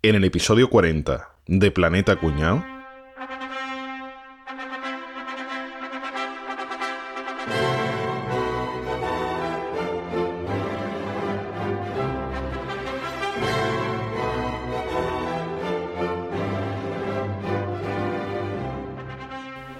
En 0.00 0.14
el 0.14 0.22
episodio 0.22 0.70
40 0.70 1.28
de 1.48 1.70
Planeta 1.72 2.14
Cuñado. 2.14 2.64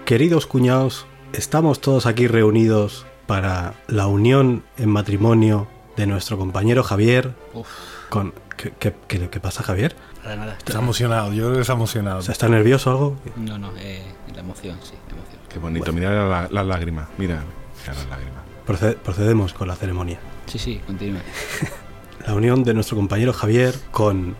Queridos 0.05 0.47
cuñados, 0.47 1.07
estamos 1.33 1.81
todos 1.81 2.07
aquí 2.07 2.27
reunidos 2.27 3.07
para 3.29 3.75
la 3.87 4.09
unión 4.09 4.65
en 4.79 4.89
matrimonio 4.89 5.69
de 5.97 6.09
nuestro 6.09 6.37
compañero 6.37 6.83
Javier 6.83 7.35
con... 8.09 8.48
¿Qué, 8.59 8.73
qué- 8.79 8.95
qué- 9.07 9.31
qué 9.31 9.41
pasa, 9.41 9.63
Javier? 9.63 9.97
Nada, 10.25 10.37
nada. 10.37 10.57
Está 10.59 10.79
emocionado, 10.81 11.33
yo 11.33 11.45
creo 11.45 11.55
que 11.55 11.61
está 11.63 11.73
emocionado. 11.73 12.19
O 12.19 12.23
sea, 12.23 12.33
¿Está 12.33 12.49
nervioso 12.49 12.91
o 12.91 12.93
algo? 12.93 13.17
No, 13.37 13.57
no, 13.57 13.71
eh, 13.79 14.03
la 14.35 14.41
emoción, 14.41 14.77
sí, 14.83 14.93
la 15.09 15.15
emoción. 15.17 15.41
Qué 15.49 15.59
bonito, 15.59 15.93
mira 15.93 16.11
la- 16.29 16.49
las 16.51 16.67
lágrimas. 16.67 17.09
Mira, 17.17 17.43
mira 17.81 17.95
las 17.95 18.07
lágrimas. 18.09 18.43
Proced- 18.67 18.97
procedemos 18.97 19.55
con 19.55 19.69
la 19.69 19.77
ceremonia. 19.77 20.19
Sí, 20.47 20.59
sí, 20.59 20.81
continúa. 20.87 21.21
La 22.27 22.35
unión 22.35 22.63
de 22.65 22.75
nuestro 22.75 22.97
compañero 22.97 23.33
Javier 23.33 23.75
con... 23.91 24.37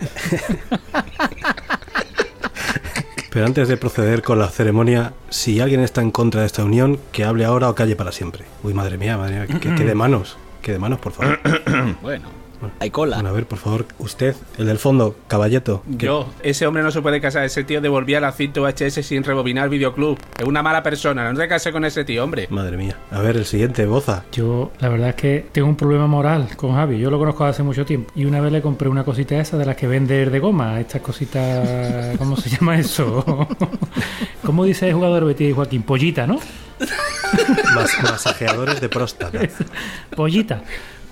Pero 3.30 3.46
antes 3.46 3.68
de 3.68 3.76
proceder 3.78 4.20
con 4.22 4.38
la 4.38 4.48
ceremonia, 4.50 5.14
si 5.30 5.60
alguien 5.60 5.80
está 5.80 6.02
en 6.02 6.10
contra 6.10 6.40
de 6.42 6.46
esta 6.46 6.64
unión, 6.64 6.98
que 7.12 7.24
hable 7.24 7.46
ahora 7.46 7.70
o 7.70 7.74
calle 7.74 7.96
para 7.96 8.12
siempre. 8.12 8.44
Uy, 8.62 8.74
madre 8.74 8.98
mía, 8.98 9.16
madre 9.16 9.36
mía, 9.36 9.46
que, 9.46 9.74
que 9.74 9.84
de 9.84 9.94
manos, 9.94 10.36
que 10.60 10.72
de 10.72 10.78
manos, 10.78 10.98
por 10.98 11.12
favor. 11.12 11.40
Bueno, 12.02 12.28
hay 12.80 12.90
cola. 12.90 13.16
Bueno, 13.16 13.30
a 13.30 13.32
ver, 13.32 13.46
por 13.46 13.58
favor, 13.58 13.86
usted, 13.98 14.34
el 14.58 14.66
del 14.66 14.78
fondo, 14.78 15.16
caballeto. 15.28 15.82
Yo, 15.86 16.28
ese 16.42 16.66
hombre 16.66 16.82
no 16.82 16.90
se 16.90 17.00
puede 17.02 17.20
casar. 17.20 17.44
Ese 17.44 17.64
tío 17.64 17.80
devolvía 17.80 18.20
la 18.20 18.32
cinta 18.32 18.60
VHS 18.60 19.04
sin 19.06 19.24
rebobinar 19.24 19.68
videoclub. 19.68 20.18
Es 20.38 20.44
una 20.44 20.62
mala 20.62 20.82
persona. 20.82 21.30
No 21.32 21.38
se 21.40 21.48
case 21.48 21.72
con 21.72 21.84
ese 21.84 22.04
tío, 22.04 22.24
hombre. 22.24 22.46
Madre 22.50 22.76
mía. 22.76 22.96
A 23.10 23.20
ver, 23.20 23.36
el 23.36 23.44
siguiente, 23.44 23.86
Boza. 23.86 24.24
Yo, 24.32 24.72
la 24.80 24.88
verdad 24.88 25.10
es 25.10 25.14
que 25.16 25.46
tengo 25.52 25.68
un 25.68 25.76
problema 25.76 26.06
moral 26.06 26.48
con 26.56 26.74
Javi. 26.74 26.98
Yo 26.98 27.10
lo 27.10 27.18
conozco 27.18 27.44
hace 27.44 27.62
mucho 27.62 27.84
tiempo. 27.84 28.12
Y 28.14 28.24
una 28.24 28.40
vez 28.40 28.52
le 28.52 28.62
compré 28.62 28.88
una 28.88 29.04
cosita 29.04 29.38
esa 29.40 29.56
de 29.58 29.64
las 29.66 29.76
que 29.76 29.86
vende 29.86 30.26
de 30.26 30.38
goma. 30.38 30.80
Estas 30.80 31.00
cositas. 31.02 32.16
¿Cómo 32.18 32.36
se 32.36 32.50
llama 32.50 32.78
eso? 32.78 33.24
¿Cómo 34.44 34.64
dice 34.64 34.88
el 34.88 34.94
jugador 34.94 35.24
Betis 35.24 35.54
Joaquín? 35.54 35.82
Pollita, 35.82 36.26
¿no? 36.26 36.38
Mas- 37.74 38.02
masajeadores 38.02 38.80
de 38.80 38.88
próstata. 38.88 39.38
Pollita. 40.14 40.62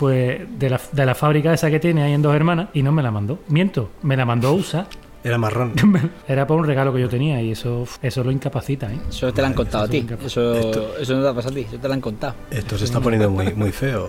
Pues 0.01 0.41
de 0.59 0.71
la, 0.71 0.81
de 0.93 1.05
la 1.05 1.15
fábrica 1.15 1.53
esa 1.53 1.71
que 1.71 1.79
tiene 1.79 2.03
ahí 2.03 2.15
en 2.15 2.23
Dos 2.23 2.35
Hermanas. 2.35 2.71
Y 2.73 2.83
no 2.83 2.91
me 2.91 3.03
la 3.03 3.11
mandó. 3.11 3.39
Miento, 3.49 3.91
me 4.01 4.17
la 4.17 4.25
mandó 4.25 4.49
a 4.49 4.53
usar. 4.53 4.87
Era 5.23 5.37
marrón. 5.37 5.75
Era 6.27 6.47
por 6.47 6.57
un 6.57 6.67
regalo 6.67 6.95
que 6.95 7.03
yo 7.03 7.09
tenía 7.11 7.43
y 7.43 7.51
eso, 7.51 7.87
eso 8.01 8.25
lo 8.25 8.31
incapacita, 8.31 8.91
¿eh? 8.91 8.99
Eso 9.11 9.31
te 9.31 9.43
lo 9.43 9.49
han 9.49 9.53
contado 9.53 9.85
a 9.85 9.89
ti. 9.89 10.07
Eso, 10.25 10.97
eso 10.99 11.15
no 11.15 11.23
te 11.23 11.29
ha 11.29 11.35
pasado 11.35 11.53
a 11.53 11.55
ti. 11.55 11.67
Eso 11.69 11.79
te 11.79 11.87
lo 11.87 11.93
han 11.93 12.01
contado. 12.01 12.35
Esto 12.51 12.79
se 12.79 12.87
está 12.87 12.99
poniendo 12.99 13.29
muy, 13.29 13.53
muy 13.53 13.73
feo. 13.73 14.09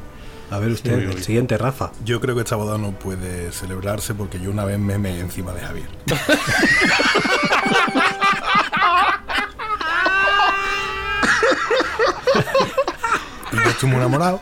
A 0.49 0.59
ver 0.59 0.71
usted, 0.71 0.93
el 0.93 1.21
siguiente, 1.21 1.57
Rafa. 1.57 1.91
Yo 2.05 2.21
creo 2.21 2.35
que 2.35 2.41
esta 2.41 2.55
boda 2.55 2.77
no 2.77 2.91
puede 2.91 3.51
celebrarse 3.51 4.13
porque 4.13 4.39
yo 4.39 4.49
una 4.49 4.63
vez 4.63 4.79
me 4.79 4.97
meé 4.97 5.19
encima 5.19 5.51
de 5.51 5.59
Javier. 5.59 5.89
y 13.51 13.55
yo 13.57 13.69
estoy 13.69 13.89
muy 13.89 13.97
enamorado. 13.97 14.41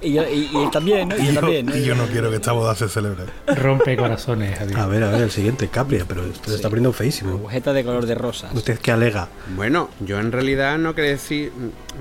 Y, 0.00 0.12
yo, 0.12 0.22
y, 0.28 0.50
y 0.52 0.56
él 0.56 0.70
también, 0.70 1.08
¿no? 1.08 1.16
Y 1.16 1.20
Y 1.22 1.26
yo 1.34 1.40
también. 1.40 1.66
¿no? 1.66 1.76
y 1.76 1.84
yo 1.84 1.94
no 1.94 2.06
quiero 2.06 2.30
que 2.30 2.36
esta 2.36 2.52
boda 2.52 2.74
se 2.74 2.88
celebre. 2.88 3.24
Rompe 3.46 3.96
corazones, 3.96 4.58
Javi. 4.58 4.74
A 4.74 4.86
ver, 4.86 5.02
a 5.04 5.10
ver, 5.10 5.22
el 5.22 5.30
siguiente, 5.30 5.68
Capria, 5.68 6.04
pero 6.06 6.22
usted 6.22 6.50
se 6.50 6.54
está 6.56 6.68
poniendo 6.68 6.92
feísimo. 6.92 7.32
Agujeta 7.32 7.72
de 7.72 7.84
color 7.84 8.06
de 8.06 8.14
rosa. 8.14 8.48
¿Usted 8.54 8.78
qué 8.78 8.92
alega? 8.92 9.28
Bueno, 9.56 9.90
yo 10.00 10.18
en 10.20 10.30
realidad 10.32 10.78
no 10.78 10.94
quería 10.94 11.10
decir. 11.12 11.52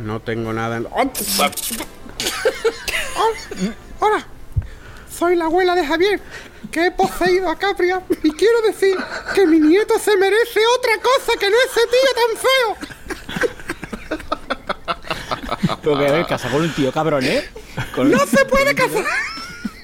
No 0.03 0.19
tengo 0.19 0.53
nada. 0.53 0.77
en- 0.77 0.87
¡Oh! 3.17 3.31
¡Hola! 3.99 4.25
Soy 5.09 5.35
la 5.35 5.45
abuela 5.45 5.73
de 5.75 5.85
Javier, 5.85 6.19
que 6.71 6.85
he 6.87 6.91
poseído 6.91 7.49
a 7.49 7.57
Capria 7.57 8.01
y 8.23 8.31
quiero 8.33 8.61
decir 8.61 8.95
que 9.33 9.47
mi 9.47 9.59
nieto 9.59 9.97
se 9.97 10.15
merece 10.15 10.59
otra 10.77 10.93
cosa 11.01 11.31
que 11.39 11.49
no 11.49 11.55
ese 11.65 11.81
tío 11.89 12.09
tan 12.21 12.37
feo. 12.45 12.77
Pero 15.81 15.97
que 15.97 16.07
a 16.07 16.11
ver, 16.11 16.25
casa 16.27 16.49
con 16.49 16.61
un 16.61 16.71
tío 16.73 16.91
cabrón, 16.91 17.23
¿eh? 17.23 17.43
Con- 17.95 18.11
¡No 18.11 18.19
se 18.25 18.45
puede 18.45 18.73
casar! 18.75 19.05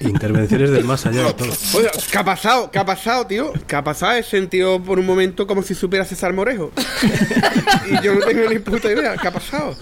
Intervenciones 0.00 0.70
del 0.70 0.84
más 0.84 1.06
allá 1.06 1.24
de 1.24 1.32
todo. 1.34 1.52
Oye, 1.74 1.88
¿qué 2.10 2.18
ha 2.18 2.24
pasado? 2.24 2.70
¿Qué 2.70 2.78
ha 2.78 2.84
pasado, 2.84 3.26
tío? 3.26 3.52
¿Qué 3.66 3.76
ha 3.76 3.82
pasado? 3.82 4.12
He 4.12 4.22
sentido 4.22 4.82
por 4.82 4.98
un 4.98 5.06
momento 5.06 5.46
como 5.46 5.62
si 5.62 5.74
supiera 5.74 6.04
César 6.04 6.32
Morejo. 6.34 6.72
y 7.90 8.02
yo 8.04 8.14
no 8.14 8.20
tengo 8.26 8.48
ni 8.50 8.58
puta 8.58 8.90
idea. 8.92 9.16
¿Qué 9.16 9.28
ha 9.28 9.32
pasado? 9.32 9.76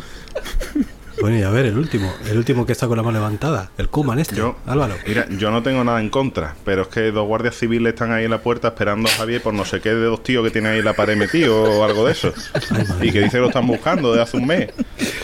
Bueno, 1.23 1.39
y 1.39 1.43
a 1.43 1.51
ver, 1.51 1.67
el 1.67 1.79
último. 1.79 2.13
El 2.29 2.37
último 2.37 2.67
que 2.67 2.73
está 2.73 2.87
con 2.89 2.97
la 2.97 3.03
mano 3.03 3.19
levantada. 3.19 3.71
El 3.79 3.89
Kuman 3.89 4.19
este. 4.19 4.37
Yo, 4.37 4.57
Álvaro. 4.67 4.95
Mira, 5.07 5.27
yo 5.31 5.51
no 5.51 5.63
tengo 5.63 5.83
nada 5.85 6.01
en 6.01 6.11
contra, 6.11 6.55
pero 6.65 6.83
es 6.83 6.89
que 6.89 7.11
dos 7.13 7.27
guardias 7.27 7.55
civiles 7.57 7.93
están 7.95 8.13
ahí 8.13 8.25
en 8.25 8.31
la 8.31 8.39
puerta 8.43 8.69
esperando 8.69 9.09
a 9.09 9.13
Javier 9.13 9.43
por 9.43 9.55
no 9.55 9.65
sé 9.65 9.81
qué 9.81 9.91
de 9.91 10.05
dos 10.05 10.23
tíos 10.23 10.45
que 10.45 10.51
tiene 10.51 10.69
ahí 10.71 10.79
en 10.81 10.85
la 10.85 10.93
pared 10.95 11.17
metido 11.17 11.63
o 11.63 11.85
algo 11.85 12.05
de 12.07 12.13
eso. 12.13 12.33
Ay, 12.71 13.09
Y 13.09 13.13
que 13.13 13.21
dice 13.21 13.33
que 13.33 13.39
lo 13.39 13.47
están 13.49 13.67
buscando 13.67 14.11
desde 14.13 14.23
hace 14.23 14.37
un 14.37 14.47
mes. 14.47 14.71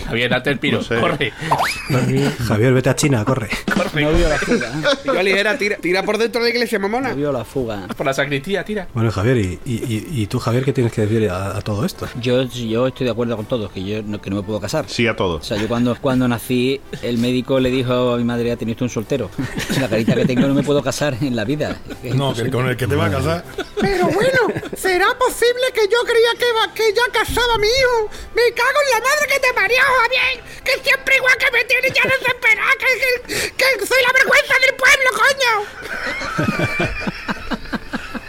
Javier, 0.07 0.31
date 0.31 0.51
el 0.51 0.59
piro. 0.59 0.79
No 0.79 0.85
sé. 0.85 0.97
Corre. 1.01 1.33
Javier, 2.47 2.73
vete 2.73 2.91
a 2.91 2.97
China, 2.97 3.25
corre. 3.25 3.49
No 3.95 4.13
vio 4.13 4.29
la 4.29 4.39
fuga. 4.39 4.69
¿eh? 4.69 4.97
Yo 5.05 5.23
ligera, 5.23 5.59
tira, 5.59 5.77
tira 5.77 6.03
por 6.03 6.19
dentro 6.19 6.41
de 6.43 6.49
la 6.49 6.55
iglesia, 6.55 6.79
mamona. 6.79 7.11
No 7.11 7.17
vio 7.17 7.33
la 7.33 7.45
fuga. 7.45 7.87
Por 7.97 8.07
la 8.07 8.13
sacristía, 8.15 8.65
tira. 8.65 8.89
Bueno, 8.95 9.11
Javier, 9.11 9.39
¿y, 9.39 9.59
y, 9.65 9.73
y- 9.75 10.07
y 10.23 10.27
tú, 10.27 10.39
Javier, 10.39 10.65
qué 10.65 10.73
tienes 10.73 10.93
que 10.93 11.03
decir 11.07 11.29
a, 11.31 11.57
a 11.57 11.61
todo 11.63 11.85
esto? 11.85 12.07
Yo, 12.21 12.43
yo 12.45 12.87
estoy 12.87 13.05
de 13.07 13.11
acuerdo 13.13 13.37
con 13.37 13.47
todos, 13.47 13.71
que 13.73 13.85
yo 13.85 14.03
no, 14.03 14.21
que 14.21 14.31
no 14.31 14.37
me 14.37 14.43
puedo 14.43 14.61
casar. 14.61 14.85
Sí 14.89 15.07
a 15.07 15.13
O 15.13 15.17
todos. 15.17 15.47
sea, 15.47 15.57
yo 15.57 15.69
cuando, 15.69 15.88
cuando 15.99 16.29
nací, 16.29 16.81
el 17.03 17.19
médico 17.19 17.59
le 17.61 17.71
dijo 17.71 18.13
a 18.15 18.17
mi 18.19 18.25
madre, 18.25 18.53
ha 18.53 18.57
tenido 18.57 18.75
usted 18.75 18.85
un 18.85 18.91
soltero. 18.91 19.31
La 19.81 19.89
carita 19.89 20.15
que 20.15 20.25
tengo 20.27 20.47
no 20.47 20.55
me 20.55 20.63
puedo 20.63 20.83
casar 20.83 21.17
en 21.21 21.35
la 21.37 21.45
vida. 21.45 21.77
No, 22.15 22.35
que 22.35 22.51
con 22.51 22.69
el 22.69 22.77
que 22.77 22.87
te 22.87 22.95
va 22.97 23.07
a 23.07 23.11
casar. 23.11 23.45
Pero 23.81 24.07
bueno, 24.09 24.41
¿será 24.77 25.17
posible 25.19 25.63
que 25.75 25.83
yo 25.89 25.99
creía 26.05 26.33
que, 26.39 26.53
va- 26.53 26.75
que 26.75 26.93
ya 26.93 27.11
casaba 27.13 27.55
a 27.55 27.59
mi 27.59 27.67
hijo? 27.69 28.11
Me 28.35 28.53
cago 28.55 28.79
en 28.85 28.91
la 28.93 29.01
madre 29.01 29.27
que 29.33 29.41
te 29.41 29.53
parió, 29.55 29.79
Javier. 30.03 30.43
Que 30.65 30.73
siempre 30.83 31.17
igual 31.17 31.35
que 31.39 31.51
me 31.53 31.65
tienes 31.65 31.93
ya 31.95 32.03
desesperada. 32.03 32.73
Que, 32.79 32.87
que, 33.35 33.79
que 33.79 33.87
soy 33.87 33.99
la 34.07 34.13
vergüenza 34.13 34.55
del 34.61 34.75
pueblo, 34.77 35.11
coño. 35.23 35.53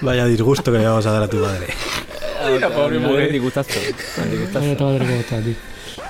Vaya 0.02 0.26
disgusto 0.26 0.72
que 0.72 0.78
le 0.78 0.86
vamos 0.86 1.06
a 1.06 1.12
dar 1.12 1.24
a 1.24 1.28
tu 1.28 1.38
madre. 1.38 1.68
La 2.60 2.70
pobre 2.70 2.96
Mi 2.98 3.02
madre 3.04 3.14
mujer. 3.16 3.32
disgustazo, 3.34 3.70
disgustazo. 4.32 4.66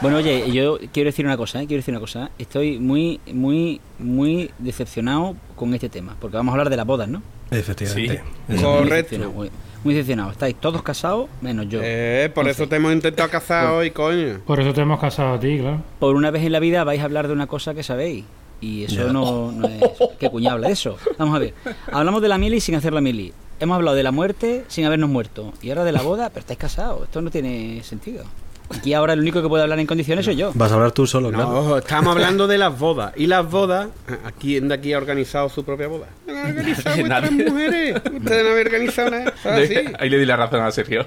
Bueno, 0.01 0.17
oye, 0.17 0.49
yo 0.51 0.77
quiero 0.93 1.09
decir 1.09 1.25
una 1.25 1.35
cosa, 1.35 1.61
¿eh? 1.61 1.67
quiero 1.67 1.79
decir 1.79 1.93
una 1.93 1.99
cosa. 1.99 2.31
Estoy 2.39 2.79
muy, 2.79 3.19
muy, 3.33 3.81
muy 3.97 4.49
decepcionado 4.57 5.35
con 5.57 5.73
este 5.73 5.89
tema, 5.89 6.15
porque 6.21 6.37
vamos 6.37 6.51
a 6.51 6.53
hablar 6.53 6.69
de 6.69 6.77
las 6.77 6.85
bodas, 6.85 7.09
¿no? 7.09 7.21
Efectivamente. 7.51 8.23
Sí. 8.47 8.53
Eso. 8.53 8.61
Muy 8.69 8.77
Correcto. 8.77 8.95
decepcionado, 8.95 9.31
Muy, 9.33 9.51
muy 9.83 9.93
decepcionado. 9.93 10.31
Estáis 10.31 10.55
todos 10.55 10.81
casados, 10.83 11.27
menos 11.41 11.67
yo. 11.67 11.81
Eh, 11.83 12.31
por 12.33 12.47
eso 12.47 12.67
te 12.69 12.77
hemos 12.77 12.93
intentado 12.93 13.29
casar 13.29 13.67
hoy, 13.71 13.91
coño. 13.91 14.39
Por 14.45 14.61
eso 14.61 14.73
te 14.73 14.79
hemos 14.81 15.01
casado 15.01 15.33
a 15.33 15.39
ti, 15.39 15.57
claro. 15.59 15.81
Por 15.99 16.15
una 16.15 16.31
vez 16.31 16.43
en 16.43 16.53
la 16.53 16.59
vida 16.59 16.85
vais 16.85 17.01
a 17.01 17.03
hablar 17.03 17.27
de 17.27 17.33
una 17.33 17.47
cosa 17.47 17.73
que 17.73 17.83
sabéis. 17.83 18.23
Y 18.61 18.83
eso 18.85 19.11
no, 19.11 19.51
no 19.51 19.67
es. 19.67 19.81
¿Qué 20.17 20.29
cuñado 20.29 20.55
habla 20.55 20.67
de 20.67 20.73
eso? 20.73 20.97
Vamos 21.17 21.35
a 21.35 21.39
ver. 21.39 21.53
Hablamos 21.91 22.21
de 22.21 22.27
la 22.29 22.37
mili 22.37 22.61
sin 22.61 22.75
hacer 22.75 22.93
la 22.93 23.01
mili. 23.01 23.33
Hemos 23.59 23.75
hablado 23.75 23.97
de 23.97 24.03
la 24.03 24.11
muerte 24.11 24.63
sin 24.69 24.85
habernos 24.85 25.09
muerto. 25.09 25.51
Y 25.61 25.69
ahora 25.69 25.83
de 25.83 25.91
la 25.91 26.01
boda, 26.01 26.29
pero 26.29 26.39
estáis 26.41 26.59
casados. 26.59 27.03
Esto 27.03 27.21
no 27.21 27.31
tiene 27.31 27.81
sentido. 27.83 28.23
Aquí 28.75 28.93
ahora 28.93 29.13
el 29.13 29.19
único 29.19 29.41
que 29.41 29.47
puede 29.47 29.63
hablar 29.63 29.79
en 29.79 29.87
condiciones 29.87 30.25
soy 30.25 30.35
yo. 30.35 30.51
Vas 30.53 30.71
a 30.71 30.75
hablar 30.75 30.91
tú 30.91 31.07
solo, 31.07 31.31
No, 31.31 31.37
claro. 31.37 31.55
ojo, 31.59 31.77
estamos 31.79 32.15
hablando 32.15 32.47
de 32.47 32.57
las 32.57 32.77
bodas. 32.77 33.13
Y 33.17 33.27
las 33.27 33.49
bodas, 33.49 33.89
¿a 34.25 34.31
quién 34.31 34.67
de 34.67 34.75
aquí 34.75 34.93
ha 34.93 34.97
organizado 34.97 35.49
su 35.49 35.63
propia 35.65 35.87
boda? 35.87 36.07
¿No 36.27 36.37
han 36.37 36.49
organizado 36.57 36.95
vuestras 36.97 37.31
Nadie. 37.31 37.49
mujeres? 37.49 37.95
Ustedes 38.13 38.43
no 38.43 38.49
habían 38.51 38.67
organizado 38.67 39.09
nada. 39.11 39.33
Así. 39.43 39.75
Ahí 39.99 40.09
le 40.09 40.19
di 40.19 40.25
la 40.25 40.35
razón 40.37 40.61
a 40.61 40.71
Sergio. 40.71 41.05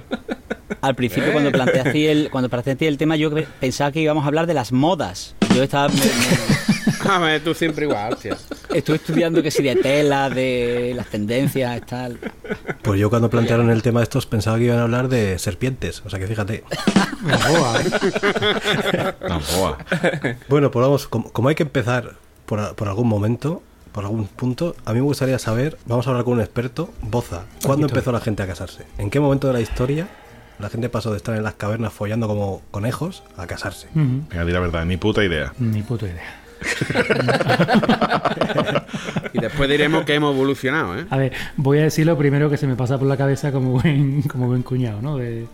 Al 0.81 0.95
principio, 0.95 1.33
cuando 1.33 1.51
planteaste 1.53 2.11
el, 2.11 2.31
cuando 2.31 2.49
planteaste 2.49 2.89
el 2.89 2.99
tema, 2.99 3.17
yo 3.17 3.31
pe- 3.33 3.47
pensaba 3.61 3.93
que 3.93 4.01
íbamos 4.01 4.25
a 4.25 4.27
hablar 4.29 4.47
de 4.47 4.55
las 4.55 4.73
modas. 4.73 5.35
Yo 5.55 5.63
estaba. 5.63 5.89
me- 5.89 5.95
me- 5.95 7.03
A 7.09 7.19
ver, 7.19 7.43
tú 7.43 7.53
siempre 7.53 7.85
igual, 7.87 8.13
hostia. 8.13 8.37
estuve 8.73 8.97
estudiando 8.97 9.43
que 9.43 9.51
si 9.51 9.61
de 9.63 9.75
tela, 9.75 10.31
de 10.31 10.93
las 10.95 11.09
tendencias, 11.09 11.81
tal. 11.85 12.19
Pues 12.83 13.01
yo 13.01 13.11
cuando 13.11 13.29
plantearon 13.29 13.71
el 13.71 13.83
tema 13.83 13.99
de 14.01 14.05
estos 14.05 14.25
pensaba 14.27 14.57
que 14.59 14.65
iban 14.65 14.79
a 14.79 14.83
hablar 14.83 15.09
de 15.09 15.37
serpientes. 15.41 16.01
O 16.07 16.11
sea 16.11 16.21
que 16.21 16.29
fíjate. 16.29 16.63
Tampoco. 19.27 19.77
Bueno, 20.49 20.71
pues 20.71 20.83
vamos, 20.83 21.09
como, 21.09 21.31
como 21.33 21.49
hay 21.49 21.55
que 21.55 21.63
empezar 21.65 22.15
por, 22.47 22.75
por 22.75 22.89
algún 22.89 23.09
momento, 23.09 23.63
por 23.93 24.05
algún 24.05 24.27
punto, 24.27 24.75
a 24.85 24.93
mí 24.93 25.01
me 25.01 25.05
gustaría 25.07 25.39
saber, 25.39 25.79
vamos 25.87 26.07
a 26.07 26.11
hablar 26.11 26.25
con 26.25 26.35
un 26.35 26.41
experto, 26.41 26.91
Boza, 27.03 27.43
¿cuándo 27.65 27.87
empezó 27.87 28.13
la 28.13 28.21
gente 28.21 28.43
a 28.43 28.47
casarse? 28.47 28.85
¿En 28.99 29.11
qué 29.11 29.21
momento 29.21 29.47
de 29.49 29.53
la 29.55 29.61
historia 29.61 30.09
la 30.58 30.69
gente 30.69 30.88
pasó 30.88 31.10
de 31.10 31.16
estar 31.16 31.37
en 31.37 31.43
las 31.43 31.54
cavernas 31.54 31.93
follando 31.93 32.28
como 32.28 32.62
conejos 32.70 33.22
a 33.37 33.46
casarse? 33.46 33.88
Ujú. 33.94 34.22
Venga, 34.31 34.44
di 34.44 34.52
la 34.52 34.60
verdad, 34.60 34.84
ni 34.84 34.96
puta 34.96 35.25
idea. 35.25 35.52
Ni 35.58 35.82
puta 35.82 36.06
idea. 36.06 36.38
y 39.32 39.40
después 39.40 39.69
diremos 39.69 40.04
que 40.04 40.14
hemos 40.14 40.34
evolucionado, 40.34 40.96
¿eh? 40.96 41.06
A 41.10 41.16
ver, 41.16 41.32
voy 41.56 41.78
a 41.78 41.82
decir 41.82 42.06
lo 42.06 42.16
primero 42.16 42.49
que 42.49 42.56
se 42.56 42.66
me 42.66 42.76
pasa 42.76 42.99
por 42.99 43.08
la 43.08 43.16
cabeza 43.16 43.50
como 43.50 43.81
buen, 43.81 44.22
como 44.22 44.46
buen 44.46 44.62
cuñado, 44.62 45.02
¿no? 45.02 45.16
De, 45.16 45.46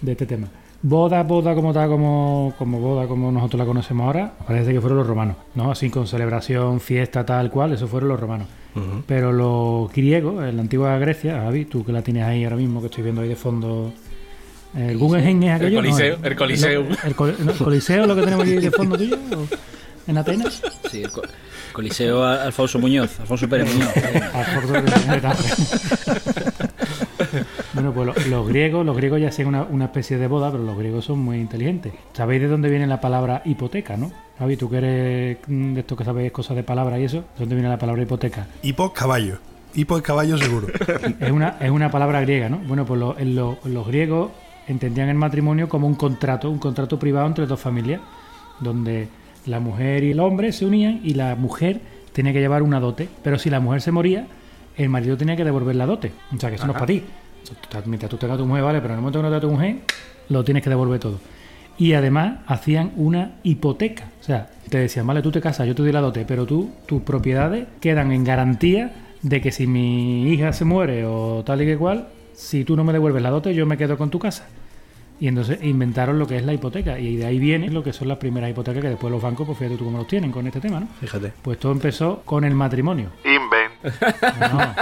de 0.00 0.12
este 0.12 0.26
tema. 0.26 0.48
Boda, 0.86 1.22
boda 1.22 1.54
como 1.54 1.72
tal, 1.72 1.88
como, 1.88 2.52
como 2.58 2.78
boda, 2.78 3.06
como 3.06 3.32
nosotros 3.32 3.58
la 3.58 3.64
conocemos 3.64 4.06
ahora, 4.06 4.34
parece 4.46 4.72
que 4.72 4.80
fueron 4.82 4.98
los 4.98 5.06
romanos, 5.06 5.36
¿no? 5.54 5.70
Así 5.70 5.88
con 5.88 6.06
celebración, 6.06 6.78
fiesta, 6.78 7.24
tal 7.24 7.50
cual, 7.50 7.72
eso 7.72 7.88
fueron 7.88 8.10
los 8.10 8.20
romanos. 8.20 8.48
Pero 9.06 9.32
los 9.32 9.90
griegos, 9.92 10.44
en 10.44 10.56
la 10.56 10.62
antigua 10.62 10.98
Grecia, 10.98 11.40
Javi, 11.42 11.64
tú 11.64 11.84
que 11.84 11.92
la 11.92 12.02
tienes 12.02 12.24
ahí 12.24 12.44
ahora 12.44 12.56
mismo, 12.56 12.80
que 12.80 12.88
estoy 12.88 13.04
viendo 13.04 13.22
ahí 13.22 13.28
de 13.28 13.36
fondo. 13.36 13.92
¿El 14.76 14.98
Guggenheim 14.98 15.42
es 15.44 15.50
aquello? 15.52 15.78
El 15.80 15.84
No, 15.84 15.90
Coliseo, 15.90 16.18
el 16.22 16.36
Coliseo. 16.36 16.86
el, 17.04 17.14
col- 17.14 17.36
no, 17.38 17.52
¿el 17.52 17.58
Coliseo 17.58 18.06
lo 18.06 18.16
que 18.16 18.22
tenemos 18.22 18.44
aquí 18.44 18.54
de 18.56 18.70
fondo 18.70 18.96
tuyo? 18.98 19.16
¿O 19.36 20.10
¿En 20.10 20.18
Atenas? 20.18 20.62
Sí, 20.90 21.02
el 21.02 21.10
co- 21.10 21.22
Coliseo 21.72 22.24
Al- 22.24 22.40
Alfonso 22.40 22.78
Muñoz, 22.78 23.18
Alfonso 23.20 23.48
Pérez 23.48 23.72
Muñoz. 23.72 23.90
Alfonso 24.34 24.74
Getafe. 25.10 25.54
bueno, 27.72 27.92
pues 27.92 28.06
lo- 28.06 28.14
los 28.30 28.48
griegos, 28.48 28.84
los 28.86 28.96
griegos 28.96 29.20
ya 29.20 29.28
hacían 29.28 29.48
una, 29.48 29.62
una 29.62 29.86
especie 29.86 30.18
de 30.18 30.26
boda, 30.26 30.50
pero 30.50 30.62
los 30.64 30.76
griegos 30.78 31.04
son 31.04 31.18
muy 31.20 31.38
inteligentes. 31.38 31.92
¿Sabéis 32.12 32.42
de 32.42 32.48
dónde 32.48 32.68
viene 32.68 32.86
la 32.86 33.00
palabra 33.00 33.42
hipoteca, 33.44 33.96
no? 33.96 34.12
Javi, 34.38 34.56
tú 34.56 34.68
que 34.70 34.76
eres 34.78 35.38
mm, 35.46 35.74
de 35.74 35.80
estos 35.80 35.96
que 35.98 36.04
sabes 36.04 36.30
cosas 36.32 36.56
de 36.56 36.62
palabras 36.64 37.00
y 37.00 37.04
eso, 37.04 37.18
¿de 37.18 37.24
dónde 37.40 37.54
viene 37.54 37.68
la 37.68 37.78
palabra 37.78 38.02
hipoteca? 38.02 38.46
Hipo 38.62 38.92
caballo. 38.92 39.38
Hipo 39.74 40.00
caballo 40.02 40.38
seguro. 40.38 40.68
Es 41.20 41.30
una, 41.32 41.56
es 41.60 41.70
una 41.70 41.90
palabra 41.90 42.20
griega, 42.20 42.48
¿no? 42.48 42.58
Bueno, 42.58 42.84
pues 42.84 43.00
lo- 43.00 43.18
en 43.18 43.34
lo- 43.34 43.58
los 43.64 43.86
griegos 43.86 44.30
entendían 44.68 45.08
el 45.08 45.16
matrimonio 45.16 45.68
como 45.68 45.86
un 45.86 45.94
contrato, 45.94 46.50
un 46.50 46.58
contrato 46.58 46.98
privado 46.98 47.26
entre 47.26 47.46
dos 47.46 47.60
familias, 47.60 48.00
donde 48.60 49.08
la 49.46 49.60
mujer 49.60 50.04
y 50.04 50.12
el 50.12 50.20
hombre 50.20 50.52
se 50.52 50.64
unían 50.64 51.00
y 51.04 51.14
la 51.14 51.36
mujer 51.36 51.80
tenía 52.12 52.32
que 52.32 52.40
llevar 52.40 52.62
una 52.62 52.80
dote, 52.80 53.08
pero 53.22 53.38
si 53.38 53.50
la 53.50 53.60
mujer 53.60 53.82
se 53.82 53.92
moría, 53.92 54.26
el 54.76 54.88
marido 54.88 55.16
tenía 55.16 55.36
que 55.36 55.44
devolver 55.44 55.76
la 55.76 55.86
dote. 55.86 56.12
O 56.34 56.38
sea, 56.38 56.48
que 56.48 56.56
eso 56.56 56.66
no 56.66 56.72
es 56.72 56.78
para 56.78 56.86
ti. 56.86 57.02
Mientras 57.86 58.10
tú 58.10 58.16
tengas 58.16 58.36
a 58.36 58.38
tu 58.38 58.46
mujer, 58.46 58.64
vale, 58.64 58.80
pero 58.80 58.94
en 58.94 58.98
el 58.98 59.02
momento 59.02 59.18
que 59.18 59.22
no 59.24 59.28
tengas 59.28 59.44
a 59.44 59.48
tu 59.48 59.52
mujer, 59.52 59.76
lo 60.28 60.44
tienes 60.44 60.62
que 60.62 60.70
devolver 60.70 61.00
todo. 61.00 61.18
Y 61.76 61.92
además 61.94 62.38
hacían 62.46 62.92
una 62.96 63.32
hipoteca. 63.42 64.04
O 64.20 64.24
sea, 64.24 64.48
te 64.68 64.78
decían, 64.78 65.06
vale, 65.06 65.22
tú 65.22 65.30
te 65.30 65.40
casas, 65.40 65.66
yo 65.66 65.74
te 65.74 65.82
doy 65.82 65.92
la 65.92 66.00
dote, 66.00 66.24
pero 66.24 66.46
tú, 66.46 66.70
tus 66.86 67.02
propiedades 67.02 67.66
quedan 67.80 68.12
en 68.12 68.24
garantía 68.24 68.92
de 69.22 69.40
que 69.40 69.50
si 69.50 69.66
mi 69.66 70.28
hija 70.32 70.52
se 70.52 70.64
muere 70.64 71.04
o 71.06 71.42
tal 71.44 71.62
y 71.62 71.66
que 71.66 71.76
cual, 71.76 72.08
si 72.34 72.64
tú 72.64 72.76
no 72.76 72.84
me 72.84 72.92
devuelves 72.92 73.22
la 73.22 73.30
dote, 73.30 73.54
yo 73.54 73.66
me 73.66 73.76
quedo 73.76 73.96
con 73.96 74.10
tu 74.10 74.18
casa. 74.18 74.46
Y 75.20 75.28
entonces 75.28 75.62
inventaron 75.62 76.18
lo 76.18 76.26
que 76.26 76.36
es 76.36 76.44
la 76.44 76.52
hipoteca. 76.52 76.98
Y 76.98 77.16
de 77.16 77.26
ahí 77.26 77.38
viene 77.38 77.70
lo 77.70 77.84
que 77.84 77.92
son 77.92 78.08
las 78.08 78.18
primeras 78.18 78.50
hipotecas 78.50 78.82
que 78.82 78.88
después 78.88 79.12
los 79.12 79.22
bancos, 79.22 79.46
pues 79.46 79.56
fíjate 79.58 79.76
tú 79.76 79.84
cómo 79.84 79.98
los 79.98 80.08
tienen 80.08 80.32
con 80.32 80.44
este 80.46 80.60
tema, 80.60 80.80
¿no? 80.80 80.88
Fíjate. 81.00 81.32
Pues 81.40 81.58
todo 81.58 81.70
empezó 81.72 82.22
con 82.24 82.42
el 82.44 82.54
matrimonio. 82.54 83.10
Invent. 83.24 83.94
No, 84.40 84.74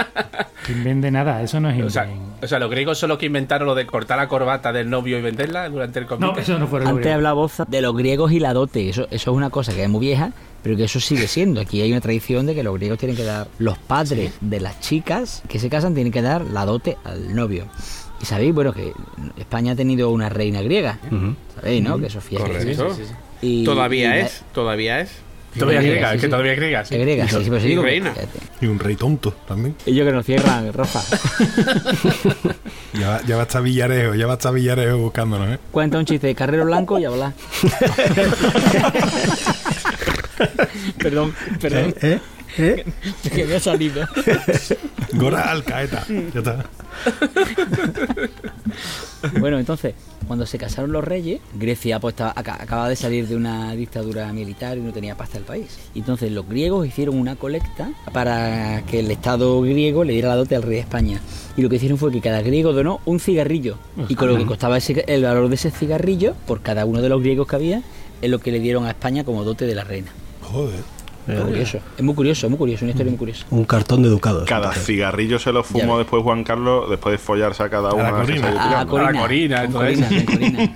sin 0.65 0.83
vende 0.83 1.11
nada, 1.11 1.41
eso 1.43 1.59
no 1.59 1.69
es 1.69 1.81
O 1.83 1.89
sea, 1.89 2.05
invent. 2.05 2.43
o 2.43 2.47
sea, 2.47 2.57
los 2.57 2.69
griegos 2.71 2.97
son 2.97 3.09
los 3.09 3.17
que 3.19 3.27
inventaron 3.27 3.67
lo 3.67 3.75
de 3.75 3.85
cortar 3.85 4.17
la 4.17 4.27
corbata 4.27 4.73
del 4.73 4.89
novio 4.89 5.19
y 5.19 5.21
venderla 5.21 5.69
durante 5.69 5.99
el 5.99 6.05
No, 6.05 6.09
convite. 6.17 6.41
eso 6.41 6.57
no 6.57 6.67
fue 6.67 6.79
el 6.81 6.87
Antes 6.87 7.13
hablaba 7.13 7.47
de 7.67 7.81
los 7.81 7.95
griegos 7.95 8.31
y 8.31 8.39
la 8.39 8.53
dote. 8.53 8.89
Eso, 8.89 9.03
eso 9.11 9.31
es 9.31 9.37
una 9.37 9.51
cosa 9.51 9.71
que 9.73 9.83
es 9.83 9.89
muy 9.89 10.01
vieja, 10.01 10.31
pero 10.63 10.75
que 10.77 10.85
eso 10.85 10.99
sigue 10.99 11.27
siendo. 11.27 11.61
Aquí 11.61 11.81
hay 11.81 11.91
una 11.91 12.01
tradición 12.01 12.45
de 12.47 12.55
que 12.55 12.63
los 12.63 12.73
griegos 12.75 12.97
tienen 12.97 13.15
que 13.17 13.23
dar, 13.23 13.47
los 13.59 13.77
padres 13.77 14.31
de 14.41 14.59
las 14.59 14.79
chicas 14.79 15.43
que 15.47 15.59
se 15.59 15.69
casan 15.69 15.93
tienen 15.93 16.11
que 16.13 16.21
dar 16.21 16.41
la 16.45 16.65
dote 16.65 16.97
al 17.03 17.35
novio. 17.35 17.67
Y 18.21 18.25
sabéis, 18.25 18.53
bueno, 18.53 18.71
que 18.73 18.93
España 19.37 19.73
ha 19.73 19.75
tenido 19.75 20.09
una 20.09 20.29
reina 20.29 20.61
griega. 20.61 20.97
¿Sabéis, 21.55 21.83
no? 21.83 21.99
Que 21.99 22.09
Sofía 22.09 22.39
es 22.39 22.45
griega. 22.63 22.83
Correcto. 22.85 23.03
Y- 23.41 23.63
Todavía 23.65 24.05
y 24.15 24.19
la- 24.21 24.25
es, 24.25 24.43
todavía 24.53 25.01
es. 25.01 25.11
Todavía 25.59 25.81
Sí, 25.81 25.87
griega, 25.89 26.09
sí, 26.09 26.15
es 26.15 26.21
que 26.21 26.27
sí. 26.27 26.31
todavía 26.31 26.55
griega, 26.55 26.83
sí. 26.85 26.95
Es 26.95 27.01
griega, 27.01 27.27
sí, 27.27 27.35
sí, 27.35 27.43
pero 27.47 27.59
sí 27.59 27.65
Y 27.67 27.69
digo 27.69 27.83
reina. 27.83 28.11
Y 28.59 28.65
un 28.65 28.79
rey 28.79 28.95
tonto 28.95 29.31
también. 29.47 29.75
Ellos 29.85 30.07
que 30.07 30.11
nos 30.11 30.25
cierran, 30.25 30.73
Rafa. 30.73 31.01
Ya 32.93 33.09
va, 33.09 33.21
ya 33.23 33.35
va 33.35 33.41
a 33.41 33.45
estar 33.45 33.61
Villarejo, 33.63 34.13
ya 34.15 34.25
va 34.27 34.33
a 34.33 34.35
estar 34.35 34.53
Villarejo 34.53 34.97
buscándonos, 34.97 35.49
¿eh? 35.49 35.59
Cuenta 35.71 35.97
un 35.97 36.05
chiste 36.05 36.27
de 36.27 36.35
carrero 36.35 36.65
blanco 36.65 36.97
y 36.99 37.05
habla. 37.05 37.33
perdón, 40.97 41.33
perdón. 41.61 41.93
¿Eh? 42.01 42.19
¿Eh? 42.57 42.85
Es 43.23 43.31
que 43.31 43.45
me 43.45 43.55
ha 43.55 43.59
salido. 43.59 44.05
Gora 45.13 45.49
Alcaeta. 45.51 46.05
Ya 46.33 46.39
está. 46.39 46.65
Bueno, 49.39 49.57
entonces, 49.57 49.93
cuando 50.27 50.45
se 50.45 50.57
casaron 50.57 50.91
los 50.91 51.03
reyes, 51.03 51.39
Grecia 51.55 51.99
pues 51.99 52.13
estaba, 52.13 52.31
aca- 52.35 52.61
acababa 52.61 52.89
de 52.89 52.95
salir 52.95 53.27
de 53.27 53.35
una 53.35 53.73
dictadura 53.73 54.31
militar 54.33 54.77
y 54.77 54.81
no 54.81 54.91
tenía 54.91 55.15
pasta 55.15 55.37
el 55.37 55.45
país. 55.45 55.79
Entonces 55.95 56.31
los 56.31 56.47
griegos 56.47 56.85
hicieron 56.85 57.17
una 57.17 57.35
colecta 57.35 57.89
para 58.11 58.83
que 58.85 58.99
el 58.99 59.09
Estado 59.11 59.61
griego 59.61 60.03
le 60.03 60.13
diera 60.13 60.29
la 60.29 60.35
dote 60.35 60.55
al 60.55 60.61
rey 60.63 60.75
de 60.75 60.81
España. 60.81 61.19
Y 61.55 61.61
lo 61.61 61.69
que 61.69 61.77
hicieron 61.77 61.97
fue 61.97 62.11
que 62.11 62.21
cada 62.21 62.41
griego 62.41 62.73
donó 62.73 62.99
un 63.05 63.19
cigarrillo. 63.19 63.77
Y 64.09 64.15
con 64.15 64.27
lo 64.27 64.37
que 64.37 64.45
costaba 64.45 64.77
ese- 64.77 65.05
el 65.07 65.23
valor 65.23 65.47
de 65.49 65.55
ese 65.55 65.71
cigarrillo, 65.71 66.35
por 66.45 66.61
cada 66.61 66.85
uno 66.85 67.01
de 67.01 67.09
los 67.09 67.21
griegos 67.21 67.47
que 67.47 67.55
había, 67.55 67.81
es 68.21 68.29
lo 68.29 68.39
que 68.39 68.51
le 68.51 68.59
dieron 68.59 68.85
a 68.85 68.89
España 68.89 69.23
como 69.23 69.43
dote 69.43 69.65
de 69.65 69.75
la 69.75 69.83
reina. 69.83 70.11
Joder. 70.53 70.83
Es 71.25 71.39
curioso, 71.41 71.77
es 71.97 72.03
muy 72.03 72.15
curioso, 72.15 72.45
es 72.47 72.49
muy 72.49 72.57
curioso, 72.57 72.83
una 72.83 72.91
historia 72.91 73.09
muy 73.11 73.17
curiosa. 73.17 73.45
Un 73.49 73.63
cartón 73.63 74.01
de 74.03 74.09
educados. 74.09 74.43
Cada 74.47 74.73
cigarrillo 74.73 75.39
se 75.39 75.53
lo 75.53 75.63
fumó 75.63 75.97
después 75.97 76.21
Juan 76.21 76.43
Carlos, 76.43 76.89
después 76.89 77.13
de 77.13 77.17
follarse 77.17 77.63
a 77.63 77.69
cada 77.69 77.93
una. 77.93 78.11
la 78.11 78.25
que 78.25 78.33
se 78.33 78.41
Corina. 78.41 78.49
Ah, 78.59 78.67
tirado. 78.67 78.87
Corina, 78.89 79.21
Corina, 79.21 79.61
con 79.63 79.71
Corina, 79.73 80.07
con 80.09 80.25
Corina. 80.25 80.69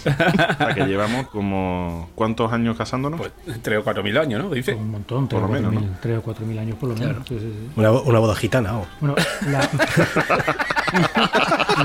O 0.00 0.02
sea, 0.02 0.74
que 0.74 0.84
llevamos 0.86 1.26
como. 1.28 2.08
¿Cuántos 2.14 2.50
años 2.50 2.78
casándonos? 2.78 3.20
Pues 3.20 3.30
tres 3.60 3.80
o 3.80 3.84
cuatro 3.84 4.02
mil 4.02 4.16
años, 4.16 4.42
¿no? 4.42 4.48
Dice. 4.48 4.72
Un 4.72 4.90
montón, 4.90 5.28
tres 5.28 5.38
Por 5.38 5.50
o 5.50 5.52
lo 5.52 5.60
menos, 5.60 5.74
mil, 5.82 5.90
tres 6.00 6.16
o 6.18 6.22
cuatro 6.22 6.46
mil 6.46 6.58
años 6.58 6.76
por 6.80 6.88
lo 6.88 6.96
menos. 6.96 7.16
Sí, 7.28 7.38
sí, 7.38 7.52
sí. 7.52 7.68
Una, 7.76 7.90
una 7.92 8.18
boda 8.20 8.34
gitana, 8.34 8.72
vamos. 8.72 8.88
Bueno, 9.00 9.16
la, 9.50 9.68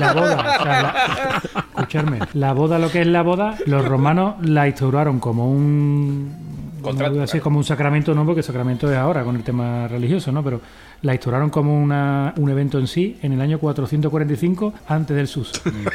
la 0.00 0.12
boda, 0.14 0.36
o 0.58 0.62
sea, 0.62 0.82
la- 0.82 1.64
escucharme, 1.76 2.18
la 2.32 2.52
boda, 2.54 2.78
lo 2.78 2.90
que 2.90 3.02
es 3.02 3.06
la 3.06 3.20
boda, 3.22 3.56
los 3.66 3.84
romanos 3.84 4.36
la 4.40 4.66
instauraron 4.66 5.20
como 5.20 5.50
un 5.50 6.45
Contrato, 6.90 7.10
no 7.10 7.14
voy 7.14 7.18
a 7.18 7.22
decir 7.22 7.32
claro. 7.32 7.44
como 7.44 7.58
un 7.58 7.64
sacramento, 7.64 8.14
no, 8.14 8.24
porque 8.24 8.42
sacramento 8.42 8.90
es 8.90 8.96
ahora 8.96 9.24
con 9.24 9.36
el 9.36 9.42
tema 9.42 9.88
religioso, 9.88 10.32
¿no? 10.32 10.42
Pero 10.42 10.60
la 11.02 11.12
instauraron 11.12 11.50
como 11.50 11.80
una, 11.80 12.32
un 12.36 12.50
evento 12.50 12.78
en 12.78 12.86
sí 12.86 13.18
en 13.22 13.32
el 13.32 13.40
año 13.40 13.58
445 13.58 14.74
antes 14.88 15.16
del 15.16 15.28
sus. 15.28 15.52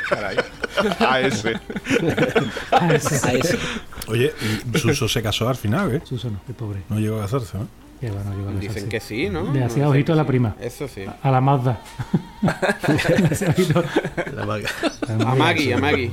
Caray. 0.10 0.38
A 1.00 1.20
ese. 1.20 1.60
A 2.72 2.94
ese. 2.94 3.58
Oye, 4.08 4.32
Suso 4.76 5.08
se 5.08 5.22
casó 5.22 5.48
al 5.50 5.56
final, 5.56 5.96
¿eh? 5.96 6.02
Suso 6.04 6.30
no, 6.30 6.42
qué 6.48 6.54
pobre. 6.54 6.82
No 6.90 7.00
llegó 7.00 7.18
a 7.18 7.22
casarse, 7.22 7.58
¿no? 7.58 7.68
Dicen 8.60 8.90
que 8.90 9.00
sí, 9.00 9.30
¿no? 9.30 9.54
Le 9.54 9.64
hacía 9.64 9.84
No, 9.84 9.92
ojito 9.92 10.14
a 10.14 10.16
la 10.16 10.26
prima. 10.26 10.56
Eso 10.60 10.88
sí. 10.88 11.06
A 11.22 11.32
la 11.32 11.42
Mazda. 11.42 11.80
Le 12.42 13.28
hacía 13.28 13.50
ojito 13.50 13.84
La 14.36 14.46
vaga. 14.46 14.70
A 15.08 15.36
Maggie, 15.36 15.74
a 15.76 15.78
Maggie. 15.78 16.12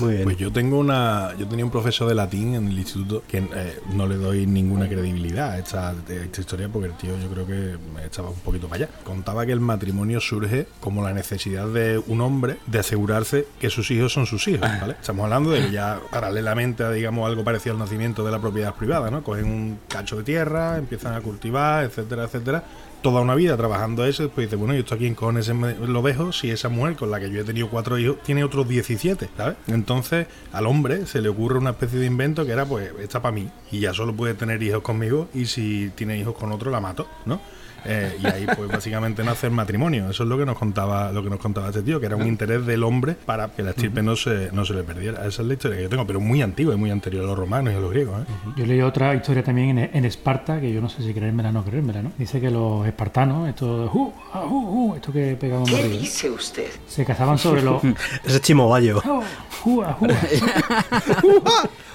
Muy 0.00 0.12
bien. 0.12 0.24
Pues 0.24 0.36
yo 0.36 0.52
tengo 0.52 0.78
una. 0.78 1.34
Yo 1.38 1.48
tenía 1.48 1.64
un 1.64 1.70
profesor 1.70 2.08
de 2.08 2.14
latín 2.14 2.54
en 2.54 2.68
el 2.68 2.78
instituto 2.78 3.22
que 3.26 3.38
eh, 3.38 3.80
no 3.94 4.06
le 4.06 4.16
doy 4.16 4.46
ninguna 4.46 4.88
credibilidad 4.88 5.52
a 5.52 5.58
esta, 5.58 5.90
a 5.90 5.94
esta 6.08 6.40
historia 6.40 6.68
porque 6.68 6.88
el 6.88 6.94
tío 6.94 7.16
yo 7.18 7.28
creo 7.28 7.46
que 7.46 8.04
estaba 8.04 8.28
un 8.28 8.40
poquito 8.40 8.68
para 8.68 8.84
allá. 8.84 8.94
Contaba 9.04 9.46
que 9.46 9.52
el 9.52 9.60
matrimonio 9.60 10.20
surge 10.20 10.66
como 10.80 11.02
la 11.02 11.12
necesidad 11.12 11.68
de 11.68 12.02
un 12.06 12.20
hombre 12.20 12.58
de 12.66 12.78
asegurarse 12.78 13.46
que 13.58 13.70
sus 13.70 13.90
hijos 13.90 14.12
son 14.12 14.26
sus 14.26 14.46
hijos, 14.48 14.68
¿vale? 14.80 14.96
Estamos 15.00 15.24
hablando 15.24 15.50
de 15.50 15.62
que 15.62 15.70
ya 15.70 16.00
paralelamente 16.10 16.84
a, 16.84 16.90
digamos, 16.90 17.26
algo 17.26 17.44
parecido 17.44 17.74
al 17.74 17.78
nacimiento 17.78 18.24
de 18.24 18.30
la 18.30 18.38
propiedad 18.40 18.74
privada, 18.74 19.10
¿no? 19.10 19.22
Cogen 19.22 19.46
un 19.46 19.78
cacho 20.02 20.16
de 20.16 20.24
tierra, 20.24 20.78
empiezan 20.78 21.14
a 21.14 21.20
cultivar, 21.20 21.84
etcétera, 21.84 22.24
etcétera 22.24 22.64
toda 23.02 23.20
una 23.20 23.34
vida 23.34 23.56
trabajando 23.56 24.06
eso, 24.06 24.22
después 24.22 24.46
dice, 24.46 24.56
bueno, 24.56 24.74
¿y 24.74 24.78
esto 24.78 24.94
a 24.94 24.98
quién 24.98 25.14
cojones 25.14 25.48
lo 25.48 26.02
dejo 26.02 26.32
si 26.32 26.50
esa 26.50 26.68
mujer 26.68 26.94
con 26.94 27.10
la 27.10 27.18
que 27.18 27.30
yo 27.30 27.40
he 27.40 27.44
tenido 27.44 27.68
cuatro 27.68 27.98
hijos 27.98 28.22
tiene 28.22 28.44
otros 28.44 28.68
17, 28.68 29.28
¿sabes? 29.36 29.56
Entonces 29.66 30.28
al 30.52 30.66
hombre 30.66 31.06
se 31.06 31.20
le 31.20 31.28
ocurre 31.28 31.58
una 31.58 31.70
especie 31.70 31.98
de 31.98 32.06
invento 32.06 32.46
que 32.46 32.52
era, 32.52 32.64
pues, 32.64 32.90
esta 33.00 33.20
para 33.20 33.34
mí, 33.34 33.50
y 33.70 33.80
ya 33.80 33.92
solo 33.92 34.14
puede 34.14 34.34
tener 34.34 34.62
hijos 34.62 34.82
conmigo, 34.82 35.28
y 35.34 35.46
si 35.46 35.90
tiene 35.94 36.16
hijos 36.16 36.36
con 36.36 36.52
otro 36.52 36.70
la 36.70 36.80
mato, 36.80 37.08
¿no? 37.26 37.40
Eh, 37.84 38.16
y 38.22 38.26
ahí 38.26 38.46
pues 38.56 38.68
básicamente 38.68 39.24
nace 39.24 39.46
el 39.48 39.52
matrimonio 39.52 40.10
eso 40.10 40.22
es 40.22 40.28
lo 40.28 40.38
que 40.38 40.46
nos 40.46 40.56
contaba 40.56 41.10
lo 41.12 41.22
que 41.22 41.30
nos 41.30 41.40
contaba 41.40 41.68
este 41.68 41.82
tío 41.82 41.98
que 41.98 42.06
era 42.06 42.16
un 42.16 42.26
interés 42.26 42.64
del 42.64 42.84
hombre 42.84 43.14
para 43.14 43.48
que 43.48 43.62
la 43.62 43.70
estirpe 43.70 44.02
no 44.02 44.14
se 44.14 44.50
no 44.52 44.64
se 44.64 44.74
le 44.74 44.82
perdiera 44.82 45.26
esa 45.26 45.42
es 45.42 45.48
la 45.48 45.54
historia 45.54 45.76
que 45.76 45.82
yo 45.84 45.88
tengo 45.88 46.06
pero 46.06 46.20
muy 46.20 46.42
antigua 46.42 46.74
y 46.74 46.76
muy 46.76 46.90
anterior 46.90 47.24
a 47.24 47.26
los 47.26 47.38
romanos 47.38 47.74
y 47.74 47.76
a 47.76 47.80
los 47.80 47.90
griegos 47.90 48.22
¿eh? 48.22 48.24
Yo 48.56 48.66
leí 48.66 48.80
otra 48.82 49.14
historia 49.14 49.42
también 49.42 49.78
en, 49.78 49.90
en 49.92 50.04
Esparta, 50.04 50.60
que 50.60 50.72
yo 50.72 50.80
no 50.80 50.88
sé 50.88 51.02
si 51.02 51.12
creérmela 51.14 51.50
o 51.50 51.52
no 51.52 51.64
creérmela, 51.64 52.02
¿no? 52.02 52.12
Dice 52.18 52.40
que 52.40 52.50
los 52.50 52.86
espartanos, 52.86 53.48
estos, 53.48 53.90
uh, 53.92 54.12
uh, 54.34 54.90
uh, 54.90 54.94
esto 54.96 55.12
que 55.12 55.36
pegaban 55.38 55.64
¿Qué 55.66 55.88
dice 55.88 56.30
usted? 56.30 56.70
Se 56.86 57.04
casaban 57.04 57.38
sobre 57.38 57.62
los... 57.62 57.82
Ese 58.24 58.36
es 58.36 58.42
Chimo 58.42 58.68
Bayo. 58.68 59.00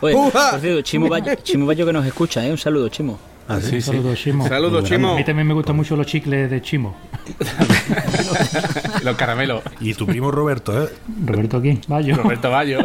Oye, 0.02 0.16
por 0.16 0.32
cierto, 0.60 0.82
Chimo 0.82 1.10
Bayo, 1.10 1.36
Chimo 1.36 1.66
Bayo 1.66 1.86
que 1.86 1.94
nos 1.94 2.06
escucha, 2.06 2.46
¿eh? 2.46 2.52
Un 2.52 2.58
saludo, 2.58 2.90
Chimo. 2.90 3.20
Ah, 3.48 3.60
sí. 3.62 3.82
Saludos, 3.82 4.20
Chimo. 4.20 4.48
Saludos, 4.48 4.92
A 4.92 4.98
mí 4.98 5.24
también 5.24 5.48
me 5.48 5.54
gustan 5.54 5.76
mucho 5.76 5.96
los 5.96 6.06
chicles 6.06 6.50
de 6.50 6.62
Chimo. 6.62 6.96
Los 9.04 9.16
caramelos. 9.16 9.62
y 9.80 9.94
tu 9.94 10.06
primo 10.06 10.32
Roberto 10.32 10.84
¿eh? 10.84 10.90
Roberto 11.26 11.58
aquí. 11.58 11.80
Roberto 11.88 12.50
Bayo. 12.50 12.80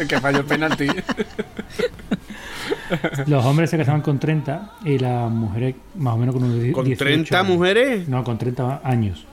el 0.00 0.06
que 0.08 0.20
falló 0.20 0.38
el 0.40 0.44
penalti. 0.44 0.86
Los 3.26 3.44
hombres 3.44 3.70
se 3.70 3.78
casaban 3.78 4.02
con 4.02 4.18
30 4.18 4.72
y 4.84 4.98
las 4.98 5.30
mujeres 5.30 5.74
más 5.96 6.14
o 6.14 6.18
menos 6.18 6.34
con 6.34 6.44
unos 6.44 6.60
die- 6.60 6.72
¿Con 6.72 6.84
18 6.84 7.04
30 7.04 7.40
años. 7.40 7.52
mujeres? 7.56 8.08
No, 8.08 8.22
con 8.24 8.36
30 8.38 8.80
años. 8.84 9.24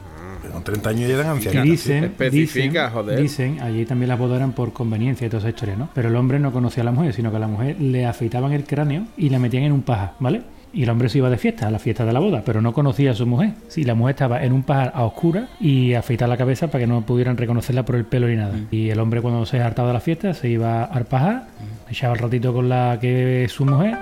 Con 0.51 0.63
30 0.63 0.89
años 0.89 1.09
ya 1.09 1.15
eran 1.15 1.27
Y 1.27 1.29
ancianas. 1.31 1.63
dicen, 1.63 2.03
Especifica, 2.05 2.85
dicen, 2.87 2.93
joder. 2.93 3.21
dicen, 3.21 3.59
allí 3.61 3.85
también 3.85 4.09
las 4.09 4.19
bodas 4.19 4.37
eran 4.37 4.51
por 4.53 4.73
conveniencia 4.73 5.27
y 5.27 5.29
toda 5.29 5.39
esa 5.39 5.49
historia, 5.49 5.75
¿no? 5.75 5.89
Pero 5.93 6.09
el 6.09 6.15
hombre 6.15 6.39
no 6.39 6.51
conocía 6.51 6.81
a 6.81 6.85
la 6.85 6.91
mujer, 6.91 7.13
sino 7.13 7.31
que 7.31 7.37
a 7.37 7.39
la 7.39 7.47
mujer 7.47 7.79
le 7.79 8.05
afeitaban 8.05 8.51
el 8.53 8.63
cráneo 8.63 9.05
y 9.17 9.29
la 9.29 9.39
metían 9.39 9.63
en 9.63 9.71
un 9.71 9.81
paja, 9.81 10.13
¿vale? 10.19 10.41
Y 10.73 10.83
el 10.83 10.89
hombre 10.89 11.09
se 11.09 11.17
iba 11.17 11.29
de 11.29 11.37
fiesta, 11.37 11.67
a 11.67 11.71
la 11.71 11.79
fiesta 11.79 12.05
de 12.05 12.13
la 12.13 12.19
boda, 12.21 12.43
pero 12.45 12.61
no 12.61 12.71
conocía 12.71 13.11
a 13.11 13.13
su 13.13 13.25
mujer. 13.27 13.51
Sí, 13.67 13.83
la 13.83 13.93
mujer 13.93 14.15
estaba 14.15 14.41
en 14.43 14.53
un 14.53 14.63
pajar 14.63 14.93
a 14.95 15.03
oscura 15.03 15.49
y 15.59 15.95
afeitar 15.95 16.29
la 16.29 16.37
cabeza 16.37 16.67
para 16.67 16.79
que 16.83 16.87
no 16.87 17.01
pudieran 17.05 17.35
reconocerla 17.35 17.83
por 17.83 17.95
el 17.95 18.05
pelo 18.05 18.27
ni 18.27 18.37
nada. 18.37 18.53
Y 18.71 18.89
el 18.89 18.99
hombre 19.01 19.21
cuando 19.21 19.45
se 19.45 19.59
hartaba 19.59 19.89
de 19.89 19.95
la 19.95 19.99
fiesta 19.99 20.33
se 20.33 20.47
iba 20.47 20.85
al 20.85 21.03
pajar, 21.05 21.47
echaba 21.89 22.13
el 22.13 22.19
ratito 22.19 22.53
con 22.53 22.69
la 22.69 22.97
que 23.01 23.43
es 23.43 23.51
su 23.51 23.65
mujer 23.65 23.97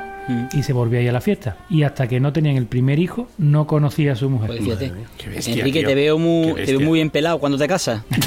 y 0.54 0.64
se 0.64 0.74
volvía 0.74 1.00
a 1.00 1.04
ir 1.04 1.10
a 1.10 1.14
la 1.14 1.22
fiesta. 1.22 1.58
Y 1.70 1.84
hasta 1.84 2.08
que 2.08 2.20
no 2.20 2.34
tenían 2.34 2.56
el 2.56 2.66
primer 2.66 3.00
hijo, 3.00 3.28
no 3.38 3.68
conocía 3.68 4.14
a 4.14 4.16
su 4.16 4.30
mujer. 4.30 4.48
Pues 4.48 4.62
fíjate. 4.62 4.92
Bestia, 5.28 5.54
Enrique, 5.54 5.80
tío. 5.80 5.90
te 5.90 5.96
veo, 5.96 6.18
muy, 6.18 6.54
te 6.54 6.78
veo 6.78 6.82
muy 6.82 7.00
bien 7.00 7.10
pelado 7.10 7.40
cuando 7.40 7.58
te 7.58 7.68
casas. 7.68 8.02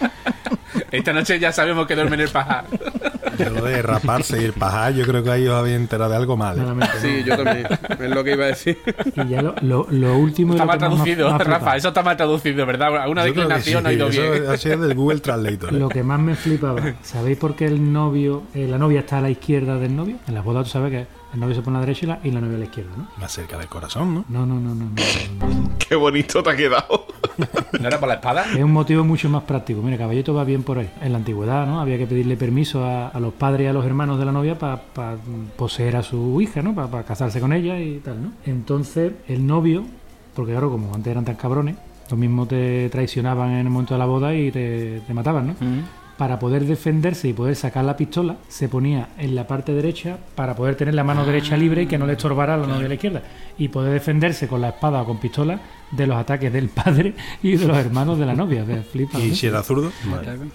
Esta 0.90 1.12
noche 1.12 1.38
ya 1.38 1.52
sabemos 1.52 1.86
que 1.86 1.94
duerme 1.94 2.14
en 2.14 2.20
el 2.22 2.28
pajar. 2.30 2.64
Yo 3.38 3.48
lo 3.50 3.64
de 3.64 3.80
raparse 3.80 4.42
y 4.42 4.44
el 4.44 4.52
pajar, 4.52 4.92
yo 4.92 5.06
creo 5.06 5.22
que 5.22 5.30
ahí 5.30 5.46
os 5.46 5.54
habéis 5.54 5.76
enterado 5.76 6.10
de 6.10 6.16
algo 6.16 6.36
mal. 6.36 6.58
¿eh? 6.58 6.86
Sí, 7.00 7.22
yo 7.24 7.36
también. 7.42 7.66
Es 7.98 8.10
lo 8.10 8.22
que 8.24 8.32
iba 8.32 8.44
a 8.44 8.48
decir. 8.48 8.78
Y 9.16 9.28
ya 9.28 9.40
lo, 9.40 9.54
lo- 9.62 9.86
lo 9.90 10.16
último 10.18 10.52
Está 10.54 10.64
lo 10.64 10.68
mal 10.68 10.80
más 10.80 10.88
traducido, 10.90 11.28
ha 11.28 11.36
flipado. 11.38 11.50
Rafa. 11.58 11.76
Eso 11.76 11.88
está 11.88 12.02
mal 12.02 12.16
traducido, 12.16 12.66
¿verdad? 12.66 13.08
Una 13.08 13.26
Yo 13.26 13.32
creo 13.32 13.48
que 13.48 13.54
declinación 13.54 13.78
sí, 13.78 13.82
no 13.82 13.88
ha 13.88 13.92
ido 13.92 14.08
eso 14.08 14.22
bien. 14.32 14.46
ha 14.50 14.56
sido 14.56 14.78
del 14.80 14.94
Google 14.94 15.20
Translator. 15.20 15.74
¿eh? 15.74 15.78
Lo 15.78 15.88
que 15.88 16.02
más 16.02 16.20
me 16.20 16.34
flipaba, 16.34 16.80
¿sabéis 17.02 17.38
por 17.38 17.54
qué 17.56 17.66
el 17.66 17.92
novio, 17.92 18.42
eh, 18.54 18.66
la 18.68 18.76
novia 18.78 19.00
está 19.00 19.18
a 19.18 19.20
la 19.22 19.30
izquierda 19.30 19.76
del 19.78 19.96
novio? 19.96 20.16
En 20.28 20.34
las 20.34 20.44
bodas 20.44 20.64
tú 20.64 20.70
sabes 20.70 20.90
que 20.90 21.06
el 21.32 21.40
novio 21.40 21.54
se 21.54 21.62
pone 21.62 21.76
a 21.78 21.80
la 21.80 21.86
derecha 21.86 22.04
y 22.04 22.08
la, 22.08 22.20
y 22.24 22.30
la 22.32 22.40
novia 22.40 22.56
a 22.56 22.58
la 22.58 22.64
izquierda, 22.64 22.90
¿no? 22.96 23.08
Más 23.16 23.32
cerca 23.32 23.56
del 23.56 23.68
corazón, 23.68 24.14
¿no? 24.14 24.24
No, 24.28 24.44
no, 24.44 24.60
no, 24.60 24.74
no, 24.74 24.84
no, 24.84 24.90
no, 24.90 25.54
no. 25.70 25.78
Qué 25.88 25.94
bonito 25.94 26.42
te 26.42 26.50
ha 26.50 26.56
quedado. 26.56 27.06
¿No 27.80 27.88
era 27.88 27.98
por 27.98 28.08
la 28.08 28.16
espada? 28.16 28.44
Es 28.56 28.62
un 28.62 28.72
motivo 28.72 29.04
mucho 29.04 29.28
más 29.28 29.42
práctico. 29.44 29.82
Mira, 29.82 29.98
Caballito 29.98 30.34
va 30.34 30.44
bien 30.44 30.62
por 30.62 30.78
ahí. 30.78 30.90
En 31.00 31.12
la 31.12 31.18
antigüedad, 31.18 31.66
¿no? 31.66 31.80
Había 31.80 31.98
que 31.98 32.06
pedirle 32.06 32.36
permiso 32.36 32.84
a, 32.84 33.08
a 33.08 33.20
los 33.20 33.32
padres 33.34 33.64
y 33.64 33.68
a 33.68 33.72
los 33.72 33.84
hermanos 33.84 34.18
de 34.18 34.24
la 34.24 34.32
novia 34.32 34.58
para 34.58 34.80
poseer 35.56 35.96
a 35.96 36.02
su 36.02 36.40
hija, 36.40 36.62
¿no? 36.62 36.74
Para 36.74 37.02
casarse 37.04 37.40
con 37.40 37.52
ella 37.52 37.78
y 37.80 37.98
tal, 37.98 38.22
¿no? 38.22 38.32
Entonces, 38.46 39.12
el 39.28 39.46
novio, 39.46 39.84
porque 40.34 40.52
claro, 40.52 40.70
como 40.70 40.94
antes 40.94 41.10
eran 41.10 41.24
tan 41.24 41.36
cabrones, 41.36 41.76
lo 42.10 42.16
mismo 42.16 42.46
te 42.46 42.88
traicionaban 42.90 43.50
en 43.52 43.58
el 43.66 43.70
momento 43.70 43.94
de 43.94 43.98
la 43.98 44.06
boda 44.06 44.34
y 44.34 44.50
te, 44.50 45.00
te 45.06 45.14
mataban, 45.14 45.46
¿no? 45.48 45.54
Para 46.20 46.38
poder 46.38 46.66
defenderse 46.66 47.28
y 47.28 47.32
poder 47.32 47.56
sacar 47.56 47.82
la 47.82 47.96
pistola, 47.96 48.36
se 48.46 48.68
ponía 48.68 49.08
en 49.16 49.34
la 49.34 49.46
parte 49.46 49.72
derecha 49.72 50.18
para 50.34 50.54
poder 50.54 50.74
tener 50.74 50.92
la 50.92 51.02
mano 51.02 51.24
derecha 51.24 51.56
libre 51.56 51.84
y 51.84 51.86
que 51.86 51.96
no 51.96 52.06
le 52.06 52.12
estorbara 52.12 52.52
a 52.52 52.56
la 52.58 52.66
novia 52.66 52.82
de 52.82 52.88
la 52.88 52.94
izquierda. 52.96 53.22
Y 53.56 53.68
poder 53.68 53.94
defenderse 53.94 54.46
con 54.46 54.60
la 54.60 54.68
espada 54.68 55.00
o 55.00 55.06
con 55.06 55.16
pistola 55.16 55.58
de 55.90 56.06
los 56.06 56.18
ataques 56.18 56.52
del 56.52 56.68
padre 56.84 57.14
y 57.42 57.56
de 57.56 57.66
los 57.66 57.74
hermanos 57.74 58.18
de 58.18 58.26
la 58.26 58.34
novia. 58.34 58.66
Flipa, 58.92 59.18
Y 59.18 59.30
¿no? 59.30 59.34
si 59.34 59.46
era 59.46 59.62
zurdo, 59.62 59.90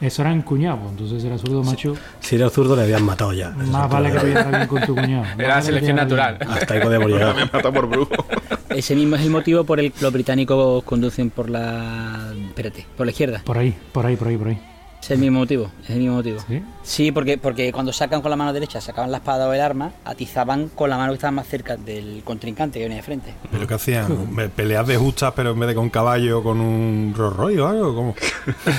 Eso 0.02 0.22
eran 0.22 0.44
cuñados, 0.44 0.82
pues, 0.82 0.92
entonces 0.92 1.24
era 1.24 1.40
zurdo 1.40 1.64
macho. 1.64 1.96
Si 2.20 2.36
era 2.36 2.48
zurdo 2.52 2.76
le 2.76 2.84
habían 2.84 3.04
matado 3.04 3.34
ya. 3.34 3.50
Más 3.50 3.86
es 3.86 3.92
vale 3.92 4.12
que 4.12 4.20
llevara 4.20 4.58
bien 4.60 4.68
con 4.68 4.82
tu 4.84 4.94
cuñado. 4.94 5.24
Más 5.32 5.40
Era 5.40 5.50
vale 5.56 5.66
selección 5.66 5.96
natural. 5.96 6.38
Hasta 6.48 6.76
ahí 6.76 6.80
podemos 6.80 7.10
llegar. 7.10 7.36
Me 7.36 7.46
mata 7.46 7.72
por 7.72 7.90
brujo. 7.90 8.14
Ese 8.70 8.94
mismo 8.96 9.16
es 9.16 9.24
el 9.24 9.32
motivo 9.32 9.64
por 9.64 9.80
el 9.80 9.92
que 9.92 10.04
los 10.04 10.14
británicos 10.14 10.84
conducen 10.84 11.32
por 11.32 11.50
la. 11.50 12.32
Espérate, 12.50 12.86
por 12.96 13.08
la 13.08 13.12
izquierda. 13.12 13.42
Por 13.44 13.58
ahí, 13.58 13.74
por 13.92 14.06
ahí, 14.06 14.16
por 14.16 14.28
ahí, 14.28 14.38
por 14.38 14.48
ahí. 14.50 14.60
Es 15.06 15.12
el 15.12 15.20
mismo 15.20 15.38
motivo. 15.40 15.70
Es 15.84 15.92
el 15.92 16.00
mismo 16.00 16.16
motivo. 16.16 16.40
¿Sí? 16.48 16.64
Sí, 16.82 17.12
porque, 17.12 17.38
porque 17.38 17.72
cuando 17.72 17.94
sacan 17.94 18.22
con 18.24 18.32
la 18.32 18.36
mano 18.38 18.52
derecha, 18.54 18.82
sacaban 18.82 19.12
la 19.12 19.18
espada 19.18 19.48
o 19.48 19.54
el 19.54 19.62
arma, 19.62 19.92
atizaban 20.04 20.70
con 20.70 20.90
la 20.90 20.98
mano 20.98 21.12
que 21.12 21.18
estaba 21.18 21.30
más 21.30 21.46
cerca 21.48 21.78
del 21.78 22.24
contrincante 22.26 22.80
que 22.80 22.86
venía 22.86 22.98
de 22.98 23.04
frente. 23.04 23.34
¿pero 23.52 23.68
qué 23.68 23.76
hacían? 23.76 24.08
¿Peleas 24.56 24.88
de 24.88 24.98
justas, 24.98 25.34
pero 25.36 25.52
en 25.52 25.60
vez 25.60 25.70
de 25.70 25.76
con 25.76 25.92
caballo, 25.92 26.42
con 26.42 26.60
un 26.60 27.14
Rolls 27.16 27.36
Royce 27.38 27.62
o 27.62 27.68
algo? 27.68 27.94
¿Cómo? 27.96 28.16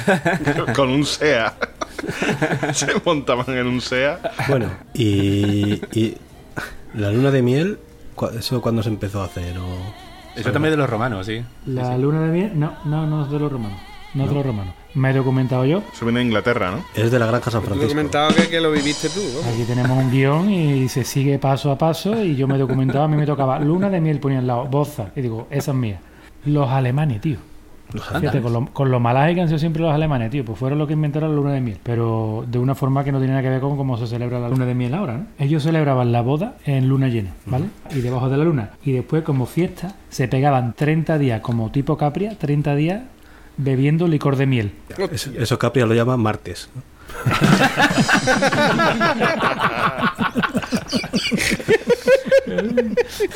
Con 0.74 0.90
un 0.90 1.04
SEA. 1.04 1.54
Se 2.72 2.88
montaban 3.04 3.56
en 3.56 3.66
un 3.68 3.80
SEA. 3.80 4.18
Bueno, 4.48 4.68
y, 4.94 5.74
y 5.98 6.16
la 6.94 7.10
luna 7.12 7.30
de 7.30 7.42
miel, 7.42 7.78
¿cu- 8.16 8.30
¿eso 8.36 8.60
cuándo 8.60 8.82
se 8.82 8.88
empezó 8.88 9.22
a 9.22 9.26
hacer? 9.26 9.56
O... 9.58 9.64
Eso 10.34 10.50
también 10.52 10.72
de 10.72 10.76
los 10.76 10.90
romanos, 10.90 11.24
sí. 11.26 11.42
La 11.66 11.96
luna 11.96 12.20
de 12.22 12.28
miel, 12.32 12.58
no, 12.58 12.72
no, 12.84 13.06
no 13.06 13.24
es 13.24 13.30
de 13.30 13.38
los 13.38 13.50
romanos. 13.52 13.78
No 14.14 14.24
es 14.24 14.28
de 14.28 14.34
los 14.34 14.44
romanos. 14.46 14.74
Me 14.96 15.10
he 15.10 15.12
documentado 15.12 15.66
yo. 15.66 15.82
Eso 15.92 16.06
viene 16.06 16.20
de 16.20 16.26
Inglaterra, 16.26 16.70
¿no? 16.70 16.82
Es 16.94 17.10
de 17.10 17.18
la 17.18 17.26
granja 17.26 17.50
San 17.50 17.62
Francisco. 17.62 17.90
comentaba 17.90 18.32
que, 18.32 18.48
que 18.48 18.60
lo 18.62 18.72
viviste 18.72 19.10
tú. 19.10 19.20
¿no? 19.20 19.48
Aquí 19.50 19.64
tenemos 19.64 19.90
un 19.96 20.10
guion 20.10 20.50
y 20.50 20.88
se 20.88 21.04
sigue 21.04 21.38
paso 21.38 21.70
a 21.70 21.76
paso 21.76 22.24
y 22.24 22.34
yo 22.34 22.48
me 22.48 22.54
he 22.54 22.58
documentado, 22.58 23.04
a 23.04 23.08
mí 23.08 23.14
me 23.14 23.26
tocaba 23.26 23.58
luna 23.60 23.90
de 23.90 24.00
miel, 24.00 24.18
ponía 24.20 24.38
al 24.38 24.46
lado, 24.46 24.64
boza, 24.64 25.10
y 25.14 25.20
digo, 25.20 25.48
esa 25.50 25.72
es 25.72 25.76
mía. 25.76 26.00
Los 26.46 26.70
alemanes, 26.70 27.20
tío. 27.20 27.36
Fíjate, 27.92 28.40
con 28.40 28.52
lo, 28.52 28.66
con 28.72 28.90
lo 28.90 28.98
malaje 28.98 29.34
que 29.34 29.42
han 29.42 29.48
sido 29.48 29.58
siempre 29.58 29.80
los 29.82 29.92
alemanes, 29.94 30.30
tío, 30.30 30.44
pues 30.44 30.58
fueron 30.58 30.78
los 30.78 30.88
que 30.88 30.94
inventaron 30.94 31.30
la 31.30 31.36
luna 31.36 31.52
de 31.52 31.60
miel, 31.60 31.78
pero 31.82 32.44
de 32.48 32.58
una 32.58 32.74
forma 32.74 33.04
que 33.04 33.12
no 33.12 33.18
tiene 33.18 33.32
nada 33.34 33.42
que 33.42 33.50
ver 33.50 33.60
con 33.60 33.76
cómo 33.76 33.96
se 33.96 34.06
celebra 34.06 34.40
la 34.40 34.48
luna 34.48 34.64
de 34.66 34.74
miel 34.74 34.94
ahora, 34.94 35.18
¿no? 35.18 35.26
Ellos 35.38 35.62
celebraban 35.62 36.10
la 36.10 36.22
boda 36.22 36.56
en 36.64 36.88
luna 36.88 37.08
llena, 37.08 37.32
¿vale? 37.44 37.66
Y 37.94 38.00
debajo 38.00 38.28
de 38.28 38.38
la 38.38 38.44
luna. 38.44 38.70
Y 38.82 38.92
después, 38.92 39.22
como 39.22 39.46
fiesta, 39.46 39.94
se 40.08 40.26
pegaban 40.26 40.72
30 40.72 41.18
días, 41.18 41.40
como 41.42 41.70
tipo 41.70 41.96
Capria, 41.96 42.36
30 42.36 42.74
días 42.74 43.02
bebiendo 43.56 44.08
licor 44.08 44.36
de 44.36 44.46
miel. 44.46 44.72
Eso, 45.10 45.30
eso 45.36 45.58
Capria 45.58 45.86
lo 45.86 45.94
llama 45.94 46.16
martes. 46.16 46.68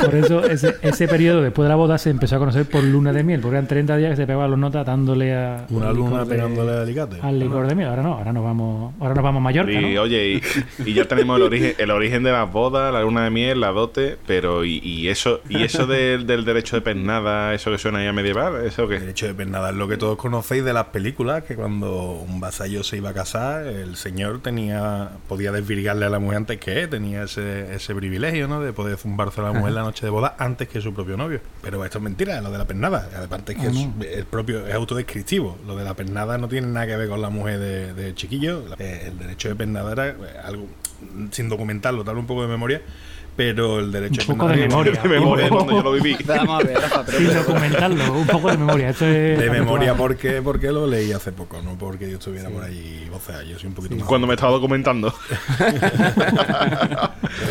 Por 0.00 0.14
eso 0.14 0.44
ese, 0.44 0.76
ese 0.82 1.08
periodo 1.08 1.42
después 1.42 1.64
de 1.64 1.68
la 1.70 1.76
boda 1.76 1.98
se 1.98 2.10
empezó 2.10 2.36
a 2.36 2.38
conocer 2.38 2.66
por 2.66 2.82
luna 2.84 3.12
de 3.12 3.22
miel, 3.22 3.40
porque 3.40 3.56
eran 3.56 3.66
30 3.66 3.96
días 3.96 4.10
que 4.10 4.16
se 4.16 4.26
pegaban 4.26 4.50
los 4.50 4.58
notas 4.58 4.86
dándole 4.86 5.34
a 5.34 5.66
Una 5.70 5.88
al 5.90 5.96
luna 5.96 6.10
licor 6.10 6.26
de- 6.28 6.34
pegándole 6.36 6.72
al 6.72 6.78
alicate. 6.80 7.16
al 7.22 7.38
licor 7.38 7.66
de 7.66 7.74
miel. 7.74 7.88
Ahora 7.88 8.02
no, 8.02 8.14
ahora 8.14 8.32
nos 8.32 8.44
vamos, 8.44 8.94
ahora 9.00 9.14
nos 9.14 9.24
vamos 9.24 9.40
a 9.40 9.42
Mallorca, 9.42 9.72
Y 9.72 9.94
¿no? 9.94 10.02
oye, 10.02 10.28
y, 10.34 10.42
y 10.90 10.94
ya 10.94 11.04
tenemos 11.06 11.36
el 11.36 11.42
origen, 11.44 11.74
el 11.78 11.90
origen 11.90 12.22
de 12.22 12.32
las 12.32 12.50
bodas, 12.50 12.92
la 12.92 13.02
luna 13.02 13.24
de 13.24 13.30
miel, 13.30 13.60
la 13.60 13.68
dote, 13.72 14.16
pero 14.26 14.64
y, 14.64 14.78
y 14.82 15.08
eso, 15.08 15.40
y 15.48 15.62
eso 15.62 15.86
del, 15.86 16.26
del 16.26 16.44
derecho 16.44 16.76
de 16.76 16.82
pernada, 16.82 17.54
eso 17.54 17.70
que 17.70 17.78
suena 17.78 17.98
ahí 17.98 18.06
a 18.06 18.12
medieval, 18.12 18.64
eso 18.64 18.84
El 18.84 18.88
que 18.88 19.00
derecho 19.00 19.26
de 19.26 19.34
pernada 19.34 19.70
es 19.70 19.76
lo 19.76 19.88
que 19.88 19.96
todos 19.96 20.16
conocéis 20.16 20.64
de 20.64 20.72
las 20.72 20.86
películas, 20.86 21.44
que 21.44 21.56
cuando 21.56 22.12
un 22.12 22.40
vasallo 22.40 22.82
se 22.84 22.96
iba 22.96 23.10
a 23.10 23.14
casar, 23.14 23.66
el 23.66 23.96
señor 23.96 24.40
tenía 24.40 25.10
podía 25.28 25.52
desvirgarle 25.52 26.06
a 26.06 26.10
la 26.10 26.18
mujer 26.18 26.38
antes 26.38 26.58
que 26.58 26.82
él, 26.82 26.88
tenía 26.88 27.24
ese, 27.24 27.74
ese 27.74 27.94
privilegio, 27.94 28.48
¿no? 28.48 28.60
De 28.60 28.72
poder 28.72 28.96
zumbarse 29.00 29.40
a 29.40 29.44
la 29.44 29.52
mujer 29.52 29.72
la 29.72 29.82
noche 29.82 30.04
de 30.04 30.10
boda 30.10 30.34
antes 30.38 30.68
que 30.68 30.80
su 30.80 30.92
propio 30.92 31.16
novio. 31.16 31.40
Pero 31.62 31.84
esto 31.84 31.98
es 31.98 32.04
mentira, 32.04 32.40
lo 32.40 32.50
de 32.50 32.58
la 32.58 32.66
pernada. 32.66 33.08
Aparte 33.24 33.52
es 33.52 33.58
que 33.58 33.66
es, 33.66 34.16
el 34.16 34.24
propio 34.26 34.66
es 34.66 34.74
autodescriptivo. 34.74 35.58
Lo 35.66 35.76
de 35.76 35.84
la 35.84 35.94
pernada 35.94 36.38
no 36.38 36.48
tiene 36.48 36.66
nada 36.68 36.86
que 36.86 36.96
ver 36.96 37.08
con 37.08 37.20
la 37.22 37.30
mujer 37.30 37.58
de, 37.58 37.94
de 37.94 38.14
chiquillo. 38.14 38.64
Eh, 38.78 39.04
El 39.06 39.18
derecho 39.18 39.48
de 39.48 39.56
pernada 39.56 39.92
era 39.92 40.08
eh, 40.08 40.14
algo, 40.44 40.66
sin 41.30 41.48
documentarlo, 41.48 42.04
darle 42.04 42.20
un 42.20 42.26
poco 42.26 42.42
de 42.42 42.48
memoria, 42.48 42.82
pero 43.36 43.80
el 43.80 43.92
derecho 43.92 44.22
Un 44.32 44.38
poco 44.38 44.48
de 44.50 44.56
memoria. 44.56 44.92
de 45.02 45.08
memoria 45.08 45.48
cuando 45.48 45.72
yo 45.72 45.82
lo 45.82 45.92
viví. 45.92 46.16
Vamos 46.24 46.62
a 46.62 46.66
ver, 46.66 46.78
Rafa, 46.78 47.04
pero. 47.04 47.34
Documentarlo, 47.34 48.12
un 48.12 48.26
poco 48.26 48.50
de 48.50 48.58
memoria. 48.58 48.90
Esto 48.90 49.06
es 49.06 49.38
De 49.38 49.50
memoria 49.50 49.94
porque, 49.94 50.42
porque 50.42 50.70
lo 50.70 50.86
leí 50.86 51.12
hace 51.12 51.32
poco, 51.32 51.60
no 51.62 51.78
porque 51.78 52.10
yo 52.10 52.18
estuviera 52.18 52.50
por 52.50 52.64
ahí. 52.64 53.08
O 53.12 53.20
sea, 53.20 53.42
yo 53.42 53.58
soy 53.58 53.68
un 53.68 53.74
poquito 53.74 53.96
más. 53.96 54.04
Cuando 54.06 54.26
me 54.26 54.34
estaba 54.34 54.52
documentando. 54.52 55.14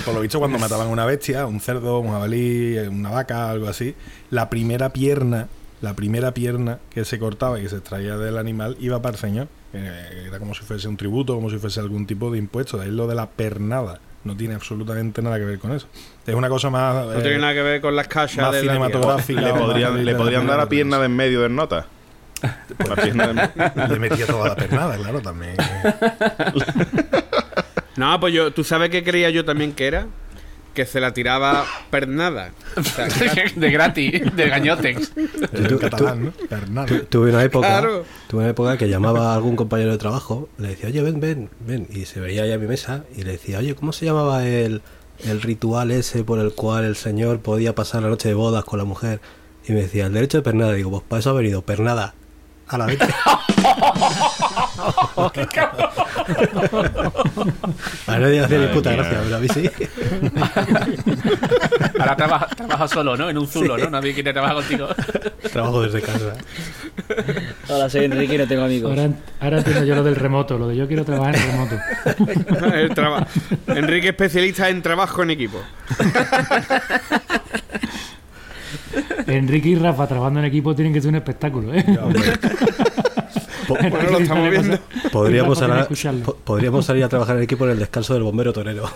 Por 0.06 0.14
lo 0.14 0.22
visto, 0.22 0.40
cuando 0.40 0.60
mataban 0.60 0.88
una 0.88 1.06
bestia, 1.06 1.46
un 1.46 1.60
cerdo, 1.60 2.00
un 2.00 2.12
jabalí, 2.12 2.78
una 2.78 3.10
vaca, 3.10 3.50
algo 3.50 3.68
así, 3.68 3.96
la 4.30 4.50
primera 4.50 4.90
pierna, 4.90 5.48
la 5.82 5.94
primera 5.94 6.34
pierna 6.34 6.80
que 6.90 7.06
se 7.06 7.20
cortaba 7.20 7.60
y 7.60 7.64
que 7.64 7.70
se 7.70 7.78
extraía 7.78 8.18
del 8.18 8.38
animal 8.38 8.78
iba 8.80 9.02
para 9.02 9.16
el 9.16 9.20
señor. 9.20 9.48
Eh, 9.74 10.26
era 10.28 10.40
como 10.40 10.54
si 10.54 10.64
fuese 10.64 10.88
un 10.88 10.98
tributo, 10.98 11.36
como 11.36 11.50
si 11.50 11.58
fuese 11.58 11.80
algún 11.80 12.06
tipo 12.06 12.32
de 12.32 12.38
impuesto. 12.38 12.78
De 12.78 12.86
ahí 12.86 12.92
lo 12.92 13.08
de 13.08 13.16
la 13.16 13.30
pernada. 13.30 14.00
No 14.24 14.36
tiene 14.36 14.54
absolutamente 14.56 15.22
nada 15.22 15.38
que 15.38 15.46
ver 15.46 15.60
con 15.60 15.72
eso. 15.72 15.88
Es 16.28 16.36
una 16.36 16.50
cosa 16.50 16.70
más. 16.70 17.06
No 17.06 17.14
eh, 17.14 17.22
tiene 17.22 17.38
nada 17.40 17.54
que 17.54 17.62
ver 17.62 17.82
con 17.82 17.96
las 17.96 18.08
más 18.14 18.32
de 18.36 18.42
la 18.42 18.74
cinematográfica. 18.74 19.42
Le 19.42 19.54
podrían, 19.54 19.96
de- 19.96 20.04
le 20.04 20.12
de- 20.12 20.18
podrían 20.18 20.42
de- 20.42 20.48
dar 20.52 20.60
a 20.60 20.64
de- 20.66 20.70
pierna 20.70 21.00
de 21.00 21.06
en 21.06 21.16
medio 21.16 21.42
del 21.42 21.56
nota. 21.56 21.86
La 22.88 22.96
pierna 22.96 23.28
de 23.28 23.88
Le 23.90 24.00
metía 24.00 24.26
toda 24.26 24.50
la 24.50 24.56
pernada, 24.56 24.96
claro, 24.98 25.22
también. 25.22 25.56
No, 27.96 28.18
pues 28.20 28.34
yo, 28.34 28.52
¿tú 28.54 28.64
sabes 28.64 28.90
qué 28.90 29.04
creía 29.04 29.30
yo 29.30 29.44
también 29.44 29.74
que 29.74 29.86
era? 29.88 30.08
Que 30.74 30.86
se 30.86 31.00
la 31.02 31.14
tiraba 31.14 31.66
pernada. 31.90 32.52
O 32.78 32.84
sea, 32.84 33.08
de 33.56 33.72
gratis, 33.72 34.36
de 34.36 34.50
gañotex. 34.50 35.12
En 35.52 35.68
Tú- 35.68 35.80
catalán, 35.80 36.26
¿no? 36.26 36.32
Pernada. 36.48 36.88
Tu- 36.88 37.04
Tuve 37.06 37.32
una 37.32 37.44
época, 37.44 37.68
Claro. 37.68 38.06
tuve 38.28 38.42
una 38.42 38.50
época 38.52 38.78
que 38.78 38.88
llamaba 38.88 39.32
a 39.34 39.36
algún 39.36 39.56
compañero 39.56 39.92
de 39.92 39.98
trabajo, 39.98 40.48
le 40.58 40.70
decía, 40.70 40.90
oye, 40.90 41.02
ven, 41.02 41.20
ven, 41.20 41.50
ven, 41.66 41.88
y 41.92 42.06
se 42.06 42.20
veía 42.20 42.44
ahí 42.44 42.52
a 42.54 42.58
mi 42.58 42.68
mesa 42.68 43.04
y 43.18 43.24
le 43.24 43.34
decía, 43.34 43.60
oye, 43.60 43.76
¿cómo 43.76 43.92
se 43.92 44.06
llamaba 44.06 44.46
el, 44.48 44.82
el 45.26 45.42
ritual 45.42 45.92
ese 45.92 46.24
por 46.24 46.40
el 46.40 46.54
cual 46.54 46.86
el 46.86 46.96
señor 46.96 47.40
podía 47.40 47.76
pasar 47.76 48.04
la 48.04 48.10
noche 48.10 48.30
de 48.30 48.36
bodas 48.36 48.64
con 48.64 48.80
la 48.80 48.86
mujer? 48.86 49.20
Y 49.68 49.74
me 49.74 49.82
decía, 49.82 50.06
el 50.06 50.14
derecho 50.14 50.38
de 50.38 50.44
pernada. 50.44 50.74
Digo, 50.74 50.92
pues 50.92 51.04
para 51.08 51.20
eso 51.20 51.32
ha 51.32 51.34
venido, 51.34 51.62
pernada. 51.64 52.14
A 52.68 52.78
la 52.78 52.86
vez. 52.86 53.00
A 58.08 58.18
nadie 58.20 58.36
le 58.40 58.46
hacía 58.46 58.60
ni 58.60 58.68
puta 58.68 58.92
gracia, 58.92 59.20
pero 59.24 59.36
a 59.36 59.40
mí 59.40 59.48
sí. 59.54 59.70
Ahora 62.00 62.16
trabaja, 62.16 62.48
trabaja 62.48 62.88
solo, 62.88 63.18
¿no? 63.18 63.30
En 63.30 63.38
un 63.38 63.48
zulo, 63.48 63.78
¿no? 63.78 63.90
Nadie 63.90 64.14
quiere 64.14 64.32
trabajar 64.34 64.56
contigo. 64.58 64.88
Trabajo 65.52 65.82
desde 65.84 66.02
casa. 66.02 66.34
Hola, 67.68 67.90
soy 67.90 68.06
Enrique 68.06 68.36
y 68.36 68.38
no 68.38 68.48
tengo 68.48 68.64
amigos. 68.64 68.90
Ahora, 68.92 69.10
ahora 69.40 69.58
entiendo 69.60 69.84
yo 69.86 69.96
lo 69.96 70.04
del 70.04 70.16
remoto, 70.16 70.58
lo 70.58 70.68
de 70.68 70.76
yo 70.78 70.88
quiero 70.88 71.04
trabajar 71.06 71.36
en 71.36 71.52
remoto. 71.52 71.76
El 72.76 72.90
traba- 72.94 73.28
Enrique 73.68 74.10
especialista 74.10 74.70
en 74.70 74.82
trabajo 74.82 75.24
en 75.24 75.32
equipo. 75.32 75.60
Enrique 79.28 79.70
y 79.70 79.76
Rafa 79.76 80.08
trabajando 80.08 80.40
en 80.40 80.46
equipo 80.46 80.74
tienen 80.76 80.94
que 80.94 81.02
ser 81.02 81.10
un 81.10 81.16
espectáculo, 81.16 81.74
¿eh? 81.74 81.86
Bueno, 83.70 84.12
lo 84.12 84.18
estamos 84.20 84.50
viendo. 84.50 84.78
podríamos, 85.12 85.64
podríamos 86.44 86.86
salir 86.86 87.04
a 87.04 87.10
trabajar 87.10 87.38
en 87.38 87.44
equipo 87.44 87.66
en 87.66 87.72
el 87.72 87.80
descanso 87.80 88.14
del 88.14 88.24
bombero 88.24 88.52
torero. 88.52 88.90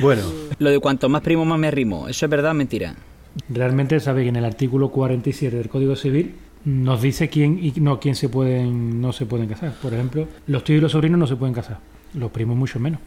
bueno, 0.00 0.22
Lo 0.58 0.70
de 0.70 0.78
cuanto 0.80 1.08
más 1.08 1.22
primo 1.22 1.44
más 1.44 1.58
me 1.58 1.68
arrimo, 1.68 2.08
¿eso 2.08 2.26
es 2.26 2.30
verdad 2.30 2.52
o 2.52 2.54
mentira? 2.54 2.94
Realmente 3.48 3.98
sabe 4.00 4.22
que 4.24 4.28
en 4.28 4.36
el 4.36 4.44
artículo 4.44 4.90
47 4.90 5.56
del 5.56 5.68
Código 5.68 5.96
Civil 5.96 6.34
nos 6.64 7.00
dice 7.00 7.28
quién 7.28 7.58
y 7.62 7.72
no 7.80 7.98
quién 7.98 8.14
se 8.14 8.28
pueden 8.28 9.00
no 9.00 9.12
se 9.12 9.26
pueden 9.26 9.48
casar. 9.48 9.72
Por 9.80 9.94
ejemplo, 9.94 10.28
los 10.46 10.64
tíos 10.64 10.78
y 10.78 10.80
los 10.82 10.92
sobrinos 10.92 11.18
no 11.18 11.26
se 11.26 11.36
pueden 11.36 11.54
casar, 11.54 11.78
los 12.14 12.30
primos 12.30 12.56
mucho 12.56 12.78
menos. 12.78 13.00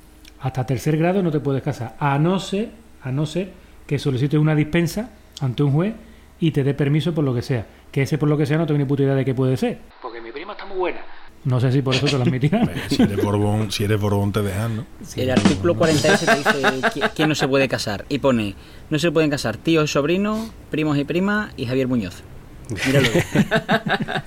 Hasta 0.45 0.63
tercer 0.63 0.95
grado 0.97 1.23
no 1.23 1.31
te 1.31 1.39
puedes 1.39 1.63
casar, 1.63 1.95
a 1.99 2.19
no 2.19 2.39
ser, 2.39 2.69
a 3.01 3.11
no 3.11 3.25
ser 3.25 3.49
que 3.87 3.97
solicites 3.97 4.39
una 4.39 4.53
dispensa 4.53 5.09
ante 5.41 5.63
un 5.63 5.71
juez 5.71 5.95
y 6.39 6.51
te 6.51 6.63
dé 6.63 6.75
permiso 6.75 7.15
por 7.15 7.23
lo 7.23 7.33
que 7.33 7.41
sea. 7.41 7.65
Que 7.91 8.03
ese 8.03 8.19
por 8.19 8.29
lo 8.29 8.37
que 8.37 8.45
sea 8.45 8.59
no 8.59 8.67
tengo 8.67 8.77
ni 8.77 8.85
puta 8.85 9.01
idea 9.01 9.15
de 9.15 9.25
qué 9.25 9.33
puede 9.33 9.57
ser. 9.57 9.79
Porque 10.03 10.21
mi 10.21 10.31
prima 10.31 10.51
está 10.53 10.65
muy 10.65 10.77
buena. 10.77 10.99
No 11.45 11.59
sé 11.59 11.71
si 11.71 11.81
por 11.81 11.95
eso 11.95 12.05
te 12.05 12.11
lo 12.11 12.21
admitirán. 12.21 12.69
Si 12.89 13.01
eres 13.01 13.23
Borbón, 13.23 13.71
si 13.71 13.85
eres 13.85 13.99
Borbón 13.99 14.31
te 14.31 14.43
dejan, 14.43 14.75
¿no? 14.77 14.85
El 15.15 15.31
artículo 15.31 15.73
48 15.75 16.25
te 16.27 16.35
dice 16.35 16.61
qui- 16.91 17.11
quién 17.15 17.27
no 17.29 17.33
se 17.33 17.47
puede 17.47 17.67
casar. 17.67 18.05
Y 18.07 18.19
pone, 18.19 18.53
no 18.91 18.99
se 18.99 19.11
pueden 19.11 19.31
casar 19.31 19.57
tíos 19.57 19.89
y 19.89 19.93
sobrinos, 19.93 20.51
primos 20.69 20.95
y 20.99 21.05
primas 21.05 21.53
y 21.57 21.65
Javier 21.65 21.87
Muñoz. 21.87 22.21
Míralo. 22.85 23.09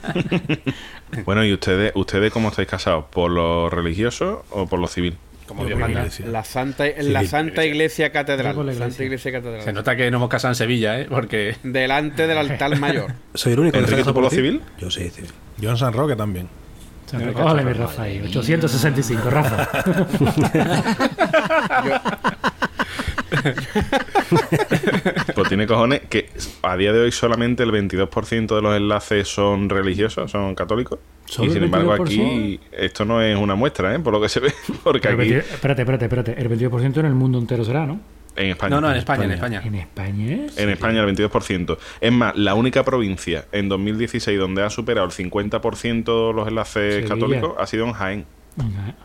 Bueno, 1.24 1.44
¿y 1.44 1.52
ustedes, 1.52 1.92
ustedes 1.94 2.32
cómo 2.32 2.48
estáis 2.48 2.68
casados? 2.68 3.06
¿Por 3.10 3.30
lo 3.30 3.70
religioso 3.70 4.44
o 4.50 4.66
por 4.66 4.78
lo 4.78 4.86
civil? 4.88 5.16
Como 5.48 5.62
Yo 5.62 5.68
Dios 5.68 5.80
manda. 5.80 6.00
iglesia. 6.00 6.26
La 6.26 6.44
Santa, 6.44 6.84
la 7.00 7.20
Sí, 7.22 7.26
Santa 7.26 7.64
Iglesia 7.64 8.12
Catedral. 8.12 8.52
Yo 8.52 8.56
por 8.56 8.66
la 8.66 8.72
Santa 8.72 8.84
iglesia. 8.86 9.04
Iglesia 9.06 9.32
Catedral. 9.32 9.62
Se 9.62 9.72
nota 9.72 9.96
que 9.96 10.10
no 10.10 10.18
hemos 10.18 10.28
casado 10.28 10.52
en 10.52 10.56
Sevilla, 10.56 11.00
¿eh? 11.00 11.06
Porque 11.08 11.56
Delante 11.64 12.26
del 12.26 12.38
altar 12.38 12.78
mayor. 12.78 13.12
soy 13.34 13.54
el 13.54 13.60
único 13.60 13.72
que 13.72 13.78
¿Enrique, 13.78 13.96
se 13.96 14.02
casa 14.02 14.10
tú 14.10 14.14
por 14.14 14.22
lo 14.24 14.30
civil? 14.30 14.60
Yo 14.78 14.90
sí, 14.90 15.08
civil. 15.10 15.30
Yo 15.56 15.70
en 15.70 15.76
San 15.78 15.92
Roque 15.94 16.14
también. 16.14 16.48
Ole, 17.42 17.64
mi 17.64 17.72
Rafa, 17.72 18.02
ahí, 18.02 18.20
865, 18.20 19.30
Rafa. 19.30 19.68
Pues 24.28 24.44
tiene 25.48 25.66
cojones 25.66 26.02
que 26.08 26.28
a 26.62 26.76
día 26.76 26.92
de 26.92 27.00
hoy 27.00 27.12
solamente 27.12 27.62
el 27.62 27.70
22% 27.72 28.54
de 28.54 28.62
los 28.62 28.76
enlaces 28.76 29.28
son 29.28 29.68
religiosos, 29.68 30.30
son 30.30 30.54
católicos. 30.54 30.98
¿Solo 31.24 31.50
Y 31.50 31.54
sin 31.54 31.64
embargo 31.64 31.94
22%? 31.96 32.02
aquí 32.04 32.60
esto 32.72 33.04
no 33.04 33.20
es 33.20 33.36
una 33.36 33.54
muestra, 33.54 33.94
¿eh? 33.94 33.98
Por 33.98 34.12
lo 34.12 34.20
que 34.20 34.28
se 34.28 34.40
ve. 34.40 34.52
Porque 34.84 35.08
aquí, 35.08 35.16
20 35.16 35.38
espérate, 35.38 35.82
espérate, 35.82 36.04
espérate. 36.04 36.40
El 36.40 36.48
22% 36.48 36.98
en 36.98 37.06
el 37.06 37.14
mundo 37.14 37.38
entero 37.38 37.64
será, 37.64 37.86
¿no? 37.86 38.00
en 38.38 38.50
España. 38.50 38.76
No, 38.76 38.80
no, 38.80 38.90
en 38.90 38.96
España, 38.96 39.24
en 39.24 39.32
España. 39.32 39.62
En 39.64 39.74
España 39.74 40.34
es. 40.46 40.58
En 40.58 40.68
España 40.70 41.02
el 41.02 41.14
22%. 41.14 41.78
Es 42.00 42.12
más, 42.12 42.36
la 42.36 42.54
única 42.54 42.84
provincia 42.84 43.46
en 43.52 43.68
2016 43.68 44.38
donde 44.38 44.62
ha 44.62 44.70
superado 44.70 45.06
el 45.06 45.12
50% 45.12 46.32
los 46.32 46.48
enlaces 46.48 46.94
Sevilla. 46.94 47.08
católicos 47.08 47.54
ha 47.58 47.66
sido 47.66 47.86
en 47.86 47.92
Jaén. 47.92 48.24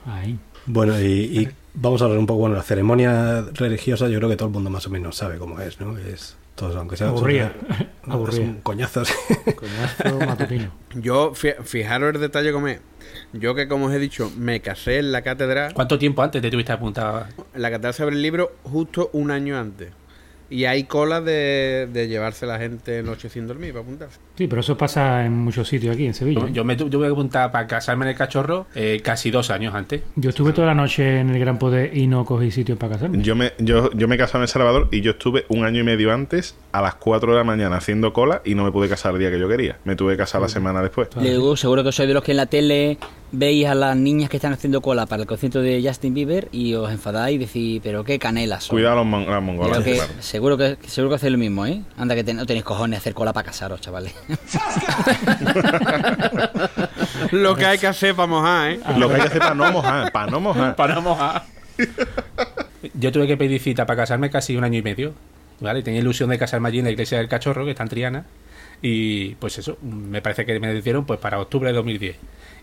Ahí. 0.05 0.37
Bueno, 0.65 0.99
y, 0.99 1.05
y 1.05 1.49
vamos 1.73 2.01
a 2.01 2.05
hablar 2.05 2.19
un 2.19 2.25
poco, 2.25 2.41
bueno, 2.41 2.55
la 2.55 2.63
ceremonia 2.63 3.45
religiosa 3.53 4.07
yo 4.07 4.17
creo 4.19 4.29
que 4.29 4.35
todo 4.35 4.47
el 4.47 4.53
mundo 4.53 4.69
más 4.69 4.87
o 4.87 4.89
menos 4.89 5.17
sabe 5.17 5.37
cómo 5.37 5.59
es, 5.59 5.79
¿no? 5.79 5.97
Es, 5.97 6.37
todos, 6.55 6.75
aunque 6.75 6.97
sea... 6.97 7.07
Aburrida. 7.07 7.51
No, 8.05 8.13
Aburrida. 8.15 8.45
son 8.45 8.61
coñazos. 8.61 9.11
Coñazo 9.55 10.25
matutino. 10.25 10.71
Yo, 10.95 11.33
fi- 11.33 11.53
fijaros 11.63 12.13
el 12.13 12.21
detalle 12.21 12.51
como 12.51 12.67
es. 12.67 12.79
Yo 13.33 13.55
que, 13.55 13.67
como 13.67 13.87
os 13.87 13.93
he 13.93 13.99
dicho, 13.99 14.31
me 14.37 14.59
casé 14.61 14.99
en 14.99 15.11
la 15.11 15.21
catedral. 15.23 15.73
¿Cuánto 15.73 15.97
tiempo 15.97 16.21
antes 16.21 16.41
te 16.41 16.51
tuviste 16.51 16.71
apuntado? 16.71 17.25
En 17.53 17.61
la 17.61 17.69
catedral 17.71 17.93
se 17.93 18.03
abre 18.03 18.15
el 18.15 18.21
libro 18.21 18.55
justo 18.63 19.09
un 19.13 19.31
año 19.31 19.57
antes. 19.57 19.89
Y 20.49 20.65
hay 20.65 20.83
cola 20.83 21.19
de, 21.21 21.87
de 21.91 22.07
llevarse 22.07 22.45
la 22.45 22.59
gente 22.59 23.01
noche 23.01 23.29
sin 23.29 23.47
dormir 23.47 23.71
para 23.73 23.83
apuntarse. 23.83 24.19
Sí, 24.37 24.47
pero 24.47 24.61
eso 24.61 24.77
pasa 24.77 25.25
en 25.25 25.33
muchos 25.33 25.67
sitios 25.67 25.95
aquí, 25.95 26.05
en 26.05 26.13
Sevilla. 26.13 26.41
Yo, 26.41 26.47
¿eh? 26.47 26.51
yo 26.53 26.63
me 26.63 26.75
tu- 26.75 26.89
tuve 26.89 27.07
que 27.07 27.11
apuntar 27.13 27.51
para 27.51 27.65
casarme 27.65 28.05
en 28.05 28.09
el 28.09 28.15
cachorro 28.17 28.67
eh, 28.75 29.01
casi 29.03 29.31
dos 29.31 29.49
años 29.49 29.73
antes. 29.73 30.01
Yo 30.15 30.29
estuve 30.29 30.53
toda 30.53 30.67
la 30.67 30.75
noche 30.75 31.19
en 31.19 31.29
el 31.29 31.39
Gran 31.39 31.57
Poder 31.57 31.95
y 31.97 32.05
no 32.07 32.23
cogí 32.25 32.51
sitio 32.51 32.77
para 32.77 32.93
casarme. 32.93 33.21
Yo 33.23 33.35
me, 33.35 33.53
yo, 33.57 33.91
yo 33.93 34.07
me 34.07 34.15
he 34.15 34.17
casado 34.17 34.39
en 34.39 34.43
El 34.43 34.47
Salvador 34.49 34.89
y 34.91 35.01
yo 35.01 35.11
estuve 35.11 35.45
un 35.49 35.65
año 35.65 35.79
y 35.81 35.83
medio 35.83 36.13
antes 36.13 36.55
a 36.73 36.81
las 36.81 36.95
4 36.95 37.31
de 37.31 37.37
la 37.37 37.43
mañana 37.43 37.77
haciendo 37.77 38.11
cola 38.13 38.41
y 38.43 38.55
no 38.55 38.63
me 38.65 38.71
pude 38.71 38.89
casar 38.89 39.13
el 39.13 39.19
día 39.19 39.29
que 39.31 39.39
yo 39.39 39.47
quería. 39.47 39.77
Me 39.85 39.95
tuve 39.95 40.13
que 40.13 40.17
casar 40.17 40.41
la 40.41 40.49
semana 40.49 40.81
después. 40.81 41.07
Luego, 41.15 41.55
seguro 41.55 41.83
que 41.83 41.91
sois 41.91 42.07
de 42.07 42.13
los 42.15 42.23
que 42.23 42.31
en 42.31 42.37
la 42.37 42.47
tele 42.47 42.97
veis 43.31 43.67
a 43.67 43.75
las 43.75 43.95
niñas 43.95 44.29
que 44.29 44.37
están 44.37 44.53
haciendo 44.53 44.81
cola 44.81 45.05
para 45.05 45.21
el 45.21 45.27
concierto 45.27 45.61
de 45.61 45.81
Justin 45.85 46.13
Bieber 46.15 46.49
y 46.51 46.73
os 46.73 46.91
enfadáis 46.91 47.35
y 47.35 47.37
decís, 47.37 47.79
pero 47.83 48.03
qué 48.03 48.17
canelas 48.19 48.63
son. 48.65 48.75
Cuidado 48.75 48.93
a 48.93 48.97
los, 48.97 49.05
mon- 49.05 49.29
las 49.29 49.41
mongolas. 49.41 49.79
Que- 49.83 49.93
claro. 49.95 50.13
seguro 50.19 50.57
que 50.57 50.77
seguro 50.87 51.09
que 51.11 51.15
hacéis 51.17 51.31
lo 51.31 51.37
mismo, 51.37 51.65
¿eh? 51.65 51.81
Anda 51.97 52.15
que 52.15 52.33
no 52.33 52.45
tenéis 52.45 52.65
cojones 52.65 52.97
de 52.97 52.97
hacer 52.97 53.13
cola 53.13 53.33
para 53.33 53.45
casaros, 53.45 53.79
chavales. 53.79 54.13
Lo 57.31 57.55
que 57.55 57.65
hay 57.65 57.77
que 57.77 57.87
hacer 57.87 58.15
para 58.15 58.27
mojar, 58.27 58.71
¿eh? 58.71 58.79
Lo 58.97 59.07
que 59.09 59.15
hay 59.15 59.21
que 59.21 59.27
hacer 59.27 59.39
para 59.39 59.55
no 59.55 59.71
mojar, 59.71 60.11
para 60.11 60.31
no 60.31 60.39
mojar. 60.39 60.75
Para 60.83 60.95
no 60.95 61.01
mojar. 61.01 61.43
Yo 62.93 63.11
tuve 63.11 63.27
que 63.27 63.37
pedir 63.37 63.59
cita 63.61 63.85
para 63.85 63.97
casarme 64.03 64.29
casi 64.29 64.55
un 64.55 64.63
año 64.63 64.77
y 64.79 64.81
medio. 64.81 65.13
¿Vale? 65.63 65.81
Tenía 65.81 66.01
ilusión 66.01 66.29
de 66.29 66.37
casarme 66.37 66.67
allí 66.67 66.79
en 66.79 66.85
la 66.85 66.91
iglesia 66.91 67.17
del 67.17 67.27
cachorro, 67.27 67.63
que 67.65 67.71
está 67.71 67.83
en 67.83 67.89
Triana. 67.89 68.25
Y 68.81 69.35
pues 69.35 69.57
eso, 69.57 69.77
me 69.81 70.21
parece 70.21 70.45
que 70.45 70.59
me 70.59 70.81
dieron 70.81 71.05
pues 71.05 71.19
para 71.19 71.39
octubre 71.39 71.69
de 71.69 71.73
2010. 71.75 72.17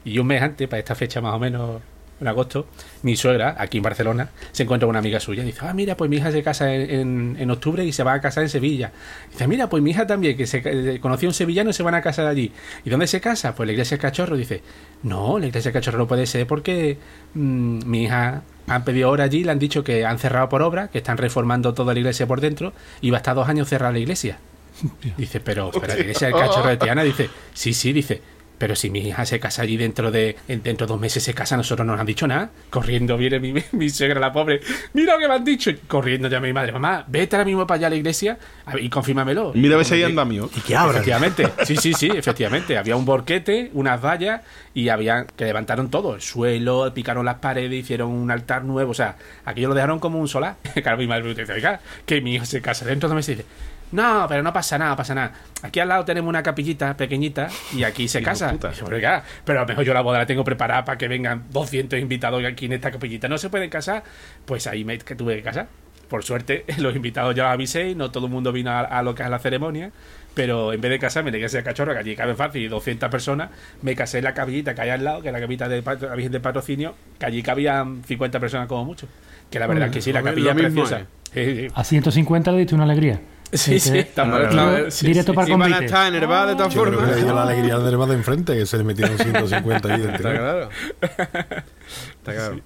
Y 0.04 0.18
un 0.18 0.26
mes 0.26 0.42
antes, 0.42 0.68
para 0.68 0.78
esta 0.78 0.94
fecha 0.94 1.20
más 1.22 1.34
o 1.34 1.38
menos, 1.38 1.80
en 2.20 2.28
agosto, 2.28 2.66
mi 3.02 3.16
suegra, 3.16 3.56
aquí 3.58 3.78
en 3.78 3.82
Barcelona, 3.82 4.28
se 4.52 4.64
encuentra 4.64 4.84
con 4.84 4.90
una 4.90 4.98
amiga 4.98 5.18
suya. 5.18 5.42
Y 5.42 5.46
dice, 5.46 5.60
ah, 5.62 5.72
mira, 5.72 5.96
pues 5.96 6.10
mi 6.10 6.18
hija 6.18 6.30
se 6.30 6.42
casa 6.42 6.74
en, 6.74 6.90
en- 6.90 7.36
en 7.40 7.50
octubre 7.50 7.82
y 7.86 7.92
se 7.92 8.02
va 8.04 8.12
a 8.12 8.20
casar 8.20 8.42
en 8.42 8.50
Sevilla. 8.50 8.92
dice, 9.30 9.46
mira, 9.48 9.70
pues 9.70 9.82
mi 9.82 9.92
hija 9.92 10.06
también, 10.06 10.36
que 10.36 10.46
se 10.46 10.60
eh, 10.62 11.00
conoció 11.00 11.28
un 11.30 11.34
sevillano 11.34 11.70
y 11.70 11.72
se 11.72 11.82
van 11.82 11.94
a 11.94 12.02
casar 12.02 12.26
allí. 12.26 12.52
¿Y 12.84 12.90
dónde 12.90 13.06
se 13.06 13.22
casa? 13.22 13.54
Pues 13.54 13.66
la 13.66 13.72
iglesia 13.72 13.96
del 13.96 14.02
cachorro. 14.02 14.36
Dice, 14.36 14.60
no, 15.02 15.38
la 15.38 15.46
iglesia 15.46 15.70
del 15.72 15.80
cachorro 15.80 15.96
no 15.96 16.06
puede 16.06 16.26
ser 16.26 16.46
porque 16.46 16.98
mm, 17.32 17.88
mi 17.88 18.04
hija 18.04 18.42
han 18.70 18.84
pedido 18.84 19.10
hora 19.10 19.24
allí, 19.24 19.42
le 19.42 19.50
han 19.50 19.58
dicho 19.58 19.82
que 19.82 20.06
han 20.06 20.18
cerrado 20.18 20.48
por 20.48 20.62
obra, 20.62 20.88
que 20.88 20.98
están 20.98 21.18
reformando 21.18 21.74
toda 21.74 21.92
la 21.92 21.98
iglesia 21.98 22.26
por 22.26 22.40
dentro 22.40 22.72
y 23.00 23.10
va 23.10 23.16
a 23.16 23.20
estar 23.20 23.34
dos 23.34 23.48
años 23.48 23.68
cerrada 23.68 23.92
la 23.92 23.98
iglesia. 23.98 24.38
Dice, 25.16 25.40
pero, 25.40 25.70
pero 25.72 25.88
la 25.88 25.98
iglesia 25.98 26.28
del 26.28 26.36
cachorro 26.36 26.68
de 26.70 26.76
Tiana. 26.76 27.02
Dice, 27.02 27.28
sí, 27.52 27.74
sí, 27.74 27.92
dice, 27.92 28.22
pero 28.60 28.76
si 28.76 28.90
mi 28.90 29.00
hija 29.00 29.24
se 29.24 29.40
casa 29.40 29.62
allí 29.62 29.76
dentro 29.78 30.10
de 30.12 30.36
en- 30.46 30.62
dentro 30.62 30.86
de 30.86 30.92
dos 30.92 31.00
meses 31.00 31.22
se 31.24 31.32
casa, 31.34 31.56
nosotros 31.56 31.84
no 31.86 31.94
nos 31.94 32.00
han 32.00 32.06
dicho 32.06 32.26
nada. 32.28 32.50
Corriendo 32.68 33.16
viene 33.16 33.40
mi, 33.40 33.54
mi 33.72 33.88
suegra, 33.90 34.20
la 34.20 34.32
pobre, 34.32 34.60
mira 34.92 35.14
lo 35.14 35.18
que 35.18 35.26
me 35.28 35.34
han 35.34 35.44
dicho. 35.44 35.70
Corriendo 35.88 36.28
ya 36.28 36.38
mi 36.40 36.52
madre, 36.52 36.70
mamá, 36.72 37.04
vete 37.08 37.34
ahora 37.36 37.46
mismo 37.46 37.66
para 37.66 37.76
allá 37.78 37.86
a 37.86 37.90
la 37.90 37.96
iglesia 37.96 38.38
a 38.66 38.74
ver, 38.74 38.84
y 38.84 38.90
confírmamelo. 38.90 39.52
Mira 39.54 39.74
a 39.74 39.78
ver 39.78 39.86
si 39.86 39.94
hay 39.94 40.00
Y- 40.00 40.04
andamio. 40.04 40.50
y 40.54 40.60
que 40.60 40.76
abran. 40.76 40.96
Efectivamente, 40.96 41.48
sí, 41.64 41.76
sí, 41.76 41.94
sí, 41.94 42.10
efectivamente. 42.14 42.76
Había 42.76 42.94
un 42.96 43.04
borquete, 43.06 43.70
unas 43.72 44.00
vallas 44.04 44.42
y 44.74 44.90
había 44.90 45.26
que 45.36 45.46
levantaron 45.46 45.90
todo, 45.90 46.14
el 46.14 46.20
suelo, 46.20 46.92
picaron 46.94 47.24
las 47.24 47.36
paredes, 47.36 47.72
hicieron 47.80 48.10
un 48.10 48.30
altar 48.30 48.62
nuevo, 48.64 48.90
o 48.90 48.94
sea, 48.94 49.16
aquello 49.44 49.68
lo 49.68 49.74
dejaron 49.74 49.98
como 49.98 50.20
un 50.20 50.28
solar. 50.28 50.56
Claro, 50.82 50.98
mi 50.98 51.06
madre 51.06 51.24
me 51.24 51.34
dice, 51.34 51.50
oiga, 51.52 51.80
que 52.06 52.20
mi 52.20 52.34
hijo 52.34 52.44
se 52.44 52.60
casa 52.60 52.84
dentro 52.84 53.08
de 53.08 53.14
meses 53.14 53.28
y 53.30 53.36
dice, 53.38 53.48
no, 53.92 54.26
pero 54.28 54.42
no 54.42 54.52
pasa 54.52 54.78
nada, 54.78 54.94
pasa 54.96 55.14
nada. 55.14 55.32
Aquí 55.62 55.80
al 55.80 55.88
lado 55.88 56.04
tenemos 56.04 56.28
una 56.28 56.42
capillita 56.42 56.96
pequeñita 56.96 57.48
y 57.76 57.82
aquí 57.82 58.06
se 58.08 58.22
casa. 58.22 58.50
puta. 58.52 58.70
Y 58.72 58.78
yo, 58.78 58.86
"Oiga, 58.86 59.22
pero 59.44 59.58
a 59.58 59.62
lo 59.62 59.68
mejor 59.68 59.84
yo 59.84 59.94
la 59.94 60.00
boda 60.00 60.18
la 60.18 60.26
tengo 60.26 60.44
preparada 60.44 60.84
para 60.84 60.96
que 60.98 61.08
vengan 61.08 61.44
200 61.50 61.98
invitados 61.98 62.44
aquí 62.44 62.66
en 62.66 62.74
esta 62.74 62.90
capillita. 62.90 63.28
¿No 63.28 63.38
se 63.38 63.50
pueden 63.50 63.68
casar? 63.70 64.02
Pues 64.44 64.66
ahí 64.66 64.84
me 64.84 64.98
que 64.98 65.14
tuve 65.14 65.36
que 65.36 65.42
casar. 65.42 65.66
Por 66.08 66.24
suerte, 66.24 66.64
los 66.78 66.94
invitados 66.96 67.34
ya 67.34 67.44
los 67.44 67.52
avisé 67.52 67.90
y 67.90 67.94
no 67.94 68.10
todo 68.10 68.26
el 68.26 68.32
mundo 68.32 68.52
vino 68.52 68.70
a, 68.70 68.80
a 68.80 69.02
lo 69.02 69.14
que 69.14 69.22
es 69.22 69.28
la 69.30 69.38
ceremonia. 69.38 69.90
Pero 70.34 70.72
en 70.72 70.80
vez 70.80 70.92
de 70.92 70.98
casarme 71.00 71.32
la 71.32 71.38
iglesia 71.38 71.58
de 71.58 71.64
cachorro, 71.64 71.92
que 71.92 71.98
allí 71.98 72.14
cabe 72.14 72.36
fácil, 72.36 72.68
200 72.70 73.08
personas, 73.10 73.50
me 73.82 73.96
casé 73.96 74.18
en 74.18 74.24
la 74.24 74.32
capillita 74.34 74.74
que 74.76 74.80
hay 74.82 74.90
al 74.90 75.02
lado, 75.02 75.22
que 75.22 75.28
es 75.28 75.32
la 75.32 75.40
capillita 75.40 75.68
de 75.68 75.82
la 75.82 76.14
Virgen 76.14 76.30
de 76.32 76.38
Patrocinio, 76.40 76.94
que 77.18 77.26
allí 77.26 77.42
cabían 77.42 78.04
50 78.04 78.38
personas 78.38 78.68
como 78.68 78.84
mucho. 78.84 79.08
Que 79.50 79.58
la 79.58 79.66
verdad 79.66 79.86
es 79.88 79.92
que 79.92 80.00
sí, 80.00 80.12
la 80.12 80.22
capilla 80.22 80.50
es 80.52 80.56
preciosa. 80.56 81.00
Sí, 81.34 81.44
sí. 81.56 81.68
A 81.74 81.82
150 81.82 82.52
le 82.52 82.58
diste 82.58 82.74
una 82.76 82.84
alegría. 82.84 83.20
Sí, 83.52 83.80
sí, 83.80 83.98
está 83.98 84.24
mal, 84.24 84.54
no, 84.54 84.90
sí, 84.90 85.06
directo 85.06 85.32
sí. 85.32 85.36
para 85.36 85.46
el 85.46 85.52
Iban 85.52 85.62
a 85.62 85.64
convite. 85.76 85.84
estar 85.86 86.12
de 86.12 86.54
todas 86.54 86.74
Yo 86.74 86.82
creo 86.82 86.94
formas. 86.94 87.16
le 87.16 87.24
dio 87.24 87.34
la 87.34 87.42
alegría 87.42 87.74
al 87.74 87.84
de 87.84 88.06
de 88.06 88.14
enfrente, 88.14 88.54
que 88.56 88.66
se 88.66 88.78
le 88.78 88.84
metieron 88.84 89.18
150 89.18 89.92
ahí 89.92 90.00
dentro. 90.00 90.30
Está 90.30 90.32
claro. 90.40 90.68
Está 91.00 92.32
claro. 92.32 92.60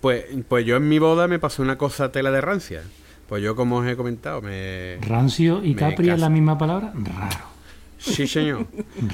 Pues, 0.00 0.24
pues 0.48 0.64
yo 0.64 0.76
en 0.76 0.88
mi 0.88 0.98
boda 0.98 1.28
me 1.28 1.38
pasó 1.38 1.62
una 1.62 1.76
cosa 1.76 2.10
tela 2.12 2.30
de 2.30 2.40
rancia. 2.40 2.82
Pues 3.28 3.42
yo, 3.42 3.54
como 3.56 3.76
os 3.78 3.86
he 3.86 3.96
comentado, 3.96 4.42
me... 4.42 4.98
Rancio 5.00 5.62
y 5.64 5.74
Me 5.74 5.76
Capri 5.76 6.10
es 6.10 6.20
la 6.20 6.28
misma 6.28 6.58
palabra. 6.58 6.92
Raro. 6.94 7.52
Sí, 7.98 8.26
señor. 8.26 8.66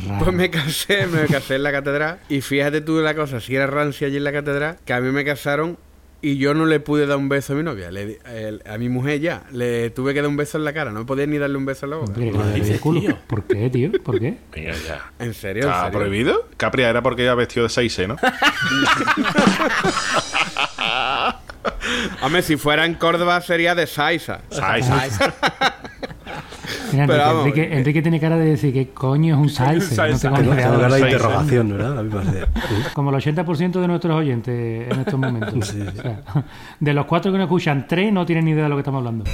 Raro. 0.07 0.25
Pues 0.25 0.35
me 0.35 0.51
casé, 0.51 1.07
me 1.07 1.27
casé 1.27 1.57
en 1.57 1.63
la 1.63 1.73
catedral. 1.73 2.19
Y 2.29 2.41
fíjate 2.41 2.81
tú 2.81 3.01
la 3.01 3.15
cosa, 3.15 3.39
si 3.41 3.55
era 3.55 3.67
rancia 3.67 4.07
allí 4.07 4.17
en 4.17 4.25
la 4.25 4.33
catedral, 4.33 4.79
que 4.85 4.93
a 4.93 5.01
mí 5.01 5.11
me 5.13 5.25
casaron 5.25 5.79
y 6.21 6.37
yo 6.39 6.53
no 6.55 6.67
le 6.67 6.81
pude 6.81 7.07
dar 7.07 7.17
un 7.17 7.29
beso 7.29 7.53
a 7.53 7.57
mi 7.57 7.63
novia. 7.63 7.91
Le 7.93 8.07
di- 8.07 8.19
el- 8.27 8.63
a 8.67 8.77
mi 8.79 8.89
mujer 8.89 9.21
ya, 9.21 9.45
le 9.53 9.91
tuve 9.91 10.15
que 10.15 10.21
dar 10.21 10.29
un 10.29 10.37
beso 10.37 10.59
en 10.59 10.65
la 10.65 10.73
cara. 10.73 10.91
No 10.91 11.07
podía 11.07 11.27
ni 11.27 11.39
darle 11.39 11.57
un 11.57 11.65
beso 11.67 11.87
en 11.87 11.91
la 11.91 11.97
boca. 11.99 12.13
Dé 12.17 12.29
el 12.73 12.81
culo. 12.81 13.01
¿Por 13.27 13.45
qué, 13.45 13.71
tío? 13.71 13.93
¿Por 14.03 14.19
qué? 14.19 14.37
Ya. 14.57 15.13
¿En 15.19 15.33
serio? 15.35 15.65
¿En 15.65 15.69
¿Está 15.71 15.85
serio? 15.85 15.99
prohibido? 15.99 16.49
Capri 16.57 16.83
era 16.83 17.03
porque 17.03 17.23
iba 17.25 17.35
vestido 17.35 17.65
de 17.65 17.71
6 17.71 18.01
¿no? 18.09 18.17
Hombre, 22.23 22.43
si 22.43 22.57
fuera 22.57 22.85
en 22.85 22.95
Córdoba 22.95 23.41
sería 23.41 23.75
de 23.75 23.87
Saiza. 23.87 24.41
Seis. 24.51 24.87
Mira, 26.93 27.05
Enrique, 27.05 27.21
vamos, 27.23 27.47
Enrique, 27.47 27.79
Enrique 27.79 28.03
tiene 28.03 28.21
cara 28.21 28.37
de 28.37 28.45
decir 28.47 28.73
que 28.73 28.89
coño 28.91 29.35
es 29.35 29.41
un 29.41 29.49
salsa. 29.51 30.09
No 30.09 30.19
tengo 30.19 30.39
ni 30.39 30.49
idea. 30.49 30.71
De 30.71 31.01
interrogación, 31.01 31.71
¿verdad? 31.71 31.99
A. 31.99 32.93
Como 32.95 33.11
el 33.11 33.17
80% 33.17 33.81
de 33.81 33.89
nuestros 33.89 34.15
oyentes 34.17 34.93
en 34.93 35.01
estos 35.01 35.19
momentos. 35.19 35.69
Sí, 35.69 35.81
sí. 35.83 35.89
O 35.99 36.03
sea, 36.03 36.23
de 36.81 36.95
los 36.95 37.07
cuatro 37.07 37.33
que 37.33 37.39
nos 37.39 37.47
escuchan, 37.47 37.87
tres 37.89 38.13
no 38.13 38.25
tienen 38.27 38.45
ni 38.45 38.53
idea 38.53 38.65
de 38.65 38.69
lo 38.69 38.77
que 38.77 38.81
estamos 38.81 38.99
hablando. 38.99 39.25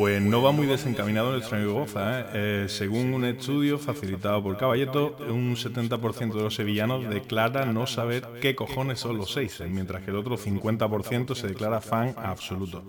Pues 0.00 0.22
no 0.22 0.40
va 0.40 0.50
muy 0.50 0.66
desencaminado 0.66 1.30
nuestro 1.30 1.58
amigo 1.58 1.74
Boza. 1.74 2.20
¿eh? 2.20 2.26
Eh, 2.32 2.66
según 2.70 3.12
un 3.12 3.26
estudio 3.26 3.78
facilitado 3.78 4.42
por 4.42 4.56
Caballeto, 4.56 5.14
un 5.28 5.56
70% 5.56 6.32
de 6.32 6.42
los 6.42 6.54
sevillanos 6.54 7.06
declara 7.10 7.66
no 7.66 7.86
saber 7.86 8.26
qué 8.40 8.54
cojones 8.54 8.98
son 8.98 9.18
los 9.18 9.30
seis, 9.30 9.62
mientras 9.68 10.02
que 10.02 10.10
el 10.10 10.16
otro 10.16 10.38
50% 10.38 11.34
se 11.34 11.48
declara 11.48 11.82
fan 11.82 12.14
absoluto. 12.16 12.82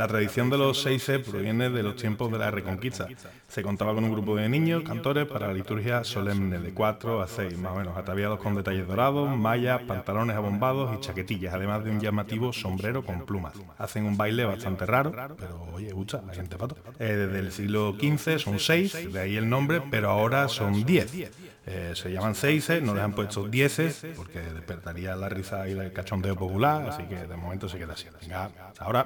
La 0.00 0.08
tradición 0.08 0.48
de 0.48 0.56
los 0.56 0.80
seis 0.80 1.12
proviene 1.30 1.68
de 1.68 1.82
los 1.82 1.94
tiempos 1.94 2.32
de 2.32 2.38
la 2.38 2.50
Reconquista. 2.50 3.06
Se 3.48 3.62
contaba 3.62 3.92
con 3.92 4.02
un 4.02 4.10
grupo 4.10 4.34
de 4.34 4.48
niños, 4.48 4.82
cantores, 4.82 5.26
para 5.26 5.48
la 5.48 5.52
liturgia 5.52 6.04
solemne 6.04 6.58
de 6.58 6.72
4 6.72 7.20
a 7.20 7.26
6, 7.26 7.58
más 7.58 7.72
o 7.72 7.74
menos, 7.74 7.98
ataviados 7.98 8.40
con 8.40 8.54
detalles 8.54 8.88
dorados, 8.88 9.28
mallas, 9.36 9.82
pantalones 9.82 10.36
abombados 10.36 10.96
y 10.96 11.00
chaquetillas, 11.00 11.52
además 11.52 11.84
de 11.84 11.90
un 11.90 12.00
llamativo 12.00 12.50
sombrero 12.50 13.04
con 13.04 13.26
plumas. 13.26 13.52
Hacen 13.76 14.06
un 14.06 14.16
baile 14.16 14.46
bastante 14.46 14.86
raro, 14.86 15.12
pero 15.38 15.68
oye, 15.74 15.92
gusta, 15.92 16.22
la 16.26 16.32
gente 16.32 16.56
pato. 16.56 16.78
Eh, 16.98 17.04
desde 17.04 17.38
el 17.38 17.52
siglo 17.52 17.94
XV 18.00 18.38
son 18.38 18.58
6, 18.58 19.12
de 19.12 19.20
ahí 19.20 19.36
el 19.36 19.50
nombre, 19.50 19.82
pero 19.90 20.08
ahora 20.08 20.48
son 20.48 20.82
10. 20.82 21.30
Eh, 21.72 21.92
se 21.94 22.10
llaman 22.10 22.34
seises, 22.34 22.82
no 22.82 22.94
les 22.94 23.04
han 23.04 23.12
puesto 23.14 23.46
dieces, 23.46 24.02
porque 24.16 24.40
despertaría 24.40 25.14
la 25.14 25.28
risa 25.28 25.68
y 25.68 25.72
el 25.72 25.92
cachondeo 25.92 26.34
popular, 26.34 26.88
así 26.88 27.04
que 27.04 27.14
de 27.14 27.36
momento 27.36 27.68
se 27.68 27.78
queda 27.78 27.92
así. 27.92 28.06
Venga, 28.20 28.50
ahora. 28.80 29.04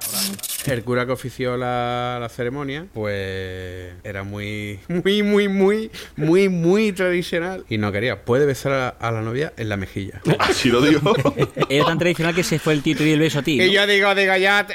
El 0.65 0.83
cura 0.83 1.05
que 1.05 1.13
ofició 1.13 1.59
la, 1.59 2.17
la 2.19 2.29
ceremonia, 2.31 2.87
pues 2.95 3.93
era 4.03 4.23
muy, 4.25 4.81
muy, 4.89 5.23
muy, 5.23 5.49
muy, 5.49 5.91
muy, 6.17 6.49
muy 6.49 6.93
tradicional. 6.93 7.67
Y 7.69 7.77
no 7.77 7.93
quería. 7.93 8.25
Puede 8.25 8.47
besar 8.47 8.73
a, 8.73 8.89
a 8.89 9.11
la 9.13 9.21
novia 9.21 9.53
en 9.59 9.69
la 9.69 9.77
mejilla. 9.77 10.23
Así 10.39 10.71
lo 10.71 10.81
digo. 10.81 11.13
Era 11.69 11.85
tan 11.85 11.99
tradicional 11.99 12.35
que 12.35 12.45
se 12.45 12.59
fue 12.59 12.73
el 12.73 12.83
tío 12.83 12.97
y 13.05 13.11
el 13.13 13.21
beso 13.21 13.41
a 13.41 13.43
ti. 13.43 13.59
¿no? 13.59 13.65
Y 13.65 13.73
yo 13.73 13.87
digo, 13.87 14.15
digo, 14.15 14.35
ya, 14.37 14.67
te- 14.67 14.75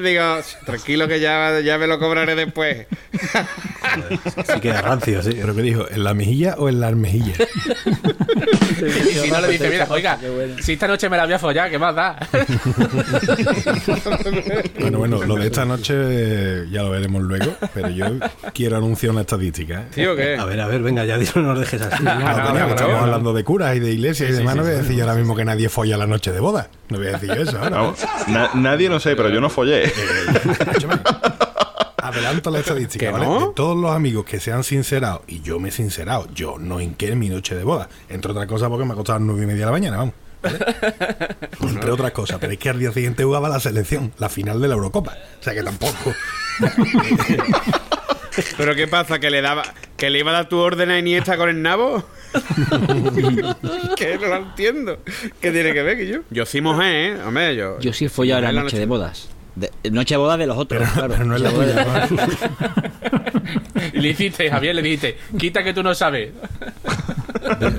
digo, 0.00 0.38
tranquilo 0.64 1.06
que 1.08 1.20
ya, 1.20 1.60
ya 1.60 1.76
me 1.76 1.86
lo 1.86 1.98
cobraré 1.98 2.34
después. 2.34 2.86
Sí 4.54 4.60
que 4.60 4.70
es 4.70 4.82
rancio, 4.82 5.22
sí. 5.22 5.36
¿Pero 5.40 5.54
qué 5.54 5.62
dijo? 5.62 5.88
¿En 5.90 6.04
la 6.04 6.14
mejilla 6.14 6.54
o 6.58 6.68
en 6.68 6.80
la 6.80 6.88
armejilla? 7.22 7.34
Y 8.78 9.12
si 9.12 9.30
no 9.30 9.40
le 9.40 9.48
dice, 9.48 9.68
mira, 9.68 9.86
oiga, 9.90 10.18
si 10.60 10.72
esta 10.74 10.86
noche 10.86 11.08
me 11.08 11.16
la 11.16 11.24
voy 11.24 11.34
a 11.34 11.38
follar, 11.38 11.70
¿qué 11.70 11.78
más 11.78 11.94
da? 11.94 12.16
Bueno, 14.80 14.98
bueno, 14.98 15.22
lo 15.24 15.36
de 15.36 15.46
esta 15.46 15.64
noche 15.64 15.94
eh, 15.96 16.66
ya 16.70 16.82
lo 16.82 16.90
veremos 16.90 17.22
luego, 17.22 17.54
pero 17.74 17.88
yo 17.90 18.06
quiero 18.54 18.76
anunciar 18.76 19.12
una 19.12 19.22
estadística. 19.22 19.80
¿eh? 19.82 19.86
¿Sí 19.94 20.06
o 20.06 20.14
qué? 20.16 20.36
A 20.36 20.44
ver, 20.44 20.60
a 20.60 20.66
ver, 20.66 20.82
venga, 20.82 21.04
ya 21.04 21.18
no 21.34 21.42
nos 21.42 21.60
dejes 21.60 21.80
así. 21.82 22.02
No, 22.02 22.10
coño, 22.12 22.26
que 22.26 22.34
claro. 22.54 22.74
estamos 22.74 23.02
hablando 23.02 23.32
de 23.32 23.44
curas 23.44 23.76
y 23.76 23.80
de 23.80 23.92
iglesias 23.92 24.30
y 24.30 24.32
demás. 24.32 24.56
no 24.56 24.62
voy 24.62 24.72
a 24.72 24.76
decir 24.76 24.96
yo 24.96 25.04
ahora 25.04 25.16
mismo 25.16 25.34
que 25.36 25.44
nadie 25.44 25.68
folla 25.68 25.96
la 25.96 26.06
noche 26.06 26.32
de 26.32 26.40
boda. 26.40 26.68
No 26.88 26.98
voy 26.98 27.08
a 27.08 27.12
decir 27.12 27.28
yo 27.34 27.42
eso 27.42 27.58
ahora. 27.58 27.92
Na- 28.28 28.50
nadie 28.54 28.88
no 28.88 29.00
sé, 29.00 29.16
pero 29.16 29.28
yo 29.30 29.40
no 29.40 29.50
follé. 29.50 29.84
Escúchame. 29.84 30.94
Adelanto 32.08 32.50
la 32.50 32.58
estadística, 32.60 33.06
¿Que 33.06 33.12
¿vale? 33.12 33.26
no? 33.26 33.48
De 33.48 33.54
todos 33.54 33.76
los 33.76 33.90
amigos 33.92 34.24
que 34.24 34.40
se 34.40 34.52
han 34.52 34.64
sincerado, 34.64 35.22
y 35.26 35.40
yo 35.42 35.58
me 35.58 35.68
he 35.70 35.72
sincerado, 35.72 36.26
yo 36.34 36.58
no 36.58 36.80
hinqué 36.80 37.08
en 37.12 37.18
mi 37.18 37.28
noche 37.28 37.54
de 37.54 37.64
boda. 37.64 37.88
Entre 38.08 38.30
otras 38.30 38.46
cosas 38.46 38.68
porque 38.68 38.84
me 38.84 38.92
ha 38.92 38.96
costado 38.96 39.18
nueve 39.20 39.42
y 39.44 39.46
media 39.46 39.60
de 39.60 39.66
la 39.66 39.72
mañana, 39.72 39.96
vamos. 39.98 40.14
¿vale? 40.42 40.58
Entre 41.60 41.90
otras 41.90 42.12
cosas, 42.12 42.38
pero 42.40 42.52
es 42.52 42.58
que 42.58 42.68
al 42.68 42.78
día 42.78 42.92
siguiente 42.92 43.24
jugaba 43.24 43.48
la 43.48 43.60
selección, 43.60 44.12
la 44.18 44.28
final 44.28 44.60
de 44.60 44.68
la 44.68 44.74
Eurocopa. 44.74 45.16
O 45.40 45.42
sea 45.42 45.54
que 45.54 45.62
tampoco. 45.62 46.14
¿Pero 48.56 48.74
qué 48.74 48.86
pasa? 48.86 49.18
¿Que 49.18 49.30
le 49.30 49.40
daba 49.40 49.62
que 49.96 50.10
le 50.10 50.20
iba 50.20 50.30
a 50.30 50.34
dar 50.34 50.48
tu 50.48 50.58
orden 50.58 50.90
a 50.90 50.98
Iniesta 50.98 51.36
con 51.36 51.48
el 51.48 51.60
nabo? 51.60 52.04
que 53.96 54.18
no 54.20 54.26
lo 54.28 54.36
entiendo. 54.36 54.98
¿Qué 55.40 55.50
tiene 55.50 55.72
que 55.72 55.82
ver 55.82 55.96
que 55.96 56.06
yo? 56.06 56.20
Yo 56.30 56.46
sí 56.46 56.60
mojé, 56.60 57.08
¿eh? 57.08 57.16
Hombre, 57.26 57.56
yo... 57.56 57.80
Yo 57.80 57.92
sí 57.92 58.04
he 58.04 58.08
follado 58.08 58.42
la 58.42 58.52
noche 58.52 58.78
de 58.78 58.86
bodas. 58.86 59.28
De- 59.58 59.90
noche 59.90 60.14
de 60.14 60.18
bodas 60.18 60.38
de 60.38 60.46
los 60.46 60.56
otros, 60.56 60.88
claro. 60.90 61.08
Pero 61.08 61.24
no 61.24 61.36
es 61.36 61.40
la 61.42 61.50
tuya. 61.50 62.08
Y 63.92 64.00
le 64.00 64.08
dijiste, 64.08 64.50
Javier, 64.50 64.74
le 64.74 64.82
dijiste, 64.82 65.16
quita 65.38 65.64
que 65.64 65.72
tú 65.72 65.82
no 65.82 65.94
sabes. 65.94 66.30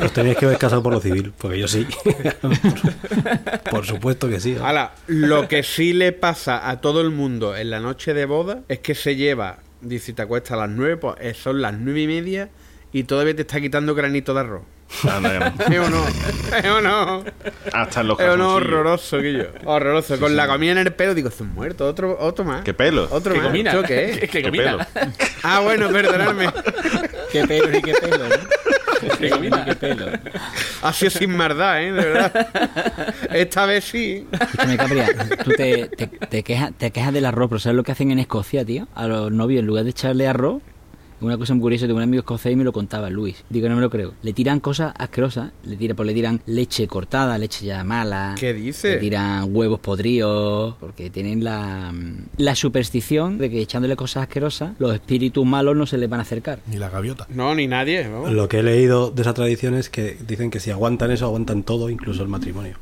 Os 0.03 0.11
teníais 0.11 0.37
que 0.37 0.45
haber 0.45 0.57
casado 0.57 0.81
por 0.81 0.93
lo 0.93 0.99
civil, 0.99 1.31
porque 1.37 1.59
yo 1.59 1.67
sí. 1.67 1.85
por 3.69 3.85
supuesto 3.85 4.27
que 4.27 4.39
sí. 4.39 4.57
Ahora, 4.59 4.93
lo 5.07 5.47
que 5.47 5.61
sí 5.63 5.93
le 5.93 6.11
pasa 6.11 6.67
a 6.69 6.81
todo 6.81 7.01
el 7.01 7.11
mundo 7.11 7.55
en 7.55 7.69
la 7.69 7.79
noche 7.79 8.13
de 8.13 8.25
boda 8.25 8.61
es 8.67 8.79
que 8.79 8.95
se 8.95 9.15
lleva, 9.15 9.59
dice, 9.81 10.13
te 10.13 10.23
acuestas 10.23 10.53
a 10.53 10.61
las 10.61 10.69
nueve, 10.69 10.97
pues 10.97 11.15
eh, 11.21 11.33
son 11.33 11.61
las 11.61 11.73
nueve 11.77 12.01
y 12.01 12.07
media 12.07 12.49
y 12.91 13.03
todavía 13.03 13.35
te 13.35 13.41
está 13.43 13.59
quitando 13.61 13.93
granito 13.95 14.33
de 14.33 14.39
arroz. 14.39 14.63
No. 15.03 15.27
¿Es 15.71 15.79
o 15.79 15.89
no? 15.89 16.03
¿Es 16.57 16.65
o 16.65 16.81
no? 16.81 17.23
Hasta 17.73 18.01
en 18.01 18.07
los 18.07 18.19
Es 18.19 18.27
o 18.29 18.37
no 18.37 18.55
horroroso, 18.55 19.19
Guillo. 19.19 19.49
Horroroso. 19.65 20.19
Con 20.19 20.35
la 20.35 20.47
comida 20.47 20.71
en 20.71 20.77
el 20.79 20.93
pelo, 20.93 21.13
digo, 21.13 21.29
estoy 21.29 21.45
muerto. 21.45 21.87
Otro, 21.87 22.17
otro 22.19 22.43
más. 22.43 22.63
¿Qué 22.63 22.73
pelo? 22.73 23.07
Otro 23.11 23.33
Que 23.33 23.39
más. 23.39 23.47
comina. 23.49 23.71
¿Esto 23.71 23.83
qué 23.83 24.09
es? 24.09 24.19
Que, 24.21 24.27
que 24.27 24.41
¿Qué 24.41 24.43
comina. 24.43 24.85
pelo? 24.93 25.11
Ah, 25.43 25.59
bueno, 25.61 25.89
perdonadme. 25.89 26.49
Qué 27.31 27.45
pelo 27.47 27.77
y 27.77 27.81
qué 27.83 27.93
pelo, 27.93 28.17
¿no? 28.17 29.15
Que 29.17 29.29
comina. 29.29 29.63
Qué 29.63 29.75
pelo. 29.75 30.07
Ha 30.81 30.91
sido 30.91 31.11
sin 31.11 31.37
maldad, 31.37 31.83
¿eh? 31.83 31.91
De 31.91 32.05
verdad. 32.05 32.47
Esta 33.31 33.65
vez 33.67 33.85
sí. 33.85 34.27
Escúchame, 34.31 34.75
Capria, 34.77 35.07
tú 35.43 35.51
te, 35.51 35.87
te, 35.89 36.07
te 36.07 36.43
quejas, 36.43 36.71
te 36.77 36.89
quejas 36.91 37.13
del 37.13 37.25
arroz, 37.25 37.47
pero 37.49 37.59
¿sabes 37.59 37.75
lo 37.77 37.83
que 37.83 37.91
hacen 37.91 38.11
en 38.11 38.19
Escocia, 38.19 38.65
tío? 38.65 38.87
A 38.95 39.07
los 39.07 39.31
novios, 39.31 39.59
en 39.61 39.67
lugar 39.67 39.83
de 39.85 39.91
echarle 39.91 40.27
arroz, 40.27 40.61
una 41.21 41.37
cosa 41.37 41.53
muy 41.53 41.61
curiosa, 41.61 41.85
tengo 41.85 41.97
un 41.97 42.03
amigo 42.03 42.21
escocés 42.21 42.53
y 42.53 42.55
me 42.55 42.63
lo 42.63 42.71
contaba, 42.71 43.09
Luis. 43.09 43.43
Digo, 43.49 43.67
no 43.69 43.75
me 43.75 43.81
lo 43.81 43.89
creo. 43.89 44.13
Le 44.21 44.33
tiran 44.33 44.59
cosas 44.59 44.93
asquerosas, 44.97 45.51
le 45.63 45.75
tiran, 45.75 45.95
pues 45.95 46.07
le 46.07 46.13
tiran 46.13 46.41
leche 46.45 46.87
cortada, 46.87 47.37
leche 47.37 47.65
ya 47.65 47.83
mala. 47.83 48.35
¿Qué 48.39 48.53
dice? 48.53 48.91
Le 48.93 48.97
tiran 48.97 49.53
huevos 49.55 49.79
podridos, 49.79 50.75
porque 50.79 51.09
tienen 51.09 51.43
la, 51.43 51.93
la 52.37 52.55
superstición 52.55 53.37
de 53.37 53.49
que 53.49 53.61
echándole 53.61 53.95
cosas 53.95 54.23
asquerosas, 54.23 54.73
los 54.79 54.93
espíritus 54.93 55.45
malos 55.45 55.75
no 55.75 55.85
se 55.85 55.97
les 55.97 56.09
van 56.09 56.19
a 56.19 56.23
acercar. 56.23 56.59
Ni 56.67 56.77
la 56.77 56.89
gaviota. 56.89 57.27
No, 57.29 57.53
ni 57.55 57.67
nadie. 57.67 58.07
vamos. 58.07 58.31
Lo 58.31 58.47
que 58.47 58.59
he 58.59 58.63
leído 58.63 59.11
de 59.11 59.21
esa 59.21 59.33
tradición 59.33 59.75
es 59.75 59.89
que 59.89 60.17
dicen 60.27 60.49
que 60.51 60.59
si 60.59 60.71
aguantan 60.71 61.11
eso, 61.11 61.25
aguantan 61.25 61.63
todo, 61.63 61.89
incluso 61.89 62.23
el 62.23 62.29
matrimonio. 62.29 62.77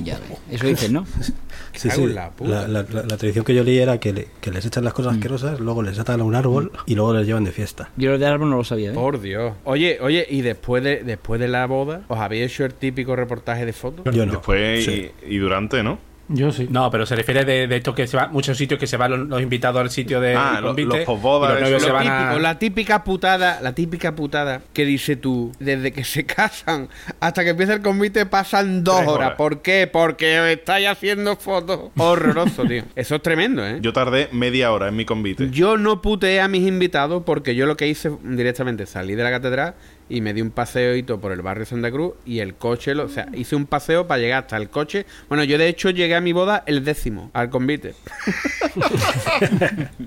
Ya 0.00 0.18
ves. 0.18 0.38
Eso 0.50 0.66
dicen, 0.66 0.92
¿no? 0.92 1.06
Sí, 1.78 1.90
sí. 1.90 2.06
la 2.06 2.30
puta. 2.30 2.50
La, 2.50 2.68
la- 2.68 2.82
la- 2.90 3.02
la 3.02 3.16
tradición 3.16 3.44
que 3.44 3.54
yo 3.54 3.62
leí 3.64 3.78
era 3.78 3.98
que, 3.98 4.12
le- 4.12 4.28
que 4.40 4.50
les 4.50 4.64
echan 4.66 4.84
las 4.84 4.92
cosas 4.92 5.14
asquerosas, 5.14 5.60
luego 5.60 5.82
les 5.82 5.98
atan 5.98 6.20
a 6.20 6.24
un 6.24 6.34
árbol 6.34 6.72
y 6.86 6.94
luego 6.94 7.14
les 7.14 7.26
llevan 7.26 7.44
de 7.44 7.52
fiesta. 7.52 7.90
Yo 7.96 8.10
lo 8.10 8.18
de 8.18 8.26
árbol 8.26 8.50
no 8.50 8.56
lo 8.56 8.64
sabía, 8.64 8.90
¿eh? 8.90 8.94
Por 8.94 9.20
Dios. 9.20 9.54
Oye, 9.64 9.98
oye, 10.00 10.26
y 10.28 10.40
después 10.42 10.82
de, 10.82 11.04
después 11.04 11.40
de 11.40 11.48
la 11.48 11.66
boda, 11.66 12.02
¿os 12.08 12.18
habéis 12.18 12.52
hecho 12.52 12.64
el 12.64 12.74
típico 12.74 13.14
reportaje 13.16 13.64
de 13.64 13.72
fotos? 13.72 14.04
Yo 14.14 14.26
no. 14.26 14.32
Después 14.32 14.84
Sí. 14.84 15.10
y, 15.26 15.34
y 15.34 15.38
durante, 15.38 15.82
¿no? 15.82 15.98
Yo 16.28 16.52
sí. 16.52 16.68
No, 16.70 16.90
pero 16.90 17.06
se 17.06 17.16
refiere 17.16 17.44
de, 17.44 17.66
de 17.66 17.76
esto 17.76 17.94
que 17.94 18.06
se 18.06 18.16
va, 18.16 18.28
muchos 18.28 18.56
sitios 18.56 18.78
que 18.78 18.86
se 18.86 18.96
van 18.96 19.10
los, 19.10 19.20
los 19.28 19.40
invitados 19.40 19.80
al 19.80 19.90
sitio 19.90 20.20
de 20.20 20.34
Ah, 20.36 20.60
convite 20.62 21.04
los 21.06 21.70
los 21.70 21.82
se 21.82 21.90
van 21.90 22.06
a... 22.06 22.38
la 22.38 22.58
típica 22.58 23.02
putada, 23.02 23.60
la 23.62 23.74
típica 23.74 24.14
putada 24.14 24.60
que 24.72 24.84
dice 24.84 25.16
tú, 25.16 25.52
desde 25.58 25.92
que 25.92 26.04
se 26.04 26.24
casan 26.26 26.88
hasta 27.20 27.44
que 27.44 27.50
empieza 27.50 27.74
el 27.74 27.82
convite 27.82 28.26
pasan 28.26 28.84
dos 28.84 29.06
horas. 29.06 29.32
¿Por 29.36 29.62
qué? 29.62 29.88
Porque 29.90 30.52
estáis 30.52 30.88
haciendo 30.88 31.36
fotos. 31.36 31.90
Horroroso, 31.96 32.64
tío. 32.64 32.84
Eso 32.94 33.16
es 33.16 33.22
tremendo, 33.22 33.66
¿eh? 33.66 33.78
Yo 33.80 33.92
tardé 33.92 34.28
media 34.32 34.72
hora 34.72 34.88
en 34.88 34.96
mi 34.96 35.04
convite. 35.04 35.48
Yo 35.50 35.76
no 35.78 36.02
puteé 36.02 36.40
a 36.40 36.48
mis 36.48 36.66
invitados 36.66 37.22
porque 37.24 37.54
yo 37.54 37.66
lo 37.66 37.76
que 37.76 37.88
hice 37.88 38.10
directamente 38.22 38.86
salí 38.86 39.14
de 39.14 39.22
la 39.22 39.30
catedral 39.30 39.74
y 40.08 40.20
me 40.20 40.32
di 40.34 40.40
un 40.40 40.50
paseoito 40.50 41.20
por 41.20 41.32
el 41.32 41.42
barrio 41.42 41.66
Santa 41.66 41.90
Cruz 41.90 42.14
y 42.24 42.38
el 42.40 42.54
coche, 42.54 42.94
lo- 42.94 43.04
o 43.04 43.08
sea, 43.08 43.28
hice 43.34 43.56
un 43.56 43.66
paseo 43.66 44.06
para 44.06 44.20
llegar 44.20 44.44
hasta 44.44 44.56
el 44.56 44.68
coche. 44.70 45.06
Bueno, 45.28 45.44
yo 45.44 45.58
de 45.58 45.68
hecho 45.68 45.90
llegué 45.90 46.14
a 46.14 46.20
mi 46.20 46.32
boda 46.32 46.62
el 46.66 46.84
décimo, 46.84 47.30
al 47.34 47.50
convite. 47.50 47.94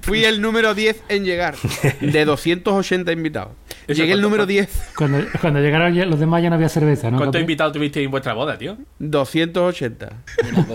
Fui 0.02 0.24
el 0.26 0.42
número 0.42 0.74
10 0.74 1.04
en 1.10 1.26
llegar, 1.26 1.56
de 2.02 2.26
280 2.26 3.12
invitados. 3.12 3.52
Llegué 3.88 4.04
el 4.04 4.08
¿cuánto- 4.10 4.22
número 4.22 4.46
10. 4.46 4.92
Cuando, 4.96 5.20
cuando 5.42 5.60
llegaron 5.60 5.94
ya- 5.94 6.06
los 6.06 6.20
demás 6.20 6.42
ya 6.44 6.50
no 6.50 6.56
había 6.56 6.70
cerveza, 6.70 7.12
¿no? 7.12 7.18
¿Cuántos 7.18 7.42
invitados 7.42 7.74
tuvisteis 7.74 8.06
en 8.06 8.12
vuestra 8.12 8.34
boda, 8.34 8.58
tío? 8.58 8.78
280. 9.00 10.10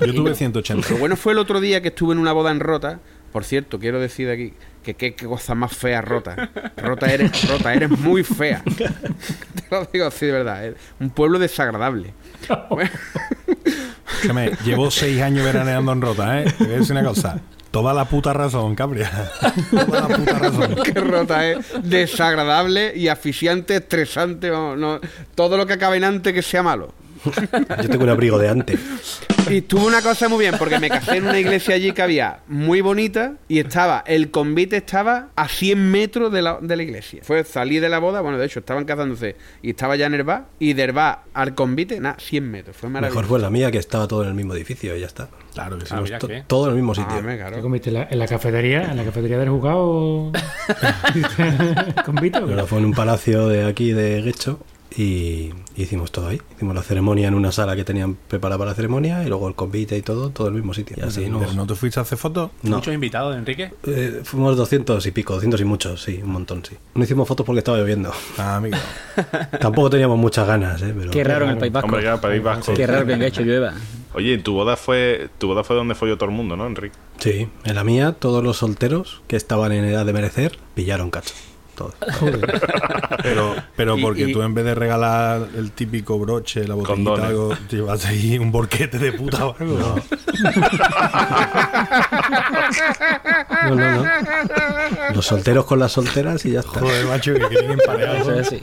Yo 0.06 0.14
tuve 0.14 0.34
180. 0.34 0.88
Lo 0.90 0.96
bueno 0.98 1.16
fue 1.16 1.32
el 1.32 1.38
otro 1.38 1.60
día 1.60 1.80
que 1.80 1.88
estuve 1.88 2.12
en 2.12 2.18
una 2.18 2.32
boda 2.32 2.50
en 2.50 2.60
Rota. 2.60 3.00
Por 3.36 3.44
cierto, 3.44 3.78
quiero 3.78 4.00
decir 4.00 4.28
de 4.28 4.32
aquí 4.32 4.54
que 4.82 4.94
qué 4.94 5.14
qué 5.14 5.26
cosa 5.26 5.54
más 5.54 5.76
fea 5.76 6.00
Rota. 6.00 6.48
Rota 6.78 7.12
eres, 7.12 7.46
Rota, 7.46 7.74
eres 7.74 7.90
muy 7.90 8.24
fea. 8.24 8.62
Te 8.78 8.88
lo 9.70 9.86
digo 9.92 10.06
así 10.06 10.24
de 10.24 10.32
verdad. 10.32 10.64
es 10.64 10.74
Un 10.98 11.10
pueblo 11.10 11.38
desagradable. 11.38 12.14
Escúchame, 14.10 14.52
llevo 14.64 14.90
seis 14.90 15.20
años 15.20 15.44
veraneando 15.44 15.92
en 15.92 16.00
Rota, 16.00 16.40
¿eh? 16.40 16.50
Te 16.56 16.64
voy 16.64 16.72
a 16.72 16.78
decir 16.78 16.92
una 16.92 17.04
cosa. 17.04 17.38
Toda 17.70 17.92
la 17.92 18.06
puta 18.06 18.32
razón, 18.32 18.74
Cabria. 18.74 19.10
Toda 19.70 20.08
la 20.08 20.16
puta 20.16 20.38
razón. 20.38 20.76
que 20.82 20.98
Rota 20.98 21.46
es 21.46 21.58
desagradable 21.82 22.96
y 22.96 23.08
asfixiante, 23.08 23.76
estresante. 23.76 24.48
vamos, 24.48 24.78
no, 24.78 24.98
todo 25.34 25.58
lo 25.58 25.66
que 25.66 25.74
acabe 25.74 25.98
en 25.98 26.04
ante 26.04 26.32
que 26.32 26.40
sea 26.40 26.62
malo. 26.62 26.94
Yo 27.82 27.88
tengo 27.88 28.04
un 28.04 28.10
abrigo 28.10 28.38
de 28.38 28.48
antes. 28.48 28.78
Y 29.48 29.60
tuvo 29.62 29.86
una 29.86 30.02
cosa 30.02 30.28
muy 30.28 30.40
bien, 30.40 30.54
porque 30.58 30.78
me 30.80 30.88
casé 30.88 31.18
en 31.18 31.24
una 31.28 31.38
iglesia 31.38 31.74
allí 31.76 31.92
que 31.92 32.02
había 32.02 32.40
muy 32.48 32.80
bonita 32.80 33.34
y 33.48 33.60
estaba, 33.60 34.02
el 34.06 34.30
convite 34.32 34.76
estaba 34.78 35.28
a 35.36 35.46
100 35.48 35.90
metros 35.90 36.32
de 36.32 36.42
la, 36.42 36.58
de 36.60 36.76
la 36.76 36.82
iglesia. 36.82 37.20
Fue, 37.22 37.44
salí 37.44 37.78
de 37.78 37.88
la 37.88 37.98
boda, 38.00 38.20
bueno, 38.22 38.38
de 38.38 38.46
hecho, 38.46 38.58
estaban 38.58 38.84
casándose 38.84 39.36
y 39.62 39.70
estaba 39.70 39.94
ya 39.96 40.06
en 40.06 40.14
el 40.14 40.24
bar, 40.24 40.46
y 40.58 40.72
del 40.72 40.90
bar 40.92 41.22
al 41.32 41.54
convite, 41.54 42.00
nada, 42.00 42.16
100 42.18 42.50
metros. 42.50 42.76
Fue 42.76 42.88
maravilloso. 42.88 43.20
Mejor 43.20 43.28
fue 43.28 43.38
la 43.40 43.50
mía 43.50 43.70
que 43.70 43.78
estaba 43.78 44.08
todo 44.08 44.22
en 44.22 44.28
el 44.30 44.34
mismo 44.34 44.52
edificio 44.54 44.96
y 44.96 45.00
ya 45.00 45.06
está. 45.06 45.28
Claro 45.54 45.78
que 45.78 45.86
sí. 45.86 45.94
Ah, 45.96 46.18
To- 46.18 46.28
todo 46.48 46.64
en 46.66 46.70
el 46.70 46.76
mismo 46.76 46.94
sitio. 46.94 47.16
Ah, 47.16 47.22
me 47.22 47.36
¿Qué 47.36 47.42
claro. 47.44 47.62
comiste? 47.62 47.90
¿En 47.90 47.94
la, 47.94 48.08
en 48.10 48.18
la 48.18 48.26
cafetería? 48.26 48.90
¿En 48.90 48.96
la 48.96 49.04
cafetería 49.04 49.38
del 49.38 49.48
juzgado? 49.50 50.32
¿Con 52.04 52.14
Vito? 52.16 52.38
o 52.38 52.46
qué? 52.46 52.52
Pero 52.54 52.66
fue 52.66 52.78
en 52.78 52.84
un 52.86 52.92
palacio 52.94 53.48
de 53.48 53.64
aquí 53.64 53.92
de 53.92 54.22
Guecho 54.22 54.58
y 54.94 55.50
hicimos 55.76 56.12
todo 56.12 56.28
ahí. 56.28 56.40
Hicimos 56.56 56.74
la 56.74 56.82
ceremonia 56.82 57.28
en 57.28 57.34
una 57.34 57.52
sala 57.52 57.74
que 57.76 57.84
tenían 57.84 58.14
preparada 58.14 58.58
para 58.58 58.70
la 58.70 58.74
ceremonia 58.76 59.22
y 59.24 59.28
luego 59.28 59.48
el 59.48 59.54
convite 59.54 59.96
y 59.96 60.02
todo, 60.02 60.30
todo 60.30 60.48
en 60.48 60.54
el 60.54 60.60
mismo 60.60 60.74
sitio. 60.74 60.96
Y 60.98 61.02
así 61.02 61.22
¿Pero 61.22 61.40
nos- 61.40 61.54
no 61.56 61.66
te 61.66 61.74
fuiste 61.74 61.98
a 62.00 62.02
hacer 62.02 62.18
fotos? 62.18 62.50
no. 62.62 62.76
Muchos 62.76 62.94
invitados, 62.94 63.36
Enrique. 63.36 63.72
Eh, 63.86 64.20
fuimos 64.24 64.56
200 64.56 65.04
y 65.06 65.10
pico, 65.10 65.34
200 65.34 65.60
y 65.60 65.64
muchos, 65.64 66.02
sí, 66.02 66.20
un 66.22 66.30
montón, 66.30 66.64
sí. 66.64 66.76
No 66.94 67.04
hicimos 67.04 67.26
fotos 67.28 67.44
porque 67.46 67.58
estaba 67.58 67.78
lloviendo. 67.78 68.12
Ah, 68.38 68.56
amigo. 68.56 68.76
Tampoco 69.60 69.90
teníamos 69.90 70.18
muchas 70.18 70.46
ganas, 70.46 70.80
¿eh? 70.82 70.94
Pero 70.96 71.10
Qué 71.10 71.24
raro 71.24 71.44
en 71.46 71.52
el 71.52 71.58
País 71.58 71.72
Vasco. 71.72 71.86
Hombre, 71.86 72.02
claro, 72.02 72.20
País 72.20 72.42
Vasco. 72.42 72.74
Qué 72.74 72.86
raro 72.86 73.06
que 73.06 73.12
en 73.14 73.22
hecho 73.22 73.42
llueva. 73.42 73.74
Oye, 74.14 74.38
tu 74.38 74.54
boda 74.54 74.76
fue 74.76 75.28
tu 75.38 75.46
boda 75.48 75.62
fue 75.62 75.76
donde 75.76 75.94
fue 75.94 76.08
yo 76.08 76.16
todo 76.16 76.30
el 76.30 76.34
mundo, 76.34 76.56
¿no, 76.56 76.66
Enrique? 76.66 76.96
Sí, 77.18 77.48
en 77.64 77.74
la 77.74 77.84
mía 77.84 78.12
todos 78.12 78.42
los 78.42 78.56
solteros 78.58 79.20
que 79.26 79.36
estaban 79.36 79.72
en 79.72 79.84
edad 79.84 80.06
de 80.06 80.12
merecer 80.14 80.58
pillaron 80.74 81.10
cacho. 81.10 81.34
Todos. 81.76 81.94
Pero, 83.22 83.54
pero 83.76 83.98
Y- 83.98 84.02
porque 84.02 84.28
y- 84.28 84.32
tú 84.32 84.40
en 84.42 84.54
vez 84.54 84.64
de 84.64 84.74
regalar 84.74 85.48
el 85.56 85.72
típico 85.72 86.18
broche, 86.18 86.66
la 86.66 86.74
botellita, 86.74 87.26
algo, 87.26 87.54
llevas 87.68 88.04
ahí 88.06 88.38
un 88.38 88.50
borquete 88.52 88.98
de 88.98 89.12
puta 89.12 89.46
o 89.46 89.56
algo. 89.58 89.78
No. 89.78 89.96
No, 93.68 93.74
no, 93.74 94.02
no. 94.04 94.10
Los 95.14 95.26
solteros 95.26 95.64
con 95.66 95.78
las 95.78 95.92
solteras 95.92 96.44
y 96.46 96.52
ya 96.52 96.60
está. 96.60 96.80
Joder, 96.80 97.06
macho, 97.06 97.34
que 97.34 97.48
queden 97.48 97.72
empareados. 97.72 98.20
Eso 98.20 98.34
es 98.34 98.46
así. 98.46 98.62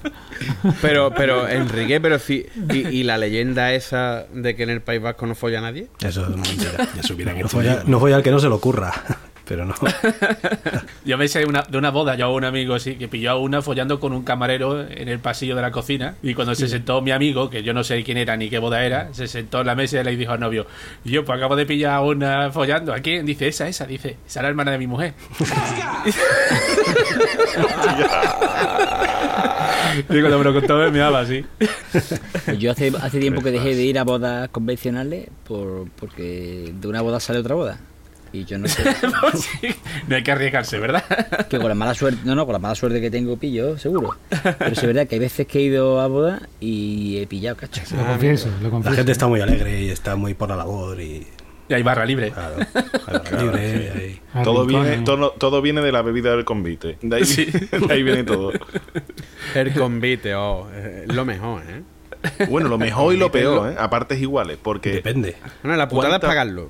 Pero, 0.81 1.11
pero, 1.15 1.47
Enrique, 1.47 1.99
pero 1.99 2.19
sí. 2.19 2.45
Y, 2.71 2.87
y 2.87 3.03
la 3.03 3.17
leyenda 3.17 3.73
esa 3.73 4.25
de 4.33 4.55
que 4.55 4.63
en 4.63 4.69
el 4.69 4.81
País 4.81 5.01
Vasco 5.01 5.25
no 5.25 5.35
folla 5.35 5.61
nadie? 5.61 5.87
Eso 6.01 6.23
es 6.23 6.29
mentira. 6.29 6.71
Ya 6.95 7.33
No 7.43 7.47
folla, 7.49 7.83
no 7.85 7.99
folla 7.99 8.15
al 8.17 8.23
que 8.23 8.31
no 8.31 8.39
se 8.39 8.47
le 8.47 8.53
ocurra. 8.55 8.93
Pero 9.45 9.65
no. 9.65 9.73
Yo 11.05 11.17
me 11.17 11.27
sé 11.27 11.39
de 11.39 11.45
una, 11.45 11.63
de 11.63 11.77
una 11.77 11.89
boda, 11.91 12.15
yo 12.15 12.27
a 12.27 12.31
un 12.31 12.45
amigo 12.45 12.79
sí, 12.79 12.95
que 12.95 13.09
pilló 13.09 13.31
a 13.31 13.37
una 13.37 13.61
follando 13.61 13.99
con 13.99 14.13
un 14.13 14.23
camarero 14.23 14.81
en 14.81 15.09
el 15.09 15.19
pasillo 15.19 15.55
de 15.55 15.61
la 15.61 15.71
cocina. 15.71 16.15
Y 16.23 16.33
cuando 16.33 16.55
se 16.55 16.69
sentó 16.69 17.01
mi 17.01 17.11
amigo, 17.11 17.49
que 17.49 17.61
yo 17.61 17.73
no 17.73 17.83
sé 17.83 18.01
quién 18.03 18.17
era 18.17 18.37
ni 18.37 18.49
qué 18.49 18.59
boda 18.59 18.85
era, 18.85 19.13
se 19.13 19.27
sentó 19.27 19.59
en 19.61 19.67
la 19.67 19.75
mesa 19.75 19.99
y 19.99 20.03
le 20.03 20.15
dijo 20.15 20.31
al 20.31 20.39
novio: 20.39 20.65
Yo, 21.03 21.25
pues 21.25 21.37
acabo 21.37 21.57
de 21.57 21.65
pillar 21.65 21.95
a 21.95 22.01
una 22.01 22.51
follando. 22.51 22.93
¿A 22.93 22.99
quién? 22.99 23.25
Dice, 23.25 23.47
esa, 23.47 23.67
esa, 23.67 23.85
dice, 23.85 24.17
esa 24.25 24.39
es 24.39 24.43
la 24.43 24.49
hermana 24.49 24.71
de 24.71 24.77
mi 24.77 24.87
mujer. 24.87 25.13
y 30.09 30.19
cuando 30.21 30.37
me 30.37 30.43
lo 30.45 30.53
contó 30.53 30.77
me 30.77 30.89
miraba 30.89 31.19
así. 31.19 31.45
Pues 32.45 32.59
yo 32.59 32.71
hace, 32.71 32.93
hace 33.01 33.19
tiempo 33.19 33.41
que 33.41 33.51
dejé 33.51 33.75
de 33.75 33.83
ir 33.83 33.99
a 33.99 34.03
bodas 34.03 34.47
convencionales 34.49 35.27
por, 35.45 35.89
porque 35.91 36.71
de 36.73 36.87
una 36.87 37.01
boda 37.01 37.19
sale 37.19 37.39
otra 37.39 37.55
boda. 37.55 37.79
Y 38.33 38.45
yo 38.45 38.57
no 38.57 38.67
sé. 38.67 38.83
Pues 39.21 39.41
sí, 39.61 39.67
no 40.07 40.15
hay 40.15 40.23
que 40.23 40.31
arriesgarse, 40.31 40.79
¿verdad? 40.79 41.03
que 41.47 41.57
con 41.59 41.69
la 41.69 41.75
mala 41.75 41.93
suerte, 41.93 42.19
no, 42.25 42.33
no, 42.35 42.45
con 42.45 42.53
la 42.53 42.59
mala 42.59 42.73
suerte 42.75 42.99
que 42.99 43.11
tengo 43.11 43.37
pillo, 43.37 43.77
seguro. 43.77 44.17
Pero 44.29 44.75
sí 44.75 44.81
es 44.81 44.87
verdad 44.87 45.07
que 45.07 45.15
hay 45.15 45.19
veces 45.19 45.45
que 45.47 45.59
he 45.59 45.61
ido 45.61 46.01
a 46.01 46.07
boda 46.07 46.41
y 46.59 47.19
he 47.19 47.27
pillado 47.27 47.55
cachos. 47.57 47.91
Lo 47.91 48.03
confieso, 48.05 48.49
lo 48.59 48.63
La 48.63 48.69
confieso. 48.71 48.95
gente 48.97 49.11
está 49.11 49.27
muy 49.27 49.39
alegre 49.39 49.83
y 49.83 49.89
está 49.89 50.15
muy 50.15 50.33
por 50.33 50.49
la 50.49 50.55
labor 50.55 50.99
y. 50.99 51.27
Y 51.69 51.73
hay 51.75 51.81
barra 51.83 52.05
libre. 52.05 52.31
Claro, 52.31 52.55
hay 53.07 53.13
barra 53.19 53.41
libre, 53.41 53.91
hay- 53.95 54.21
Al 54.33 54.43
Todo 54.43 54.65
rincón, 54.65 54.83
viene, 54.83 54.95
¿eh? 54.97 55.03
todo, 55.05 55.31
todo 55.31 55.61
viene 55.61 55.81
de 55.81 55.91
la 55.93 56.01
bebida 56.01 56.31
del 56.35 56.43
convite. 56.43 56.97
De 57.01 57.15
ahí, 57.15 57.25
Sí. 57.25 57.45
de 57.87 57.93
ahí 57.93 58.03
viene 58.03 58.23
todo. 58.25 58.51
El 59.55 59.73
convite, 59.73 60.33
oh, 60.35 60.67
eh, 60.73 61.05
lo 61.07 61.23
mejor, 61.23 61.61
¿eh? 61.69 61.83
Bueno, 62.49 62.69
lo 62.69 62.77
mejor 62.77 63.13
y 63.13 63.17
lo 63.17 63.31
peor, 63.31 63.71
¿eh? 63.71 63.75
A 63.77 63.89
partes 63.89 64.19
iguales, 64.19 64.57
porque... 64.61 64.91
Depende. 64.93 65.35
Bueno, 65.61 65.77
la 65.77 65.87
putada 65.89 66.15
es 66.15 66.19
¿Cuánta- 66.19 66.27
pagarlo. 66.27 66.69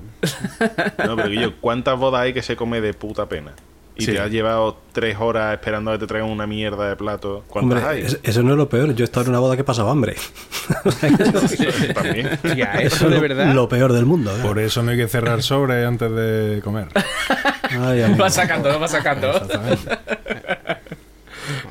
No, 1.06 1.16
pero 1.16 1.28
que 1.28 1.36
yo, 1.40 1.56
¿cuántas 1.60 1.98
bodas 1.98 2.22
hay 2.22 2.32
que 2.32 2.42
se 2.42 2.56
come 2.56 2.80
de 2.80 2.94
puta 2.94 3.28
pena? 3.28 3.52
Y 3.96 4.06
Sí. 4.06 4.10
te 4.12 4.18
has 4.18 4.28
llevado 4.28 4.76
tres 4.92 5.16
horas 5.20 5.52
esperando 5.52 5.92
a 5.92 5.94
que 5.94 6.00
te 6.00 6.06
traigan 6.08 6.28
una 6.28 6.48
mierda 6.48 6.88
de 6.88 6.96
plato. 6.96 7.44
¿Cuántas 7.46 7.78
Hombre, 7.78 7.88
hay? 7.96 8.02
es- 8.02 8.18
eso 8.24 8.42
no 8.42 8.50
es 8.50 8.56
lo 8.56 8.68
peor. 8.68 8.92
Yo 8.96 9.04
he 9.04 9.06
estado 9.06 9.26
en 9.26 9.30
una 9.30 9.38
boda 9.38 9.56
que 9.56 9.62
pasaba 9.62 9.92
hambre. 9.92 10.16
También. 11.94 12.30
Ya, 12.56 12.72
eso 12.80 12.96
Eso 12.96 13.08
de 13.08 13.16
es 13.16 13.22
lo- 13.22 13.28
verdad. 13.28 13.54
Lo 13.54 13.68
peor 13.68 13.92
del 13.92 14.04
mundo. 14.06 14.32
¿eh? 14.36 14.40
Por 14.42 14.58
eso 14.58 14.82
no 14.82 14.90
hay 14.90 14.96
que 14.96 15.06
cerrar 15.06 15.42
sobre 15.44 15.84
antes 15.86 16.10
de 16.10 16.60
comer. 16.64 16.88
Ay. 17.70 18.02
Va 18.20 18.30
sacando, 18.30 18.78
va 18.80 18.88
sacando. 18.88 19.30
Exactamente. 19.30 19.98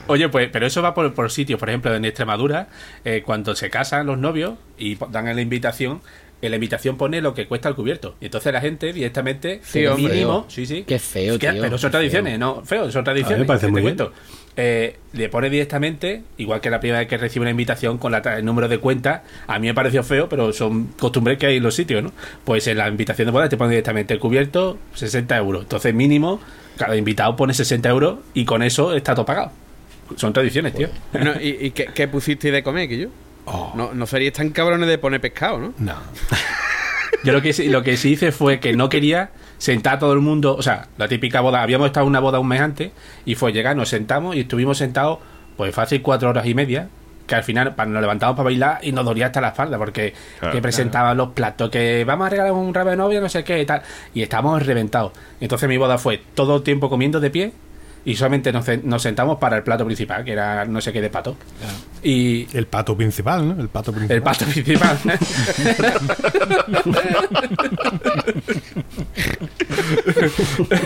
Oye, 0.07 0.27
pues, 0.29 0.49
pero 0.51 0.65
eso 0.65 0.81
va 0.81 0.93
por, 0.93 1.13
por 1.13 1.31
sitios. 1.31 1.59
Por 1.59 1.69
ejemplo, 1.69 1.93
en 1.95 2.03
Extremadura, 2.05 2.67
eh, 3.05 3.23
cuando 3.25 3.55
se 3.55 3.69
casan 3.69 4.05
los 4.07 4.17
novios 4.17 4.55
y 4.77 4.95
dan 5.09 5.33
la 5.33 5.41
invitación, 5.41 6.01
en 6.41 6.49
la 6.51 6.57
invitación 6.57 6.97
pone 6.97 7.21
lo 7.21 7.33
que 7.33 7.47
cuesta 7.47 7.69
el 7.69 7.75
cubierto. 7.75 8.15
Y 8.19 8.25
entonces 8.25 8.51
la 8.51 8.59
gente 8.59 8.91
directamente, 8.91 9.61
Sí, 9.63 9.85
mínimo, 9.95 10.45
sí, 10.49 10.65
sí. 10.65 10.83
Qué 10.85 10.99
feo, 10.99 11.39
que- 11.39 11.51
tío, 11.51 11.61
Pero 11.61 11.77
son 11.77 11.89
tradiciones, 11.91 12.31
feo. 12.33 12.39
no, 12.39 12.61
feo, 12.65 12.91
son 12.91 13.03
tradiciones. 13.05 13.39
Me 13.39 13.45
parece 13.45 13.67
muy 13.69 13.81
bien. 13.81 13.95
cuento. 13.95 14.13
Eh, 14.57 14.97
le 15.13 15.29
pone 15.29 15.49
directamente, 15.49 16.21
igual 16.37 16.59
que 16.59 16.69
la 16.69 16.79
primera 16.81 16.99
vez 16.99 17.07
que 17.07 17.17
recibe 17.17 17.43
una 17.43 17.51
invitación 17.51 17.97
con 17.97 18.11
la 18.11 18.17
el 18.37 18.43
número 18.45 18.67
de 18.67 18.77
cuenta, 18.79 19.23
a 19.47 19.57
mí 19.57 19.67
me 19.67 19.73
pareció 19.73 20.03
feo, 20.03 20.27
pero 20.27 20.51
son 20.51 20.87
costumbres 20.99 21.37
que 21.39 21.45
hay 21.47 21.57
en 21.57 21.63
los 21.63 21.73
sitios, 21.75 22.03
¿no? 22.03 22.11
Pues 22.43 22.67
en 22.67 22.77
la 22.77 22.89
invitación 22.89 23.25
de 23.27 23.31
boda 23.31 23.47
te 23.49 23.55
pone 23.57 23.69
directamente 23.71 24.13
el 24.13 24.19
cubierto 24.19 24.77
60 24.95 25.37
euros. 25.37 25.63
Entonces 25.63 25.93
mínimo, 25.95 26.41
cada 26.77 26.95
invitado 26.97 27.35
pone 27.37 27.53
60 27.53 27.87
euros 27.89 28.19
y 28.33 28.43
con 28.45 28.61
eso 28.63 28.93
está 28.93 29.15
todo 29.15 29.25
pagado. 29.25 29.51
Son 30.17 30.33
tradiciones, 30.33 30.73
tío. 30.73 30.87
Bueno, 31.11 31.33
¿Y, 31.41 31.67
y 31.67 31.71
qué, 31.71 31.85
qué 31.93 32.07
pusiste 32.07 32.51
de 32.51 32.63
comer, 32.63 32.87
que 32.89 32.97
yo? 32.97 33.07
No, 33.75 33.93
no 33.93 34.07
seríais 34.07 34.33
tan 34.33 34.49
cabrones 34.51 34.87
de 34.87 34.97
poner 34.97 35.19
pescado, 35.21 35.59
¿no? 35.59 35.73
No. 35.77 35.95
Yo 37.23 37.31
lo 37.31 37.41
que, 37.41 37.53
sí- 37.53 37.69
lo 37.69 37.83
que 37.83 37.95
sí 37.95 38.11
hice 38.13 38.31
fue 38.31 38.59
que 38.59 38.73
no 38.73 38.89
quería 38.89 39.29
sentar 39.57 39.95
a 39.95 39.99
todo 39.99 40.11
el 40.13 40.19
mundo, 40.19 40.55
o 40.57 40.61
sea, 40.61 40.87
la 40.97 41.07
típica 41.07 41.39
boda, 41.39 41.61
habíamos 41.61 41.87
estado 41.87 42.05
en 42.05 42.09
una 42.09 42.19
boda 42.19 42.39
un 42.39 42.47
mes 42.49 42.59
antes 42.59 42.91
y 43.25 43.35
fue 43.35 43.53
llegar, 43.53 43.77
nos 43.77 43.87
sentamos 43.89 44.35
y 44.35 44.41
estuvimos 44.41 44.77
sentados, 44.77 45.19
pues 45.55 45.73
fácil 45.73 46.01
cuatro 46.01 46.29
horas 46.29 46.45
y 46.45 46.53
media, 46.53 46.89
que 47.25 47.35
al 47.35 47.43
final 47.45 47.73
nos 47.77 48.01
levantamos 48.01 48.35
para 48.35 48.43
bailar 48.45 48.79
y 48.81 48.91
nos 48.91 49.05
dolía 49.05 49.27
hasta 49.27 49.39
la 49.39 49.49
espalda 49.49 49.77
porque 49.77 50.13
Claro. 50.39 50.53
que 50.53 50.61
presentaban 50.61 51.15
los 51.15 51.29
platos, 51.29 51.69
que 51.69 52.03
vamos 52.03 52.27
a 52.27 52.29
regalar 52.29 52.51
un 52.51 52.73
rabo 52.73 52.89
de 52.89 52.97
novia, 52.97 53.21
no 53.21 53.29
sé 53.29 53.43
qué 53.45 53.61
y 53.61 53.65
tal, 53.65 53.81
y 54.13 54.21
estábamos 54.21 54.65
reventados. 54.65 55.13
Entonces 55.39 55.69
mi 55.69 55.77
boda 55.77 55.97
fue 55.97 56.21
todo 56.33 56.57
el 56.57 56.63
tiempo 56.63 56.89
comiendo 56.89 57.21
de 57.21 57.29
pie 57.29 57.53
y 58.05 58.15
solamente 58.15 58.51
nos, 58.51 58.65
sentamos 59.01 59.37
para 59.37 59.57
el 59.57 59.63
plato 59.63 59.85
principal, 59.85 60.23
que 60.23 60.31
era 60.33 60.65
no 60.65 60.81
sé 60.81 60.91
qué 60.91 61.01
de 61.01 61.09
pato. 61.09 61.37
Y 62.01 62.47
El 62.55 62.67
pato 62.67 62.97
principal, 62.97 63.47
¿no? 63.47 63.61
El 63.61 63.69
pato 63.69 63.93
principal. 63.93 64.17
el 64.17 64.23
pato 64.23 64.45
principal. 64.45 64.97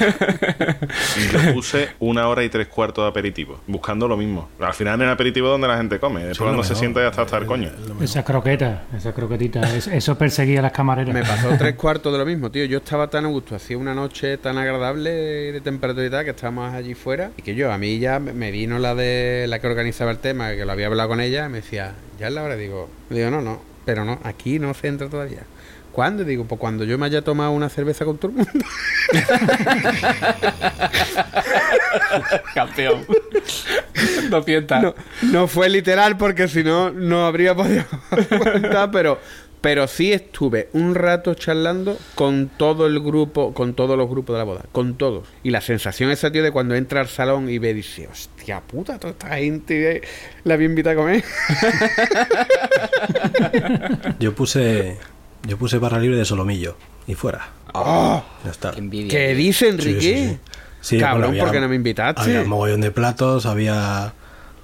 Y 1.18 1.38
le 1.38 1.54
puse 1.54 1.90
una 2.00 2.28
hora 2.28 2.44
y 2.44 2.50
tres 2.50 2.68
cuartos 2.68 3.04
de 3.06 3.10
aperitivo, 3.10 3.60
buscando 3.68 4.08
lo 4.08 4.18
mismo. 4.18 4.50
Al 4.60 4.74
final 4.74 4.96
en 5.02 5.08
el 5.08 5.14
aperitivo 5.14 5.48
es 5.48 5.52
donde 5.52 5.68
la 5.68 5.78
gente 5.78 6.00
come, 6.00 6.20
después 6.22 6.40
lo 6.40 6.46
cuando 6.48 6.64
se 6.64 6.70
mejor. 6.70 6.80
sienta 6.80 7.02
ya 7.02 7.08
está 7.10 7.22
hasta 7.24 7.38
el 7.38 7.46
coño. 7.46 7.70
Esa 8.02 8.24
croqueta, 8.24 8.84
esa 8.96 9.14
croquetita, 9.14 9.62
es- 9.76 9.88
eso 9.88 10.18
perseguía 10.18 10.60
a 10.60 10.64
las 10.64 10.72
camareras. 10.72 11.14
Me 11.14 11.22
pasó 11.22 11.50
tres 11.58 11.76
cuartos 11.78 12.12
de 12.14 12.20
lo 12.20 12.26
mismo, 12.26 12.52
tío. 12.52 12.66
Yo 12.66 12.78
estaba 12.80 13.08
tan 13.10 13.26
a 13.26 13.30
gusto, 13.30 13.56
hacía 13.56 13.78
una 13.78 13.94
noche 13.94 14.38
tan 14.38 14.58
agradable 14.58 15.10
de 15.52 15.62
temperatura 15.62 16.06
y 16.06 16.10
tal, 16.10 16.24
que 16.26 16.32
estábamos 16.32 16.74
allí 16.74 16.94
fuera. 16.94 17.32
Y 17.38 17.42
que 17.42 17.56
yo, 17.56 17.72
a 17.72 17.78
mí 17.78 18.00
ya 18.00 18.20
me- 18.20 18.34
me 18.34 18.52
vino 18.52 18.80
la 18.80 18.96
de 18.96 19.46
la 19.48 19.60
que 19.60 19.68
organizaba 19.68 20.12
el 20.12 20.18
tema, 20.20 20.52
que 20.52 20.66
lo 20.66 20.72
había 20.72 20.88
hablado 20.88 21.10
con 21.10 21.22
ella, 21.22 21.46
y 21.46 21.50
me 21.50 21.58
decía, 21.62 21.94
ya 22.20 22.28
es 22.28 22.34
la 22.34 22.44
hora. 22.44 22.56
Digo, 22.56 22.90
digo, 23.10 23.30
no, 23.30 23.42
no, 23.42 23.62
pero 23.86 24.06
no, 24.06 24.20
aquí 24.24 24.60
no 24.60 24.74
se 24.74 24.88
entra 24.88 25.10
todavía. 25.10 25.42
¿Cuándo? 25.98 26.24
Digo, 26.24 26.46
pues 26.46 26.62
cuando 26.62 26.84
yo 26.84 27.00
me 27.00 27.08
haya 27.08 27.24
tomado 27.24 27.50
una 27.50 27.70
cerveza 27.70 28.06
con 28.06 28.20
todo 28.20 28.30
el 28.30 28.38
mundo. 28.38 28.52
Campeón. 32.54 33.04
200. 34.30 34.82
No, 34.84 34.94
no 35.24 35.48
fue 35.48 35.70
literal 35.70 36.16
porque 36.16 36.48
si 36.48 36.64
no, 36.64 36.92
no 36.92 37.26
habría 37.26 37.56
podido 37.56 37.84
aguantar, 38.12 38.92
pero, 38.92 39.20
pero 39.60 39.88
sí 39.88 40.14
estuve 40.14 40.70
un 40.74 40.94
rato 40.94 41.34
charlando 41.34 41.98
con 42.14 42.48
todo 42.48 42.86
el 42.86 43.00
grupo, 43.00 43.56
con 43.56 43.74
todos 43.74 43.98
los 43.98 44.08
grupos 44.08 44.36
de 44.36 44.38
la 44.38 44.44
boda, 44.44 44.66
con 44.72 45.00
todos. 45.00 45.28
Y 45.42 45.50
la 45.50 45.62
sensación 45.62 46.12
esa, 46.12 46.32
tío, 46.32 46.44
de 46.44 46.52
cuando 46.52 46.76
entra 46.76 47.02
al 47.02 47.08
salón 47.08 47.50
y 47.50 47.58
ve, 47.58 47.74
dice, 47.74 48.08
hostia 48.08 48.62
puta, 48.62 49.00
toda 49.00 49.14
esta 49.14 49.38
gente 49.38 49.96
eh, 49.96 50.02
la 50.44 50.54
había 50.54 50.68
invitado 50.68 51.00
a 51.00 51.02
comer. 51.02 51.24
Yo 54.20 54.36
puse. 54.36 55.00
Yo 55.46 55.58
puse 55.58 55.78
barra 55.78 56.00
libre 56.00 56.18
de 56.18 56.26
solomillo. 56.26 56.76
Y 57.08 57.14
fuera. 57.16 57.50
¡Ah! 57.74 58.24
Ya 58.44 58.52
está. 58.52 58.72
Qué 58.72 58.80
envidia. 58.80 59.10
¿Qué 59.10 59.34
dice 59.36 59.72
Sí, 59.72 59.82
sí, 59.82 59.90
Enrique? 59.90 60.02
sí. 60.30 60.40
Sí, 60.80 60.98
Cabrón, 61.00 61.20
bueno, 61.22 61.28
había- 61.32 61.44
¿por 61.44 61.52
qué 61.52 61.60
no 61.60 61.68
me 61.70 61.76
invitaste? 61.76 62.22
Había 62.22 62.42
un 62.42 62.50
mogollón 62.50 62.82
de 62.82 62.92
platos, 62.92 63.46
había 63.46 64.14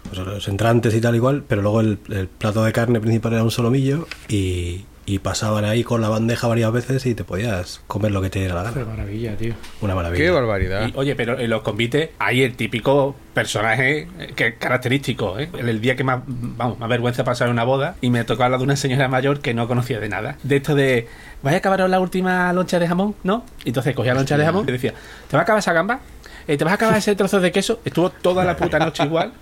pues, 0.03 0.17
los 0.19 0.47
entrantes 0.47 0.93
y 0.93 1.01
tal 1.01 1.15
igual, 1.15 1.43
pero 1.47 1.61
luego 1.61 1.81
el, 1.81 1.99
el 2.09 2.27
plato 2.27 2.63
de 2.63 2.71
carne 2.71 2.99
principal 2.99 3.33
era 3.33 3.43
un 3.43 3.51
solomillo 3.51 4.07
y, 4.29 4.85
y 5.05 5.19
pasaban 5.19 5.65
ahí 5.65 5.83
con 5.83 6.01
la 6.01 6.09
bandeja 6.09 6.47
varias 6.47 6.71
veces 6.71 7.05
y 7.05 7.13
te 7.15 7.23
podías 7.23 7.81
comer 7.87 8.11
lo 8.11 8.21
que 8.21 8.29
te 8.29 8.39
diera 8.39 8.55
la 8.63 8.71
Qué 8.73 8.79
gana. 8.79 8.91
maravilla, 8.91 9.35
tío. 9.35 9.53
Una 9.81 9.95
maravilla. 9.95 10.23
Qué 10.23 10.29
barbaridad. 10.31 10.87
Y, 10.87 10.93
oye, 10.95 11.15
pero 11.15 11.37
en 11.39 11.49
los 11.49 11.61
convites 11.61 12.11
hay 12.19 12.41
el 12.43 12.55
típico 12.55 13.15
personaje 13.33 14.07
eh, 14.19 14.33
que 14.35 14.55
característico, 14.55 15.37
¿eh? 15.39 15.49
El, 15.57 15.67
el 15.69 15.81
día 15.81 15.95
que 15.95 16.03
más, 16.03 16.21
vamos, 16.25 16.79
más 16.79 16.87
vergüenza 16.89 17.23
pasar 17.23 17.47
en 17.47 17.53
una 17.53 17.63
boda 17.63 17.95
y 18.01 18.09
me 18.09 18.23
tocó 18.23 18.43
hablar 18.43 18.59
de 18.59 18.63
una 18.65 18.75
señora 18.75 19.07
mayor 19.07 19.39
que 19.41 19.53
no 19.53 19.67
conocía 19.67 19.99
de 19.99 20.07
nada. 20.09 20.37
De 20.43 20.55
esto 20.57 20.75
de, 20.75 21.07
¿vais 21.41 21.55
a 21.55 21.57
acabar 21.57 21.81
la 21.89 21.99
última 21.99 22.53
loncha 22.53 22.79
de 22.79 22.87
jamón? 22.87 23.15
¿No? 23.23 23.43
Entonces 23.65 23.93
cogía 23.95 24.13
la 24.13 24.19
loncha 24.21 24.37
de 24.37 24.45
jamón 24.45 24.65
y 24.67 24.71
decía, 24.71 24.93
¿te 25.29 25.35
va 25.35 25.41
a 25.41 25.43
acabar 25.43 25.59
esa 25.59 25.73
gamba? 25.73 25.99
Eh, 26.47 26.57
¿Te 26.57 26.63
vas 26.63 26.71
a 26.71 26.75
acabar 26.75 26.97
ese 26.97 27.15
trozo 27.15 27.39
de 27.39 27.51
queso? 27.51 27.79
Estuvo 27.85 28.09
toda 28.09 28.43
la 28.43 28.55
puta 28.57 28.79
noche 28.79 29.03
igual. 29.05 29.33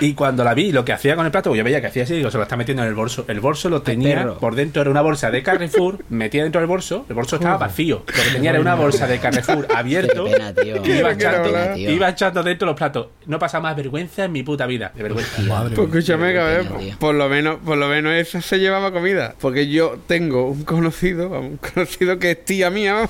Y 0.00 0.14
cuando 0.14 0.44
la 0.44 0.54
vi, 0.54 0.72
lo 0.72 0.84
que 0.84 0.92
hacía 0.92 1.16
con 1.16 1.24
el 1.26 1.32
plato, 1.32 1.54
yo 1.54 1.64
veía 1.64 1.80
que 1.80 1.86
hacía 1.88 2.04
así, 2.04 2.14
digo, 2.14 2.30
se 2.30 2.36
lo 2.36 2.42
está 2.44 2.56
metiendo 2.56 2.82
en 2.82 2.88
el 2.88 2.94
bolso. 2.94 3.24
El 3.28 3.40
bolso 3.40 3.68
lo 3.70 3.82
tenía 3.82 4.34
por 4.34 4.54
dentro, 4.54 4.82
era 4.82 4.90
una 4.90 5.00
bolsa 5.02 5.30
de 5.30 5.42
Carrefour, 5.42 6.04
metía 6.10 6.42
dentro 6.42 6.60
del 6.60 6.68
bolso, 6.68 7.06
el 7.08 7.14
bolso 7.14 7.36
estaba 7.36 7.56
vacío. 7.56 8.04
Lo 8.06 8.12
que 8.24 8.30
tenía 8.32 8.50
era 8.50 8.60
una 8.60 8.74
bolsa 8.74 9.06
de 9.06 9.18
Carrefour 9.18 9.66
abierto. 9.74 10.24
Qué 10.24 10.32
pena, 10.32 10.52
tío. 10.54 10.82
que 10.82 10.98
iba 10.98 11.12
echando, 11.12 11.42
pena, 11.50 11.74
tío. 11.74 11.90
iba 11.90 12.08
echando 12.08 12.42
dentro 12.42 12.66
los 12.66 12.76
platos. 12.76 13.06
No 13.26 13.38
pasa 13.38 13.60
más 13.60 13.76
vergüenza 13.76 14.24
en 14.24 14.32
mi 14.32 14.42
puta 14.42 14.66
vida. 14.66 14.92
De 14.94 15.02
vergüenza. 15.02 15.40
Madre 15.42 15.74
Pues 15.76 15.88
escúchame, 15.88 16.34
cabrón, 16.34 16.78
tío. 16.78 16.96
por 16.98 17.14
lo 17.14 17.28
menos, 17.28 17.56
por 17.64 17.76
lo 17.78 17.88
menos 17.88 18.12
esa 18.14 18.40
se 18.40 18.58
llevaba 18.58 18.92
comida. 18.92 19.34
Porque 19.40 19.68
yo 19.68 19.98
tengo 20.06 20.48
un 20.50 20.64
conocido, 20.64 21.28
un 21.30 21.56
conocido 21.56 22.18
que 22.18 22.32
es 22.32 22.44
tía 22.44 22.70
mía. 22.70 23.08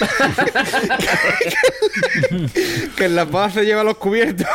que 2.96 3.04
en 3.06 3.16
la 3.16 3.24
bodas 3.24 3.54
se 3.54 3.64
lleva 3.64 3.82
los 3.84 3.96
cubiertos. 3.96 4.46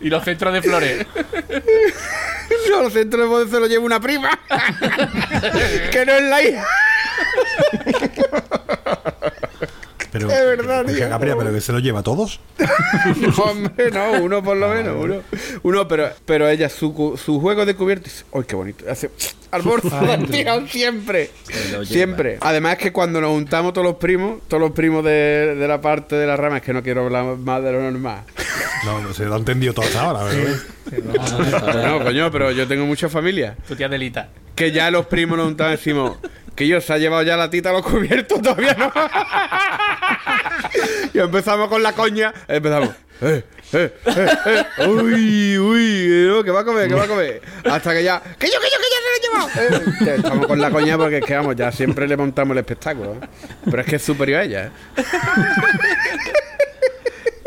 y 0.00 0.08
los 0.08 0.24
centros 0.24 0.52
de 0.54 0.62
flores. 0.62 1.06
Yo 2.68 2.82
los 2.82 2.92
centros 2.92 3.22
de 3.22 3.28
bodas 3.28 3.50
se 3.50 3.60
lo 3.60 3.66
lleva 3.66 3.84
una 3.84 4.00
prima. 4.00 4.30
que 5.90 6.06
no 6.06 6.12
es 6.12 6.22
la 6.22 6.42
hija. 6.42 6.66
Pero, 10.28 10.50
Es 10.52 10.58
verdad, 10.58 10.84
tío. 10.86 11.08
Capria, 11.08 11.36
pero 11.36 11.52
que 11.52 11.60
se 11.60 11.72
lo 11.72 11.78
lleva 11.78 12.00
a 12.00 12.02
todos. 12.02 12.40
Hombre, 13.44 13.90
no, 13.90 14.22
uno 14.22 14.42
por 14.42 14.56
lo 14.56 14.68
menos, 14.68 14.96
uno. 14.98 15.16
Uno, 15.62 15.88
pero, 15.88 16.10
pero 16.24 16.48
ella, 16.48 16.68
su, 16.68 17.18
su 17.22 17.40
juego 17.40 17.64
de 17.66 17.74
cubiertos, 17.74 18.24
¡ay, 18.34 18.42
qué 18.46 18.56
bonito! 18.56 18.84
Hace 18.90 19.10
al 19.50 19.62
borde 19.62 19.90
del 19.90 20.26
tío, 20.30 20.66
siempre. 20.66 21.30
Siempre. 21.84 22.38
Además 22.40 22.78
que 22.78 22.90
cuando 22.92 23.20
nos 23.20 23.30
juntamos 23.32 23.72
todos 23.74 23.86
los 23.86 23.96
primos, 23.96 24.40
todos 24.48 24.60
los 24.60 24.72
primos 24.72 25.04
de, 25.04 25.54
de 25.56 25.68
la 25.68 25.80
parte 25.80 26.16
de 26.16 26.26
las 26.26 26.38
ramas, 26.38 26.62
que 26.62 26.72
no 26.72 26.82
quiero 26.82 27.04
hablar 27.04 27.36
más 27.36 27.62
de 27.62 27.72
lo 27.72 27.80
normal. 27.82 28.22
No, 28.84 29.00
no 29.00 29.14
se 29.14 29.24
lo 29.26 29.34
ha 29.34 29.38
entendido 29.38 29.72
todo 29.72 29.84
hasta 29.84 30.00
ahora, 30.00 30.26
pero 30.90 31.82
No, 31.86 32.02
coño, 32.04 32.32
pero 32.32 32.50
yo 32.50 32.66
tengo 32.66 32.84
mucha 32.84 33.08
familia. 33.08 33.56
Tu 33.68 33.76
tía 33.76 33.88
Delita. 33.88 34.28
Que 34.56 34.72
ya 34.72 34.90
los 34.90 35.06
primos 35.06 35.38
nos 35.38 35.46
juntamos 35.46 35.74
y 35.74 35.76
decimos 35.76 36.16
que 36.54 36.66
yo 36.68 36.80
se 36.80 36.92
ha 36.92 36.98
llevado 36.98 37.22
ya 37.22 37.36
la 37.36 37.48
tita 37.50 37.70
a 37.70 37.72
los 37.72 37.82
cubiertos, 37.82 38.40
todavía 38.42 38.74
no. 38.74 38.92
y 41.14 41.18
empezamos 41.18 41.68
con 41.68 41.82
la 41.82 41.92
coña, 41.92 42.32
empezamos. 42.48 42.90
Eh, 43.20 43.44
eh, 43.72 43.94
eh, 44.04 44.26
eh, 44.46 44.64
uy, 44.88 45.58
uy, 45.58 46.06
eh, 46.10 46.26
no, 46.28 46.42
que 46.42 46.50
va 46.50 46.60
a 46.60 46.64
comer, 46.64 46.88
que 46.88 46.94
va 46.94 47.04
a 47.04 47.08
comer. 47.08 47.40
Hasta 47.70 47.92
que 47.94 48.02
ya, 48.02 48.20
que 48.20 48.46
yo, 48.48 48.58
que 48.60 48.68
yo, 48.68 48.78
que 48.78 48.90
ya 48.90 48.98
se 48.98 49.08
lo 49.08 49.14
he 49.14 49.20
llevado. 49.22 49.48
Eh, 50.10 50.14
estamos 50.16 50.46
con 50.46 50.60
la 50.60 50.70
coña 50.70 50.98
porque 50.98 51.18
es 51.18 51.24
que 51.24 51.34
vamos, 51.36 51.54
ya 51.56 51.70
siempre 51.72 52.06
le 52.08 52.16
montamos 52.16 52.52
el 52.52 52.58
espectáculo. 52.58 53.16
Pero 53.64 53.80
es 53.80 53.86
que 53.86 53.96
es 53.96 54.02
superior 54.02 54.40
a 54.40 54.44
ella. 54.44 54.66
¿eh? 54.66 54.70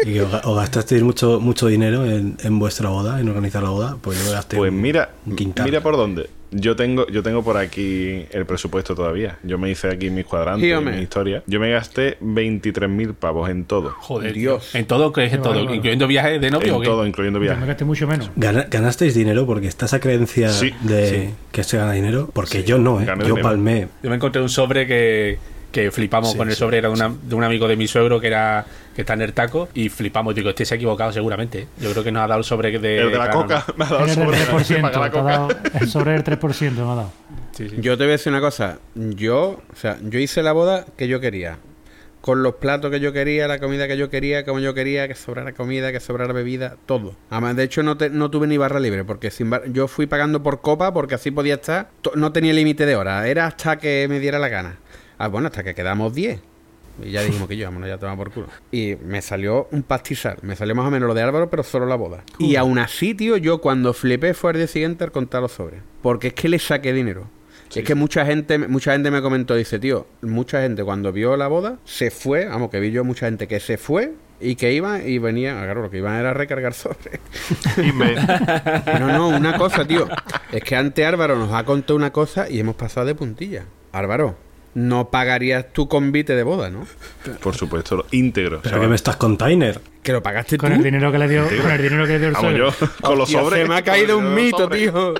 ¿Y 0.05 0.19
os, 0.19 0.31
ga- 0.31 0.41
os 0.45 0.55
gastasteis 0.55 1.01
mucho, 1.03 1.39
mucho 1.39 1.67
dinero 1.67 2.05
en, 2.05 2.37
en 2.43 2.59
vuestra 2.59 2.89
boda, 2.89 3.19
en 3.19 3.27
organizar 3.27 3.63
la 3.63 3.69
boda? 3.69 3.97
Pues 4.01 4.23
yo 4.23 4.31
gasté 4.31 4.55
Pues 4.57 4.71
mira, 4.71 5.09
un 5.25 5.35
quintal. 5.35 5.65
mira 5.65 5.81
por 5.81 5.97
dónde. 5.97 6.29
Yo 6.57 6.75
tengo, 6.77 7.05
yo 7.07 7.21
tengo 7.21 7.43
por 7.43 7.57
aquí 7.57 8.25
el 8.31 8.45
presupuesto 8.45 8.95
todavía. 8.95 9.37
Yo 9.43 9.57
me 9.57 9.69
hice 9.69 9.89
aquí 9.89 10.09
mis 10.09 10.25
cuadrantes, 10.25 10.81
mi 10.81 11.01
historia. 11.01 11.43
Yo 11.47 11.59
me 11.59 11.69
gasté 11.69 12.17
23.000 12.21 13.13
pavos 13.13 13.49
en 13.49 13.65
todo. 13.65 13.91
Joder, 13.99 14.33
Dios. 14.33 14.73
En 14.73 14.85
todo, 14.85 15.11
es 15.17 15.33
en 15.33 15.41
Qué 15.41 15.43
todo, 15.43 15.59
incluyendo 15.73 16.07
viajes 16.07 16.39
de 16.39 16.51
novio 16.51 16.73
o 16.73 16.75
En 16.77 16.81
qué? 16.83 16.87
todo, 16.87 17.05
incluyendo 17.05 17.39
Yo 17.39 17.41
me 17.41 17.47
viajes. 17.47 17.67
gasté 17.67 17.83
mucho 17.85 18.07
menos. 18.07 18.31
Gana- 18.37 18.67
¿Ganasteis 18.69 19.13
dinero? 19.13 19.45
Porque 19.45 19.67
está 19.67 19.85
esa 19.85 19.99
creencia 19.99 20.49
Sí, 20.49 20.71
de 20.83 21.09
sí. 21.09 21.29
que 21.51 21.63
se 21.63 21.77
gana 21.77 21.91
dinero. 21.91 22.29
Porque 22.31 22.63
yo 22.63 22.77
no, 22.77 23.01
¿eh? 23.01 23.05
Yo 23.05 23.15
dinero. 23.15 23.41
palmé. 23.41 23.87
Yo 24.01 24.09
me 24.09 24.15
encontré 24.15 24.41
un 24.41 24.49
sobre 24.49 24.87
que, 24.87 25.37
que 25.83 25.91
flipamos 25.91 26.31
Sí, 26.31 26.37
con 26.37 26.47
el 26.47 26.53
sí. 26.55 26.59
sobre, 26.59 26.77
era 26.77 26.87
de, 26.87 26.93
una- 26.95 27.13
de 27.21 27.35
un 27.35 27.43
amigo 27.43 27.67
de 27.67 27.75
mi 27.75 27.87
suegro 27.87 28.19
que 28.21 28.27
era 28.27 28.65
que 28.95 29.01
está 29.01 29.13
en 29.13 29.21
el 29.23 29.33
taco 29.33 29.67
y 29.73 29.89
flipamos. 29.89 30.33
Digo, 30.33 30.49
este 30.49 30.63
se 30.65 30.73
ha 30.75 30.77
equivocado 30.77 31.11
seguramente. 31.11 31.59
¿eh? 31.63 31.67
Yo 31.79 31.91
creo 31.91 32.03
que 32.03 32.11
nos 32.11 32.23
ha 32.23 32.27
dado 32.27 32.39
el 32.39 32.45
sobre 32.45 32.79
de. 32.79 32.97
El 32.99 33.11
de 33.11 33.17
la 33.17 33.25
claro, 33.25 33.41
coca 33.41 33.65
me 33.75 33.83
ha 33.85 33.87
dado 33.89 33.99
el 34.05 34.05
del 34.07 34.15
sobre 34.15 34.37
de 34.39 34.45
3%. 34.45 34.81
pagar 34.81 35.01
la 35.01 35.11
coca. 35.11 35.23
dado- 35.31 35.49
el 35.81 35.89
sobre 35.89 36.11
del 36.13 36.23
3% 36.23 36.71
me 36.71 36.81
ha 36.91 36.95
dado. 36.95 37.11
Sí, 37.51 37.69
sí. 37.69 37.75
Yo 37.79 37.97
te 37.97 38.03
voy 38.05 38.09
a 38.09 38.11
decir 38.13 38.31
una 38.31 38.41
cosa. 38.41 38.79
Yo, 38.95 39.61
o 39.71 39.75
sea, 39.75 39.97
yo 40.01 40.17
hice 40.19 40.41
la 40.43 40.53
boda 40.53 40.85
que 40.97 41.07
yo 41.09 41.19
quería. 41.19 41.57
Con 42.21 42.41
los 42.41 42.55
platos 42.55 42.89
que 42.89 42.99
yo 42.99 43.13
quería, 43.13 43.47
la 43.47 43.59
comida 43.59 43.87
que 43.87 43.97
yo 43.97 44.09
quería, 44.09 44.45
como 44.45 44.59
yo 44.59 44.73
quería, 44.73 45.07
que 45.07 45.13
sobrara 45.13 45.51
comida, 45.53 45.91
que 45.91 45.99
sobrara 45.99 46.33
bebida, 46.33 46.75
todo. 46.87 47.13
Además, 47.29 47.55
de 47.55 47.63
hecho, 47.63 47.83
no, 47.83 47.97
te- 47.97 48.09
no 48.09 48.31
tuve 48.31 48.47
ni 48.47 48.57
barra 48.57 48.79
libre, 48.79 49.03
porque 49.03 49.29
sin 49.29 49.51
bar- 49.51 49.71
yo 49.71 49.87
fui 49.87 50.07
pagando 50.07 50.41
por 50.41 50.59
copa, 50.61 50.91
porque 50.91 51.13
así 51.13 51.29
podía 51.29 51.55
estar. 51.55 51.89
No 52.15 52.31
tenía 52.31 52.51
límite 52.53 52.87
de 52.87 52.95
hora, 52.95 53.27
era 53.27 53.45
hasta 53.45 53.77
que 53.77 54.07
me 54.09 54.19
diera 54.19 54.39
la 54.39 54.47
gana. 54.49 54.77
Ah, 55.17 55.27
bueno, 55.27 55.47
hasta 55.47 55.63
que 55.63 55.73
quedamos 55.73 56.13
10. 56.13 56.39
Y 57.03 57.11
ya 57.11 57.23
dijimos 57.23 57.47
que 57.49 57.57
yo, 57.57 57.65
vámonos 57.67 57.89
ya 57.89 57.97
tomar 57.97 58.15
por 58.15 58.31
culo. 58.31 58.47
Y 58.71 58.95
me 59.03 59.21
salió 59.21 59.67
un 59.71 59.83
pastizal. 59.83 60.37
Me 60.43 60.55
salió 60.55 60.75
más 60.75 60.87
o 60.87 60.91
menos 60.91 61.07
lo 61.07 61.13
de 61.13 61.21
Álvaro, 61.23 61.49
pero 61.49 61.63
solo 61.63 61.85
la 61.85 61.95
boda. 61.95 62.23
Y 62.39 62.55
aún 62.55 62.79
así, 62.79 63.13
tío, 63.13 63.35
yo 63.37 63.59
cuando 63.59 63.93
flipé 63.93 64.33
fue 64.33 64.51
al 64.51 64.57
día 64.57 64.67
siguiente 64.67 65.03
al 65.03 65.11
contar 65.11 65.41
los 65.41 65.51
sobres. 65.51 65.81
Porque 66.01 66.27
es 66.27 66.33
que 66.33 66.47
le 66.47 66.57
saqué 66.57 66.93
dinero. 66.93 67.27
es 67.73 67.83
que 67.83 67.95
mucha 67.95 68.25
gente, 68.25 68.57
mucha 68.57 68.93
gente 68.93 69.11
me 69.11 69.21
comentó, 69.21 69.55
dice, 69.55 69.77
tío, 69.77 70.07
mucha 70.21 70.61
gente 70.61 70.85
cuando 70.85 71.11
vio 71.11 71.35
la 71.35 71.47
boda 71.47 71.79
se 71.83 72.11
fue, 72.11 72.45
vamos, 72.45 72.69
que 72.69 72.79
vi 72.79 72.91
yo 72.91 73.03
mucha 73.03 73.25
gente 73.25 73.47
que 73.49 73.59
se 73.59 73.77
fue 73.77 74.13
y 74.39 74.55
que 74.55 74.71
iba 74.71 75.01
y 75.01 75.17
venía, 75.17 75.53
claro, 75.63 75.81
lo 75.81 75.89
que 75.89 75.97
iban 75.97 76.15
era 76.17 76.29
a 76.31 76.33
recargar 76.33 76.73
sobres. 76.73 77.19
No, 78.99 79.07
no, 79.11 79.29
una 79.29 79.57
cosa, 79.57 79.85
tío. 79.85 80.07
Es 80.51 80.63
que 80.63 80.75
antes 80.77 81.05
Álvaro 81.05 81.35
nos 81.37 81.53
ha 81.53 81.65
contado 81.65 81.95
una 81.97 82.11
cosa 82.11 82.49
y 82.49 82.59
hemos 82.59 82.75
pasado 82.75 83.05
de 83.05 83.15
puntilla. 83.15 83.65
Álvaro, 83.91 84.35
no 84.75 85.09
pagarías 85.09 85.73
tu 85.73 85.87
convite 85.87 86.35
de 86.35 86.43
boda, 86.43 86.69
¿no? 86.69 86.85
Por 87.41 87.55
supuesto, 87.55 87.95
lo 87.95 88.05
íntegro. 88.11 88.59
¿Pero 88.61 88.79
qué 88.79 88.87
me 88.87 88.95
estás 88.95 89.15
container? 89.15 89.79
Que 90.03 90.11
lo 90.11 90.21
pagaste 90.21 90.57
Con 90.57 90.69
tú. 90.69 90.75
el 90.75 90.83
dinero 90.83 91.11
que 91.11 91.17
le 91.17 91.27
dio, 91.27 91.47
con 91.61 91.71
el 91.71 91.81
dinero 91.81 92.05
que 92.05 92.13
le 92.13 92.19
dio 92.19 92.27
el 92.27 92.33
Vamos 92.33 92.51
suegro. 92.51 92.73
yo, 92.79 92.87
con 93.01 93.17
los 93.17 93.23
Hostia, 93.29 93.39
sobres. 93.41 93.61
Se 93.63 93.67
me 93.69 93.75
ha 93.75 93.81
caído 93.81 94.17
un 94.19 94.35
mito, 94.35 94.69
tío. 94.69 95.13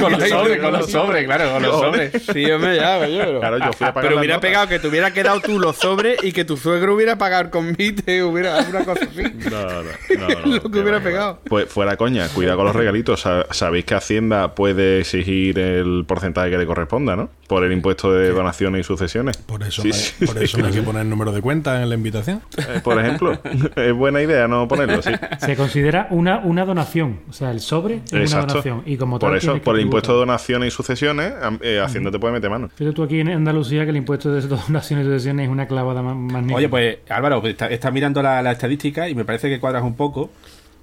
Con 0.00 0.12
los 0.12 0.28
sobres, 0.28 0.56
un 0.58 0.62
con 0.62 0.72
los 0.72 0.86
mito. 0.86 1.00
sobres, 1.04 1.24
claro, 1.24 1.52
con 1.52 1.62
los 1.62 1.80
sobres. 1.80 2.12
Sí, 2.32 2.50
hombre, 2.50 2.76
ya, 2.76 2.98
coño. 2.98 3.40
Claro, 3.40 3.58
yo 3.58 3.72
fui 3.72 3.86
a 3.86 3.94
pagar 3.94 4.08
Pero 4.08 4.18
hubiera 4.20 4.34
notas. 4.34 4.48
pegado 4.50 4.68
que 4.68 4.78
te 4.78 4.88
hubiera 4.88 5.10
quedado 5.12 5.40
tú 5.40 5.58
los 5.58 5.76
sobres 5.76 6.18
y 6.22 6.32
que 6.32 6.44
tu 6.44 6.56
suegro 6.56 6.94
hubiera 6.94 7.16
pagado 7.18 7.44
el 7.44 7.50
convite, 7.50 8.22
hubiera 8.22 8.58
alguna 8.58 8.84
cosa 8.84 9.04
así. 9.04 9.22
No, 9.50 9.62
no, 9.62 9.82
no, 9.82 10.28
no, 10.46 10.46
Lo 10.62 10.70
que 10.70 10.78
hubiera 10.80 11.00
pegado. 11.00 11.40
Pues 11.48 11.68
fuera 11.68 11.96
coña, 11.96 12.28
cuidado 12.28 12.58
con 12.58 12.66
los 12.66 12.76
regalitos. 12.76 13.20
Sa- 13.20 13.46
Sabéis 13.50 13.84
que 13.84 13.94
Hacienda 13.94 14.54
puede 14.54 15.00
exigir 15.00 15.58
el 15.58 16.04
porcentaje 16.06 16.50
que 16.50 16.58
le 16.58 16.66
corresponda, 16.66 17.16
¿no? 17.16 17.30
Por 17.48 17.64
el 17.64 17.72
impuesto 17.72 18.12
de 18.12 18.30
donaciones 18.30 18.80
y 18.80 18.84
sucesiones. 18.84 19.36
por 19.38 19.62
eso, 19.62 19.82
Sí, 19.82 19.92
sí. 19.92 20.26
por 20.26 20.42
eso 20.42 20.58
no 20.58 20.66
hay 20.66 20.72
que 20.72 20.82
poner 20.82 21.06
número 21.06 21.32
de 21.32 21.40
cuenta 21.40 21.82
en 21.82 21.88
la 21.88 21.94
invitación. 21.94 22.40
Eh, 22.58 22.80
Por 22.82 22.98
ejemplo, 23.00 23.38
es 23.76 23.92
buena 23.92 24.22
idea 24.22 24.48
no 24.48 24.68
ponerlo, 24.68 25.02
sí. 25.02 25.12
Se 25.38 25.56
considera 25.56 26.06
una, 26.10 26.38
una 26.38 26.64
donación. 26.64 27.20
O 27.28 27.32
sea, 27.32 27.50
el 27.50 27.60
sobre 27.60 28.00
es 28.12 28.32
una 28.32 28.46
donación. 28.46 28.82
Y 28.86 28.96
como 28.96 29.18
tal, 29.18 29.40
eso, 29.42 29.62
por 29.62 29.76
el 29.76 29.82
impuesto 29.82 30.12
de 30.12 30.18
donaciones 30.18 30.68
y 30.68 30.70
sucesiones, 30.70 31.32
eh, 31.60 31.80
Hacienda 31.84 32.10
te 32.10 32.18
puede 32.18 32.34
meter 32.34 32.50
mano. 32.50 32.68
Fíjate 32.74 32.94
tú 32.94 33.02
aquí 33.02 33.20
en 33.20 33.28
Andalucía 33.28 33.84
que 33.84 33.90
el 33.90 33.96
impuesto 33.96 34.32
de 34.32 34.40
donaciones 34.48 35.04
y 35.06 35.08
sucesiones 35.08 35.44
es 35.46 35.50
una 35.52 35.66
clavada 35.66 36.02
ma- 36.02 36.14
magnífica. 36.14 36.56
Oye, 36.56 36.68
pues 36.68 36.98
Álvaro, 37.08 37.40
pues, 37.40 37.52
está, 37.52 37.66
está 37.68 37.90
mirando 37.90 38.22
la, 38.22 38.42
la 38.42 38.52
estadística 38.52 39.08
y 39.08 39.14
me 39.14 39.24
parece 39.24 39.48
que 39.48 39.58
cuadras 39.60 39.82
un 39.82 39.94
poco. 39.94 40.30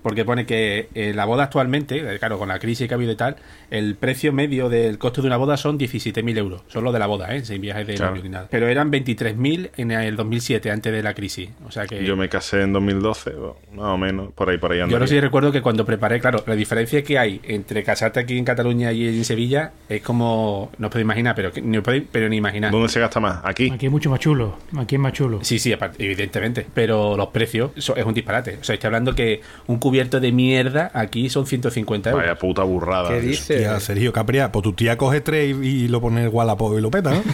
Porque 0.02 0.26
pone 0.26 0.46
que 0.46 0.90
eh, 0.96 1.14
la 1.16 1.26
boda 1.26 1.44
actualmente, 1.44 1.98
eh, 1.98 2.20
claro, 2.20 2.38
con 2.40 2.48
la 2.50 2.60
crisis 2.60 2.88
que 2.88 2.94
ha 2.94 2.98
habido 2.98 3.12
y 3.12 3.16
tal, 3.16 3.36
el 3.70 3.96
precio 3.96 4.32
medio 4.34 4.70
del 4.70 4.98
costo 4.98 5.22
de 5.22 5.28
una 5.28 5.38
boda 5.38 5.58
son 5.58 5.78
17.000 5.78 6.38
euros, 6.38 6.62
solo 6.68 6.92
de 6.92 7.00
la 7.00 7.08
boda, 7.08 7.36
¿eh? 7.36 7.44
sin 7.46 7.62
viajes 7.62 7.86
de 7.88 7.96
Claro. 7.96 8.12
novio 8.12 8.24
ni 8.24 8.30
nada. 8.30 8.48
Pero 8.50 8.68
eran 8.68 8.92
23.000 8.92 9.72
en 9.78 9.92
el 9.92 10.16
2007, 10.16 10.72
antes 10.72 10.92
de 10.94 11.04
la 11.04 11.14
crisis. 11.14 11.50
O 11.66 11.72
sea 11.72 11.86
que 11.86 12.04
Yo 12.04 12.16
me 12.16 12.30
casé 12.30 12.62
en 12.62 12.74
2012, 12.74 13.32
o 13.36 13.58
más 13.76 13.86
o 13.88 13.98
menos, 13.98 14.32
por 14.34 14.50
ahí, 14.50 14.58
por 14.58 14.72
ahí 14.72 14.78
yo 14.80 14.84
andaría. 14.86 15.00
no 15.00 15.08
sé 15.08 15.16
si 15.16 15.20
recuerdo 15.22 15.52
que 15.52 15.62
cuando 15.62 15.86
preparé, 15.86 16.20
claro, 16.20 16.44
la 16.48 16.56
diferencia 16.56 17.04
que 17.04 17.18
hay 17.20 17.42
entre 17.44 17.84
casarte 17.84 18.20
aquí 18.20 18.38
en 18.38 18.46
Cataluña 18.46 18.92
y 18.92 19.08
en 19.08 19.26
Sevilla 19.26 19.72
es 19.88 20.02
como, 20.02 20.72
no 20.78 20.88
os 20.88 20.92
podéis 20.92 21.06
imaginar, 21.06 21.36
pero, 21.36 21.52
que- 21.52 21.62
ni 21.62 21.78
os 21.78 21.84
podéis, 21.84 22.04
pero 22.12 22.30
ni 22.30 22.38
imaginar. 22.38 22.72
¿Dónde 22.72 22.90
se 22.90 23.00
gasta 23.00 23.20
más? 23.20 23.40
Aquí. 23.44 23.70
Aquí 23.72 23.86
es 23.88 23.92
mucho 23.92 24.10
más 24.10 24.20
chulo. 24.20 24.58
Aquí 24.78 24.96
es 24.96 25.02
más 25.02 25.14
chulo. 25.14 25.40
Sí, 25.44 25.60
sí, 25.60 25.74
aparte, 25.74 26.04
evidentemente. 26.04 26.66
Pero 26.74 27.18
los 27.18 27.28
precios 27.30 27.72
eso 27.76 27.96
es 27.96 28.06
un 28.06 28.14
disparate. 28.14 28.58
O 28.62 28.64
sea, 28.64 28.76
estoy 28.76 28.88
hablando 28.88 29.14
que 29.16 29.42
un 29.68 29.80
cubierto 29.90 30.20
de 30.20 30.32
mierda 30.32 30.92
aquí 30.94 31.30
son 31.30 31.48
150 31.48 32.12
euros. 32.12 32.24
Vaya 32.24 32.38
puta 32.38 32.64
burrada. 32.64 33.10
¿Qué 33.10 33.22
dice? 33.22 33.58
Tía, 33.58 33.80
Sergio 33.80 34.14
Capria, 34.14 34.52
pues 34.52 34.64
tu 34.64 34.74
tía 34.74 34.98
coge 34.98 35.22
tres 35.22 35.56
y, 35.62 35.68
y 35.68 35.88
lo 35.88 36.00
pone 36.00 36.28
Wallapop 36.28 36.78
y 36.78 36.82
lo 36.82 36.92
peta, 36.92 37.12
¿no? 37.12 37.24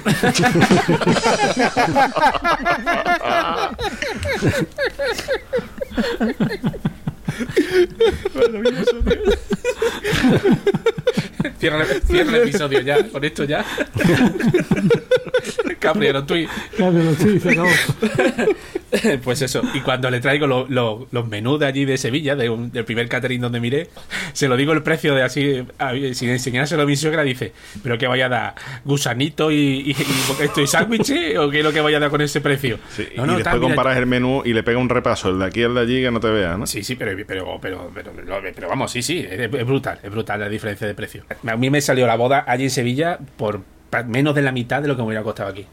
Cierra, 11.60 11.84
el- 11.84 12.02
cierra 12.02 12.38
el 12.38 12.44
episodio 12.48 12.82
ya, 12.82 13.08
con 13.10 13.24
esto 13.24 13.44
ya. 13.44 13.64
Capriero, 15.80 16.24
tú 16.26 16.36
y- 16.36 16.48
Claro, 16.76 17.00
sí, 17.20 17.40
se 17.40 17.52
acabó. 17.52 17.70
Pues 19.24 19.42
eso, 19.42 19.62
y 19.74 19.82
cuando 19.82 20.10
le 20.10 20.20
traigo 20.20 20.48
lo- 20.48 20.66
lo- 20.70 21.08
los 21.12 21.28
menús 21.28 21.60
de 21.60 21.66
allí 21.66 21.86
de 21.86 21.98
Sevilla, 21.98 22.36
de 22.36 22.50
un- 22.50 22.72
del 22.72 22.86
primer 22.86 23.08
catering 23.10 23.42
donde 23.42 23.60
miré, 23.60 23.90
se 24.34 24.48
lo 24.48 24.58
digo 24.58 24.74
el 24.74 24.84
precio 24.84 25.16
de 25.16 25.24
así, 25.24 25.64
a- 25.80 25.94
sin 26.14 26.30
enseñárselo 26.30 26.84
a 26.84 26.86
mi 26.86 26.96
suegra, 26.96 27.24
dice, 27.24 27.54
pero 27.84 27.98
que 27.98 28.08
vaya 28.08 28.26
a 28.28 28.30
dar 28.30 28.56
gusanito 28.84 29.52
y, 29.52 29.56
y, 29.56 29.92
y 29.92 29.96
esto 30.44 30.62
y 30.62 30.68
sándwiches, 30.68 31.38
o 31.38 31.50
qué 31.50 31.60
es 31.60 31.64
lo 31.64 31.72
que 31.74 31.82
vaya 31.82 31.98
a 31.98 32.00
dar 32.02 32.10
con 32.10 32.22
ese 32.22 32.42
precio. 32.42 32.80
Sí, 32.90 33.08
No, 33.18 33.24
y 33.24 33.28
después 33.28 33.44
tal, 33.44 33.56
mira, 33.60 33.70
comparas 33.76 33.98
el 33.98 34.06
menú 34.06 34.42
y 34.46 34.54
le 34.54 34.64
pega 34.64 34.78
un 34.80 34.90
repaso, 34.90 35.30
el 35.30 35.40
de 35.40 35.46
aquí 35.46 35.64
al 35.64 35.74
de 35.76 35.82
allí, 35.82 36.02
que 36.02 36.12
no 36.12 36.20
te 36.20 36.30
vea, 36.30 36.58
¿no? 36.58 36.68
Sí, 36.68 36.84
sí, 36.84 36.96
pero, 36.96 37.12
pero, 37.28 37.60
pero, 37.62 37.92
pero, 37.94 38.12
pero, 38.56 38.68
vamos, 38.70 38.92
sí, 38.92 39.02
sí, 39.02 39.20
es, 39.30 39.40
es 39.54 39.66
brutal, 39.66 40.00
es 40.04 40.12
brutal 40.12 40.40
la 40.40 40.50
diferencia 40.50 40.88
de 40.88 40.94
precio. 40.94 41.24
A 41.46 41.56
mí 41.56 41.70
me 41.70 41.82
salió 41.82 42.08
la 42.08 42.16
boda 42.16 42.44
allí 42.48 42.64
en 42.66 42.70
Sevilla 42.70 43.20
por 43.38 43.62
menos 44.04 44.36
de 44.36 44.42
la 44.42 44.52
mitad 44.52 44.82
de 44.82 44.88
lo 44.88 44.96
que 44.96 45.02
me 45.02 45.08
hubiera 45.08 45.24
costado 45.24 45.50
aquí, 45.50 45.66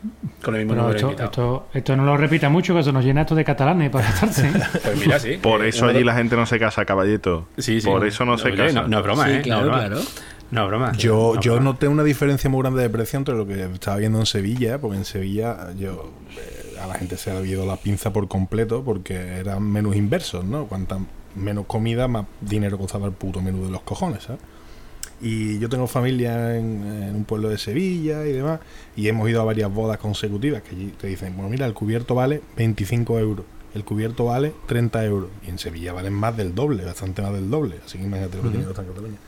con 0.42 0.54
el 0.56 0.66
mismo 0.66 0.86
de 0.88 0.94
esto, 0.96 1.06
invitados. 1.08 1.30
esto, 1.32 1.66
esto 1.74 1.96
no 1.96 2.04
lo 2.04 2.16
repita 2.16 2.48
mucho, 2.48 2.74
que 2.74 2.80
eso 2.80 2.92
nos 2.92 3.04
llena 3.04 3.22
esto 3.22 3.34
de 3.34 3.44
catalanes 3.44 3.90
para 3.90 4.06
gastarse. 4.06 4.48
¿eh? 4.48 4.52
Pues 4.82 4.96
mira, 4.98 5.18
sí. 5.18 5.38
Por 5.42 5.64
Eh, 5.64 5.68
eso 5.70 5.86
allí 5.86 6.04
la 6.04 6.14
gente 6.14 6.36
no 6.36 6.46
se 6.46 6.58
casa, 6.58 6.84
caballito. 6.84 7.48
Sí, 7.58 7.80
sí. 7.80 7.86
Por 7.86 8.06
eso 8.06 8.24
no 8.24 8.38
se 8.38 8.48
Oye, 8.48 8.56
casa. 8.56 8.82
No, 8.82 8.88
no 8.88 8.98
es 8.98 9.04
broma, 9.04 9.24
Sí, 9.26 9.32
¿eh? 9.32 9.42
claro, 9.42 9.60
no, 9.66 9.66
es 9.66 9.88
broma. 9.88 9.88
claro. 10.02 10.02
No, 10.50 10.62
es 10.64 10.68
broma. 10.68 10.92
Yo, 10.92 11.32
No, 11.36 11.40
yo 11.40 11.52
broma. 11.54 11.70
noté 11.70 11.88
una 11.88 12.02
diferencia 12.04 12.50
muy 12.50 12.60
grande 12.60 12.82
de 12.82 12.90
precio 12.90 13.18
entre 13.18 13.34
lo 13.34 13.46
que 13.46 13.62
estaba 13.64 13.96
viendo 13.96 14.18
en 14.20 14.26
Sevilla, 14.26 14.78
porque 14.78 14.98
en 14.98 15.04
Sevilla 15.04 15.72
yo 15.78 16.12
eh, 16.36 16.76
a 16.82 16.86
la 16.86 16.94
gente 16.94 17.16
se 17.16 17.30
le 17.32 17.38
había 17.38 17.52
ido 17.52 17.66
la 17.66 17.76
pinza 17.76 18.12
por 18.12 18.28
completo 18.28 18.82
porque 18.84 19.14
eran 19.38 19.62
menús 19.62 19.96
inversos, 19.96 20.44
¿no? 20.44 20.66
Cuanta 20.66 20.98
menos 21.34 21.64
comida, 21.66 22.06
más 22.08 22.26
dinero 22.42 22.76
costaba 22.76 23.06
el 23.06 23.12
puto 23.12 23.40
menú 23.40 23.64
de 23.64 23.70
los 23.70 23.80
cojones, 23.82 24.24
¿sabes? 24.24 24.42
Y 25.22 25.60
yo 25.60 25.68
tengo 25.68 25.86
familia 25.86 26.56
en, 26.56 26.82
en 26.84 27.14
un 27.14 27.24
pueblo 27.24 27.48
de 27.48 27.56
Sevilla 27.56 28.26
y 28.26 28.32
demás, 28.32 28.58
y 28.96 29.06
hemos 29.06 29.30
ido 29.30 29.40
a 29.40 29.44
varias 29.44 29.72
bodas 29.72 29.98
consecutivas 29.98 30.62
que 30.62 30.70
allí 30.74 30.92
te 31.00 31.06
dicen, 31.06 31.34
bueno, 31.36 31.48
mira, 31.48 31.64
el 31.66 31.74
cubierto 31.74 32.16
vale 32.16 32.42
25 32.56 33.18
euros, 33.20 33.46
el 33.74 33.84
cubierto 33.84 34.24
vale 34.24 34.52
30 34.66 35.04
euros, 35.04 35.30
y 35.46 35.50
en 35.50 35.58
Sevilla 35.58 35.92
valen 35.92 36.12
más 36.12 36.36
del 36.36 36.54
doble, 36.54 36.84
bastante 36.84 37.22
más 37.22 37.32
del 37.32 37.48
doble, 37.48 37.76
así 37.86 37.98
que 37.98 38.04
imagínate 38.04 38.36
lo 38.38 38.42
que 38.42 38.48
tiene 38.48 38.64
que 38.64 38.66
costar 38.66 38.84
en 38.84 38.90
Cataluña. 38.90 39.18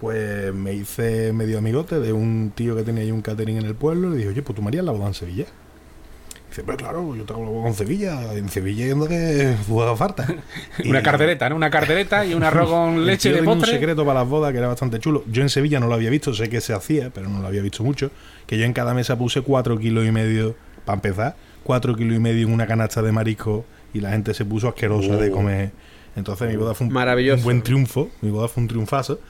Pues 0.00 0.54
me 0.54 0.74
hice 0.74 1.32
medio 1.32 1.58
amigote 1.58 1.98
de 1.98 2.12
un 2.12 2.52
tío 2.54 2.76
que 2.76 2.84
tenía 2.84 3.02
ahí 3.02 3.10
un 3.10 3.20
catering 3.20 3.58
en 3.58 3.66
el 3.66 3.74
pueblo 3.74 4.08
y 4.08 4.10
le 4.12 4.16
dije, 4.18 4.28
oye, 4.30 4.42
pues 4.42 4.56
tú 4.56 4.62
me 4.62 4.68
harías 4.68 4.84
la 4.84 4.92
boda 4.92 5.08
en 5.08 5.14
Sevilla. 5.14 5.46
Dice, 6.48 6.62
pero 6.64 6.78
claro, 6.78 7.14
yo 7.14 7.24
tengo 7.24 7.42
la 7.44 7.50
boda 7.50 7.68
en 7.68 7.74
Sevilla, 7.74 8.32
en 8.32 8.48
Sevilla 8.48 8.86
yendo 8.86 9.06
que 9.06 9.54
haga 9.70 9.96
falta. 9.96 10.26
Una 10.84 11.00
Y- 11.00 11.02
cartereta, 11.02 11.48
¿no? 11.50 11.56
Una 11.56 11.70
cartereta 11.70 12.24
y 12.24 12.32
un 12.34 12.42
arroz 12.42 12.70
con 12.70 13.04
leche 13.06 13.28
de 13.28 13.36
tenía 13.36 13.50
un 13.52 13.58
postre. 13.58 13.76
secreto 13.78 14.04
para 14.06 14.20
las 14.20 14.28
bodas 14.28 14.52
que 14.52 14.58
era 14.58 14.68
bastante 14.68 14.98
chulo. 14.98 15.24
Yo 15.30 15.42
en 15.42 15.50
Sevilla 15.50 15.78
no 15.78 15.88
lo 15.88 15.94
había 15.94 16.08
visto, 16.10 16.32
sé 16.32 16.48
que 16.48 16.60
se 16.62 16.72
hacía, 16.72 17.10
pero 17.10 17.28
no 17.28 17.40
lo 17.40 17.46
había 17.48 17.60
visto 17.60 17.84
mucho. 17.84 18.10
Que 18.46 18.56
yo 18.58 18.64
en 18.64 18.72
cada 18.72 18.94
mesa 18.94 19.18
puse 19.18 19.42
cuatro 19.42 19.78
kilos 19.78 20.06
y 20.06 20.10
medio, 20.10 20.54
para 20.86 20.94
empezar, 20.96 21.36
cuatro 21.64 21.94
kilos 21.94 22.16
y 22.16 22.20
medio 22.20 22.46
en 22.46 22.52
una 22.54 22.66
canasta 22.66 23.02
de 23.02 23.12
marisco 23.12 23.66
y 23.92 24.00
la 24.00 24.10
gente 24.10 24.32
se 24.32 24.46
puso 24.46 24.68
asquerosa 24.68 25.16
de 25.16 25.30
comer. 25.30 25.70
Entonces 26.16 26.48
mi 26.48 26.56
boda 26.56 26.74
fue 26.74 26.86
un, 26.86 26.92
Maravilloso. 26.94 27.38
un 27.40 27.44
buen 27.44 27.62
triunfo, 27.62 28.08
mi 28.22 28.30
boda 28.30 28.48
fue 28.48 28.62
un 28.62 28.68
triunfazo. 28.68 29.20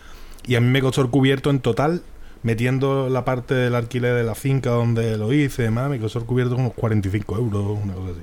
Y 0.46 0.54
a 0.54 0.60
mí 0.60 0.68
me 0.68 0.80
costó 0.80 1.02
el 1.02 1.08
cubierto 1.10 1.50
en 1.50 1.58
total, 1.58 2.02
metiendo 2.42 3.08
la 3.08 3.24
parte 3.24 3.54
del 3.54 3.74
alquiler 3.74 4.14
de 4.14 4.24
la 4.24 4.34
finca 4.34 4.70
donde 4.70 5.16
lo 5.18 5.32
hice 5.32 5.62
y 5.62 5.64
demás, 5.66 5.90
me 5.90 5.98
costó 5.98 6.24
cubierto 6.24 6.54
como 6.56 6.70
45 6.72 7.36
euros, 7.36 7.78
una 7.82 7.94
cosa 7.94 8.10
así. 8.12 8.20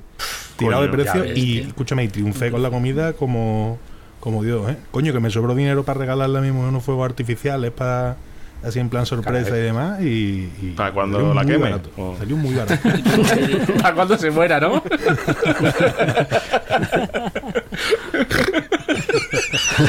Tirado 0.58 0.84
de 0.84 0.90
precio 0.90 1.22
ves, 1.22 1.38
y, 1.38 1.60
tío. 1.60 1.68
escúchame, 1.68 2.04
y 2.06 2.08
triunfé 2.08 2.50
con 2.52 2.64
la 2.64 2.70
comida 2.70 3.12
como, 3.14 3.78
como 4.22 4.42
Dios, 4.44 4.70
¿eh? 4.72 4.78
Coño, 4.92 5.12
que 5.12 5.20
me 5.20 5.30
sobró 5.30 5.54
dinero 5.54 5.84
para 5.84 6.00
regalarle 6.00 6.38
a 6.38 6.42
mi 6.42 6.52
mujer 6.52 6.70
unos 6.70 6.84
fuegos 6.84 7.06
artificiales 7.06 7.72
para 7.72 8.16
así 8.64 8.80
en 8.80 8.90
plan 8.90 9.06
sorpresa 9.06 9.50
Caray. 9.50 9.62
y 9.62 9.66
demás 9.66 10.02
y, 10.02 10.50
y 10.62 10.74
Para 10.76 10.92
cuando 10.94 11.34
la 11.34 11.44
queme. 11.46 11.58
barato, 11.66 11.90
Oh. 11.98 12.16
salió 12.18 12.38
muy 12.38 12.56
barato 12.56 12.82
Para 13.82 13.96
cuando 13.96 14.18
se 14.18 14.32
muera, 14.32 14.60
¿no? 14.62 14.82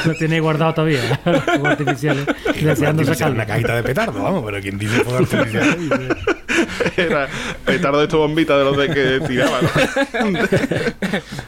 lo 0.04 0.14
tiene 0.14 0.40
guardado 0.40 0.74
todavía. 0.74 1.00
Fuegos 1.24 1.66
artificiales. 1.68 2.26
deseando 2.26 2.54
Fuegos 2.54 2.82
artificiales, 2.82 3.18
sacarlo. 3.18 3.34
una 3.36 3.46
cajita 3.46 3.76
de 3.76 3.82
petardo 3.82 4.22
vamos 4.22 4.42
pero 4.46 4.60
quien 4.60 4.78
dice 4.78 5.00
fuegos 5.04 5.32
artificiales 5.32 5.78
dice- 5.80 6.08
Era 6.96 7.28
petardo 7.64 8.00
de 8.00 8.08
tu 8.08 8.18
bombita 8.18 8.56
de 8.58 8.64
los 8.64 8.76
de 8.76 8.88
que 8.88 9.20
tiraba, 9.26 9.60
¿no? 9.62 9.68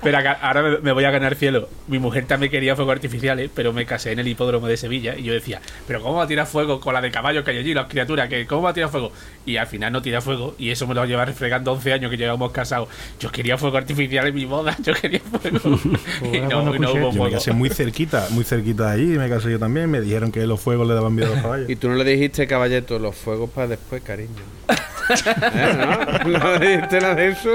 Pero 0.03 0.19
acá- 0.19 0.39
ahora 0.41 0.63
me, 0.63 0.79
me 0.79 0.93
voy 0.93 1.05
a 1.05 1.11
ganar 1.11 1.35
cielo. 1.35 1.69
Mi 1.89 1.99
mujer 1.99 2.27
también 2.27 2.51
quería 2.51 2.77
fuegos 2.77 2.93
artificiales, 2.93 3.51
pero 3.55 3.73
me 3.73 3.85
casé 3.87 4.13
en 4.13 4.19
el 4.19 4.29
hipódromo 4.29 4.67
de 4.67 4.77
Sevilla 4.77 5.17
y 5.17 5.23
yo 5.25 5.33
decía, 5.33 5.61
pero 5.87 6.01
¿cómo 6.03 6.15
va 6.17 6.25
a 6.25 6.27
tirar 6.27 6.47
fuego 6.47 6.81
con 6.81 6.95
la 6.95 7.01
de 7.01 7.11
caballos 7.11 7.45
que 7.45 7.51
hay 7.51 7.59
allí, 7.59 7.75
las 7.75 7.87
criaturas? 7.87 8.29
que 8.29 8.47
¿Cómo 8.47 8.63
va 8.63 8.71
a 8.71 8.75
tirar 8.75 8.91
fuego? 8.91 9.13
Y 9.47 9.57
al 9.57 9.67
final 9.67 9.93
no 9.93 10.03
tira 10.03 10.21
fuego 10.21 10.55
y 10.59 10.71
eso 10.71 10.87
me 10.87 10.95
lo 10.95 11.01
va 11.01 11.05
a 11.05 11.09
llevar 11.09 11.33
fregando 11.33 11.73
11 11.73 11.93
años 11.93 12.11
que 12.11 12.17
llevamos 12.17 12.53
casados. 12.53 12.89
Yo 13.21 13.31
quería 13.31 13.57
fuego 13.59 13.77
artificial 13.77 14.27
en 14.27 14.35
mi 14.35 14.45
boda, 14.45 14.77
yo 14.83 14.95
quería 14.95 15.21
fuego. 15.21 15.79
y 16.33 16.41
no, 16.41 16.49
cuando 16.49 16.75
y 16.75 16.79
no 16.79 16.89
escuché- 16.89 17.01
hubo 17.03 17.13
yo 17.13 17.25
me 17.25 17.31
casé 17.31 17.53
muy 17.53 17.69
cerquita 17.71 18.27
muy 18.31 18.45
cerquita 18.45 18.87
de 18.87 18.93
allí 18.93 19.07
me 19.19 19.29
casé 19.29 19.51
yo 19.51 19.59
también 19.59 19.91
me 19.91 20.01
dijeron 20.01 20.31
que 20.33 20.47
los 20.47 20.61
fuegos 20.61 20.87
le 20.87 20.95
daban 20.95 21.15
vida 21.17 21.27
a 21.27 21.31
los 21.31 21.41
caballos 21.41 21.69
Y 21.71 21.77
tú 21.77 21.89
no 21.89 21.95
le 21.97 22.05
dijiste, 22.05 22.47
caballeto, 22.47 22.99
los 22.99 23.15
fuegos 23.17 23.51
para 23.51 23.69
después, 23.69 24.03
cariño. 24.03 24.29
¿Eh, 25.11 25.77
¿No? 25.77 26.29
¿No 26.31 26.39
nada 26.39 27.15
de 27.15 27.29
eso? 27.29 27.53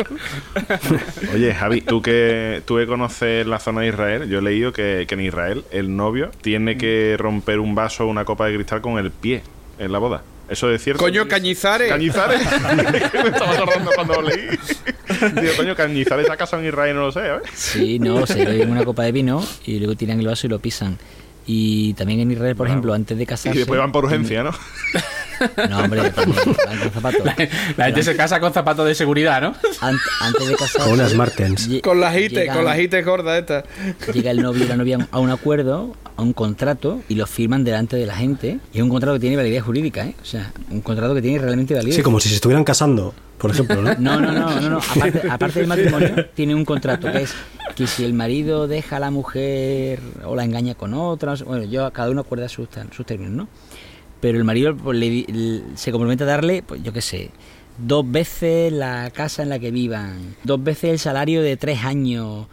Oye, 1.34 1.54
Javi, 1.54 1.82
tú 1.82 2.02
que, 2.02 2.62
tú 2.66 2.78
que 2.78 2.88
conoces 2.88 3.46
la 3.46 3.60
zona 3.60 3.82
de 3.82 3.88
Israel, 3.88 4.30
yo 4.30 4.40
he 4.40 4.42
leído 4.42 4.74
que, 4.74 5.06
que 5.08 5.16
en 5.16 5.22
Israel 5.22 5.64
el 5.72 5.96
novio 5.96 6.32
tiene 6.42 6.78
que 6.78 7.16
romper 7.18 7.60
un 7.60 7.76
vaso 7.76 8.06
o 8.06 8.08
una 8.08 8.26
copa 8.26 8.48
de 8.48 8.56
cristal 8.56 8.82
con 8.82 8.98
el 8.98 9.12
pie 9.12 9.44
en 9.80 9.92
la 9.92 10.00
boda. 10.00 10.24
¿Eso 10.50 10.70
es 10.72 10.84
cierto? 10.84 11.02
Coño, 11.04 11.28
Cañizares. 11.28 11.90
Cañizares. 11.90 12.42
Me 12.76 13.30
estaba 13.30 13.54
acordando 13.54 13.92
cuando 13.96 14.22
lo 14.22 14.30
leí. 14.30 14.48
Digo, 15.42 15.54
coño, 15.58 15.76
Cañizares 15.76 16.30
ha 16.30 16.38
casado 16.38 16.62
en 16.62 16.68
Israel, 16.70 16.96
no 16.96 17.04
lo 17.04 17.12
sé, 17.12 17.22
¿eh? 17.22 17.40
Sí, 17.54 17.98
no, 18.00 18.28
se 18.28 18.46
beben 18.46 18.70
una 18.70 18.84
copa 18.84 19.04
de 19.04 19.12
vino 19.14 19.44
y 19.66 19.80
luego 19.80 19.96
tiran 19.96 20.20
el 20.20 20.28
vaso 20.28 20.48
y 20.48 20.50
lo 20.50 20.60
pisan. 20.60 20.98
Y 21.46 21.94
también 21.96 22.20
en 22.20 22.32
Israel, 22.32 22.56
por 22.56 22.68
ejemplo, 22.68 22.94
antes 22.94 23.18
de 23.18 23.24
Y 23.24 23.26
casarse. 23.26 23.58
después 23.60 23.80
van 23.80 23.92
por 23.92 24.06
urgencia, 24.06 24.44
¿no? 24.44 24.52
No, 25.70 25.80
hombre, 25.80 26.10
también 26.12 26.38
van 26.66 26.80
con 26.80 26.92
zapatos. 26.92 27.22
La 27.78 27.86
gente 27.86 28.04
se 28.04 28.16
casa 28.16 28.40
con 28.40 28.54
zapatos 28.54 28.86
de 28.88 28.96
seguridad, 28.96 29.42
¿no? 29.42 29.54
Ant- 29.82 30.00
antes 30.22 30.48
de 30.48 30.56
casarse. 30.56 30.80
Con 30.90 30.92
unas 30.94 31.14
Martens. 31.14 31.70
Con 31.84 32.00
las 32.00 32.16
hites, 32.16 32.32
llegan- 32.32 32.56
con 32.56 32.66
las 32.66 32.80
hites 32.80 33.06
gordas 33.06 33.40
estas. 33.40 33.64
Llega 34.14 34.32
el 34.32 34.42
novio 34.42 34.66
y 34.66 34.68
la 34.68 34.76
novia 34.76 35.08
a 35.12 35.20
un 35.20 35.30
acuerdo, 35.30 35.96
a 36.16 36.22
un 36.22 36.34
contrato, 36.34 37.02
y 37.10 37.16
lo 37.16 37.26
firman 37.28 37.64
delante 37.64 37.96
de 37.98 38.06
la 38.06 38.16
gente. 38.16 38.60
Y 38.74 38.78
es 38.78 38.84
un 38.84 38.90
contrato 38.90 39.14
que 39.16 39.20
tiene 39.22 39.36
validez 39.38 39.64
jurídica, 39.64 40.06
¿eh? 40.06 40.16
O 40.22 40.26
sea, 40.26 40.52
un 40.70 40.82
contrato 40.82 41.14
que 41.16 41.22
tiene 41.22 41.40
realmente 41.40 41.74
validez. 41.74 41.96
Sí, 41.96 42.02
como 42.02 42.20
si 42.20 42.30
se 42.30 42.36
estuvieran 42.36 42.64
casando, 42.64 43.14
por 43.38 43.52
ejemplo, 43.52 43.82
¿no? 43.82 43.94
No, 43.98 44.20
no, 44.20 44.32
no, 44.32 44.62
no, 44.62 44.70
no. 44.70 44.78
Aparte, 44.96 45.22
aparte 45.30 45.60
del 45.60 45.68
matrimonio, 45.68 46.26
tiene 46.34 46.56
un 46.56 46.66
contrato 46.66 47.12
que 47.12 47.24
es 47.24 47.34
que 47.76 47.88
si 47.88 48.04
el 48.06 48.14
marido 48.14 48.68
deja 48.68 48.98
a 48.98 49.00
la 49.00 49.10
mujer 49.10 50.00
o 50.26 50.36
la 50.36 50.44
engaña 50.44 50.76
con 50.76 50.94
otras, 50.94 51.42
bueno, 51.44 51.64
yo 51.66 51.92
cada 51.92 52.10
uno 52.12 52.22
acuerda 52.22 52.48
sus, 52.48 52.68
sus 52.96 53.06
términos, 53.06 53.34
¿no? 53.34 53.48
Pero 54.24 54.38
el 54.38 54.46
marido 54.46 54.74
pues, 54.78 54.98
le 54.98 55.10
di- 55.10 55.26
l- 55.28 55.62
se 55.76 55.92
compromete 55.92 56.24
a 56.24 56.28
darle, 56.28 56.64
pues 56.64 56.82
yo 56.82 56.94
qué 56.94 57.02
sé, 57.02 57.30
dos 57.78 58.10
veces 58.10 58.72
la 58.72 59.12
casa 59.12 59.44
en 59.44 59.50
la 59.50 59.60
que 59.60 59.70
vivan, 59.70 60.38
dos 60.46 60.64
veces 60.64 60.92
el 60.92 61.00
salario 61.00 61.42
de 61.42 61.58
tres 61.58 61.84
años. 61.84 62.48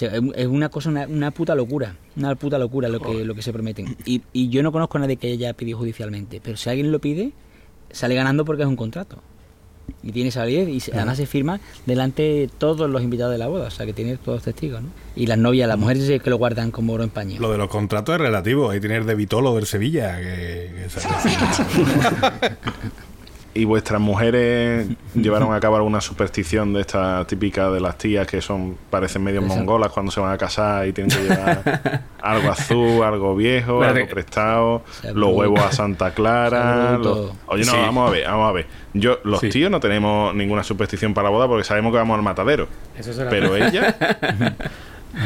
Es 0.00 0.48
una 0.48 0.70
cosa, 0.70 0.88
una, 0.88 1.06
una 1.06 1.30
puta 1.30 1.54
locura, 1.54 1.94
una 2.16 2.34
puta 2.34 2.58
locura 2.58 2.88
lo 2.88 2.98
que, 2.98 3.24
lo 3.24 3.36
que 3.36 3.42
se 3.42 3.52
prometen. 3.52 3.96
Y, 4.04 4.22
y 4.32 4.48
yo 4.48 4.64
no 4.64 4.72
conozco 4.72 4.98
a 4.98 5.02
nadie 5.02 5.18
que 5.18 5.28
haya 5.30 5.52
pedido 5.54 5.78
judicialmente, 5.78 6.40
pero 6.42 6.56
si 6.56 6.68
alguien 6.68 6.90
lo 6.90 6.98
pide, 6.98 7.30
sale 7.92 8.16
ganando 8.16 8.44
porque 8.44 8.62
es 8.64 8.68
un 8.68 8.74
contrato. 8.74 9.22
Y 10.02 10.12
tiene 10.12 10.28
esa 10.28 10.40
validez 10.40 10.68
y 10.68 10.80
se- 10.80 10.92
además 10.92 11.16
se 11.16 11.26
firma 11.26 11.60
delante 11.86 12.22
de 12.22 12.50
todos 12.58 12.90
los 12.90 13.02
invitados 13.02 13.32
de 13.32 13.38
la 13.38 13.48
boda, 13.48 13.68
o 13.68 13.70
sea 13.70 13.86
que 13.86 13.92
tiene 13.92 14.16
todos 14.18 14.42
testigos, 14.42 14.82
¿no? 14.82 14.88
Y 15.16 15.26
las 15.26 15.38
novias, 15.38 15.68
las 15.68 15.78
mujeres 15.78 16.06
sí 16.06 16.18
que 16.20 16.30
lo 16.30 16.36
guardan 16.36 16.70
como 16.70 16.92
oro 16.92 17.04
en 17.04 17.10
paño. 17.10 17.40
Lo 17.40 17.50
de 17.52 17.58
los 17.58 17.68
contratos 17.68 18.14
es 18.16 18.20
relativo. 18.20 18.70
Ahí 18.70 18.80
tienes 18.80 19.06
de 19.06 19.14
Vitolo 19.14 19.54
del 19.54 19.66
Sevilla. 19.66 20.18
Que, 20.20 20.86
¿Y 23.56 23.64
vuestras 23.66 24.00
mujeres 24.00 24.88
llevaron 25.14 25.54
a 25.54 25.60
cabo 25.60 25.76
alguna 25.76 26.00
superstición 26.00 26.72
de 26.72 26.80
esta 26.80 27.24
típica 27.26 27.70
de 27.70 27.80
las 27.80 27.96
tías 27.96 28.26
que 28.26 28.40
son 28.40 28.76
parecen 28.90 29.22
medio 29.22 29.40
Esa. 29.40 29.48
mongolas 29.54 29.92
cuando 29.92 30.10
se 30.10 30.18
van 30.20 30.32
a 30.32 30.38
casar 30.38 30.88
y 30.88 30.92
tienen 30.92 31.16
que 31.16 31.22
llevar 31.22 32.02
algo 32.20 32.50
azul, 32.50 33.02
algo 33.04 33.36
viejo, 33.36 33.80
algo 33.82 34.08
prestado, 34.08 34.82
los 35.14 35.32
huevos 35.32 35.60
a 35.60 35.70
Santa 35.70 36.10
Clara? 36.12 36.98
Los- 36.98 37.30
Oye, 37.46 37.64
no, 37.64 37.70
Sí. 37.72 37.76
vamos 37.78 38.08
a 38.08 38.12
ver, 38.12 38.26
vamos 38.26 38.48
a 38.48 38.52
ver. 38.52 38.66
Yo, 38.92 39.18
los 39.24 39.40
Sí. 39.40 39.50
tíos 39.50 39.70
no 39.70 39.78
tenemos 39.78 40.34
ninguna 40.34 40.64
superstición 40.64 41.14
para 41.14 41.26
la 41.26 41.30
boda 41.30 41.46
porque 41.46 41.62
sabemos 41.64 41.92
que 41.92 41.98
vamos 41.98 42.16
al 42.16 42.22
matadero. 42.24 42.66
Eso 42.98 43.12
será- 43.12 43.30
Pero 43.30 43.54
ella, 43.56 43.96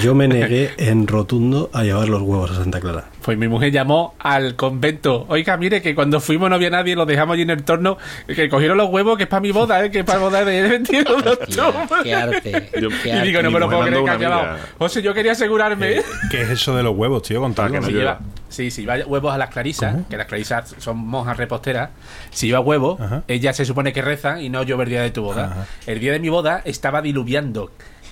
Yo 0.03 0.15
me 0.15 0.29
negué 0.29 0.71
en 0.77 1.07
rotundo 1.07 1.71
a 1.73 1.83
llevar 1.83 2.09
los 2.09 2.23
huevos 2.23 2.51
a 2.51 2.55
Santa 2.57 2.81
Clara. 2.81 3.05
Pues 3.23 3.37
mi 3.37 3.49
mujer 3.49 3.73
llamó 3.73 4.15
al 4.19 4.55
convento. 4.57 5.27
Oiga, 5.29 5.57
mire 5.57 5.83
que 5.83 5.95
cuando 5.95 6.21
fuimos 6.21 6.49
no 6.49 6.57
había 6.57 6.71
nadie, 6.71 6.95
lo 6.97 7.05
dejamos 7.07 7.35
allí 7.35 7.43
en 7.43 7.51
el 7.51 7.63
torno. 7.65 7.99
Que 8.27 8.49
cogieron 8.49 8.77
los 8.79 8.89
huevos, 8.91 9.17
que 9.17 9.25
es 9.25 9.29
para 9.29 9.41
mi 9.41 9.51
boda, 9.51 9.85
¿eh? 9.85 9.91
que 9.91 10.01
es 10.01 10.05
para 10.05 10.19
la 10.19 10.25
boda 10.25 10.45
de 10.45 10.63
22 10.63 11.25
de 11.25 11.31
Hostia, 11.31 11.69
octubre. 11.69 12.01
qué 12.05 12.15
arte. 12.15 12.71
Yo- 12.81 12.89
qué 13.03 13.09
Y 13.09 13.13
arte. 13.13 13.27
digo, 13.27 13.43
no 13.43 13.51
me 13.51 13.61
lo 13.61 13.69
puedo 13.69 13.83
creer 13.83 14.05
que 14.05 14.11
amiga. 14.11 14.59
José, 14.79 15.03
yo 15.03 15.13
quería 15.15 15.33
asegurarme. 15.33 16.03
¿Qué 16.31 16.43
es 16.43 16.51
eso 16.51 16.77
de 16.77 16.83
los 16.83 16.97
huevos, 16.97 17.23
tío? 17.23 17.41
Contadlo. 17.41 17.75
Para 17.75 17.87
que 17.87 17.93
no 17.93 17.99
lleva, 17.99 18.19
sí, 18.49 18.71
si 18.71 18.83
lleva 18.83 18.97
huevos 19.07 19.33
a 19.33 19.39
las 19.39 19.51
clarisas, 19.51 19.97
que 20.09 20.17
las 20.17 20.27
clarisas 20.27 20.75
son 20.79 20.99
monjas 20.99 21.37
reposteras, 21.37 21.91
si 22.31 22.47
lleva 22.49 22.61
huevos, 22.61 23.01
Ajá. 23.01 23.23
ellas 23.29 23.57
se 23.57 23.65
supone 23.65 23.93
que 23.93 24.03
rezan 24.03 24.41
y 24.43 24.49
no 24.49 24.63
llover 24.63 24.89
el 24.89 24.91
día 24.93 25.03
de 25.03 25.11
tu 25.11 25.23
boda. 25.23 25.47
Ajá. 25.47 25.67
El 25.87 26.01
día 26.01 26.13
de 26.13 26.19
mi 26.21 26.29
boda 26.29 26.63
estaba 26.65 27.03
diluviando. 27.03 27.71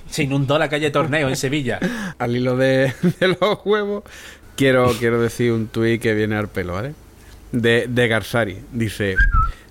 Se 0.09 0.23
inundó 0.23 0.59
la 0.59 0.69
calle 0.69 0.91
Torneo 0.91 1.29
en 1.29 1.37
Sevilla. 1.37 1.81
Al 2.19 2.37
hilo 2.37 2.57
de, 2.57 2.93
de 3.21 3.29
los 3.29 3.59
huevos, 3.65 4.05
quiero, 4.57 4.93
quiero 4.99 5.21
decir 5.21 5.53
un 5.53 5.67
tuit 5.69 6.01
que 6.01 6.15
viene 6.15 6.37
al 6.37 6.49
pelo, 6.49 6.75
¿vale? 6.75 6.95
De, 7.53 7.87
de 7.89 8.09
Garzari. 8.09 8.59
Dice: 8.73 9.17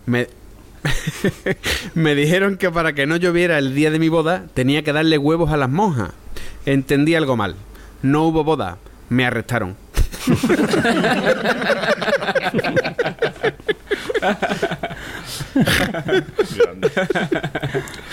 me, 0.06 0.28
me 1.94 2.16
dijeron 2.16 2.58
que 2.58 2.70
para 2.72 2.94
que 2.94 3.06
no 3.06 3.16
lloviera 3.16 3.58
el 3.58 3.74
día 3.76 3.92
de 3.92 4.00
mi 4.00 4.10
boda 4.10 4.46
tenía 4.54 4.84
que 4.84 4.94
darle 4.94 5.18
huevos 5.18 5.52
a 5.52 5.58
las 5.58 5.70
monjas. 5.70 6.12
Entendí 6.66 7.16
algo 7.16 7.36
mal. 7.38 7.56
No 8.02 8.24
hubo 8.24 8.44
boda. 8.44 8.78
Me 9.10 9.26
arrestaron. 9.26 9.76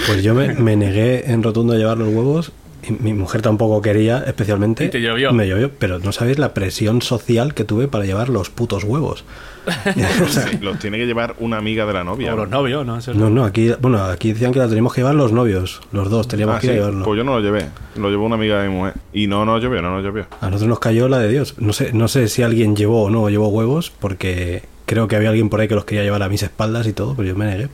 Pues 0.07 0.23
yo 0.23 0.35
me, 0.35 0.77
negué 0.77 1.31
en 1.31 1.43
rotundo 1.43 1.73
a 1.73 1.77
llevar 1.77 1.99
los 1.99 2.09
huevos. 2.09 2.53
Y 2.83 2.93
mi 2.93 3.14
mujer 3.14 3.43
tampoco 3.43 3.80
quería, 3.80 4.24
especialmente. 4.26 4.85
Y 4.87 4.89
te 4.91 5.01
llovió. 5.01 5.33
Me 5.33 5.47
llovió, 5.47 5.70
pero 5.70 5.99
no 6.01 6.12
sabéis 6.12 6.39
la 6.39 6.53
presión 6.53 7.01
social 7.01 7.55
que 7.55 7.64
tuve 7.64 7.87
para 7.89 8.05
llevar 8.05 8.28
los 8.28 8.51
putos 8.51 8.85
huevos. 8.85 9.24
O 10.22 10.28
sea, 10.28 10.49
sí, 10.49 10.59
los 10.61 10.78
tiene 10.80 10.99
que 10.99 11.07
llevar 11.07 11.37
una 11.39 11.59
amiga 11.59 11.87
de 11.87 11.93
la 11.93 12.03
novia. 12.03 12.35
O 12.35 12.37
los 12.37 12.49
novios, 12.49 12.85
¿no? 12.85 12.99
No, 13.14 13.30
no, 13.30 13.45
aquí, 13.45 13.72
bueno, 13.80 14.03
aquí 14.05 14.33
decían 14.33 14.53
que 14.53 14.59
la 14.59 14.66
teníamos 14.66 14.93
que 14.93 15.03
llevar 15.03 15.14
los 15.14 15.30
novios, 15.30 15.80
los 15.93 16.11
dos, 16.11 16.26
teníamos 16.26 16.57
Ah, 16.57 16.61
que 16.61 16.66
sí, 16.66 16.72
llevarlo. 16.72 17.05
Pues 17.05 17.16
yo 17.16 17.24
no 17.24 17.39
lo 17.39 17.41
llevé. 17.41 17.66
Lo 17.97 18.11
llevó 18.11 18.26
una 18.26 18.35
amiga 18.35 18.61
de 18.61 18.68
mi 18.68 18.74
mujer. 18.74 18.95
Y 19.12 19.28
no, 19.28 19.45
no 19.45 19.59
llovió, 19.59 19.80
no, 19.80 19.93
no 19.93 20.01
llovió. 20.01 20.26
A 20.41 20.47
nosotros 20.47 20.68
nos 20.68 20.78
cayó 20.80 21.09
la 21.09 21.18
de 21.18 21.28
Dios. 21.28 21.55
No 21.59 21.72
sé, 21.72 21.93
no 21.93 22.09
sé 22.09 22.26
si 22.28 22.43
alguien 22.43 22.74
llevó 22.74 23.05
o 23.05 23.11
no 23.11 23.28
llevó 23.30 23.49
huevos, 23.49 23.93
porque 24.01 24.64
creo 24.87 25.07
que 25.07 25.16
había 25.16 25.28
alguien 25.28 25.49
por 25.49 25.61
ahí 25.61 25.68
que 25.68 25.74
los 25.76 25.85
quería 25.85 26.03
llevar 26.03 26.22
a 26.24 26.28
mis 26.28 26.43
espaldas 26.43 26.87
y 26.89 26.93
todo, 26.93 27.14
pero 27.14 27.28
yo 27.28 27.37
me 27.37 27.47
negué. 27.47 27.68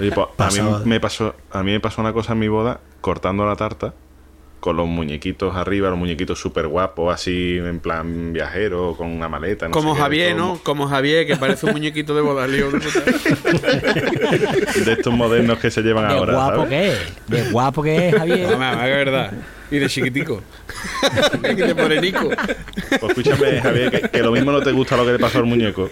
Oye, 0.00 0.12
pues, 0.12 0.32
a, 0.38 0.50
mí 0.50 0.60
me 0.84 1.00
pasó, 1.00 1.34
a 1.50 1.62
mí 1.64 1.72
me 1.72 1.80
pasó 1.80 2.00
una 2.00 2.12
cosa 2.12 2.34
en 2.34 2.38
mi 2.38 2.48
boda 2.48 2.80
cortando 3.00 3.46
la 3.46 3.56
tarta 3.56 3.94
con 4.66 4.76
los 4.76 4.88
muñequitos 4.88 5.54
arriba, 5.54 5.90
los 5.90 5.98
muñequitos 5.98 6.40
súper 6.40 6.66
guapos, 6.66 7.14
así 7.14 7.56
en 7.56 7.78
plan 7.78 8.32
viajero, 8.32 8.96
con 8.96 9.06
una 9.06 9.28
maleta. 9.28 9.66
no 9.68 9.70
Como 9.70 9.90
sé 9.90 9.94
qué, 9.94 9.98
de 9.98 10.02
Javier, 10.02 10.36
todo 10.36 10.46
¿no? 10.54 10.60
Como 10.64 10.88
Javier, 10.88 11.24
que 11.24 11.36
parece 11.36 11.66
un 11.66 11.72
muñequito 11.72 12.16
de 12.16 12.20
boda. 12.20 12.48
lío 12.48 12.72
de 14.84 14.92
estos 14.92 15.14
modernos 15.14 15.60
que 15.60 15.70
se 15.70 15.82
llevan 15.82 16.08
De 16.08 16.14
ahora. 16.14 16.32
guapo 16.32 16.56
¿sabes? 16.64 16.68
que 16.68 16.88
es. 16.88 16.98
De 17.28 17.50
guapo 17.52 17.80
que 17.80 18.08
es, 18.08 18.14
Javier. 18.16 18.48
Mamá, 18.50 18.70
mamá, 18.72 18.84
que 18.86 18.90
verdad. 18.90 19.32
Y 19.70 19.78
de 19.78 19.88
chiquitico. 19.88 20.42
y 21.44 21.54
de 21.54 21.74
morenico. 21.74 22.28
Pues 22.28 23.02
escúchame, 23.02 23.60
Javier, 23.60 23.90
que, 23.92 24.00
que 24.08 24.18
lo 24.20 24.32
mismo 24.32 24.50
no 24.50 24.62
te 24.62 24.72
gusta 24.72 24.96
lo 24.96 25.06
que 25.06 25.12
le 25.12 25.20
pasó 25.20 25.38
al 25.38 25.44
muñeco. 25.44 25.88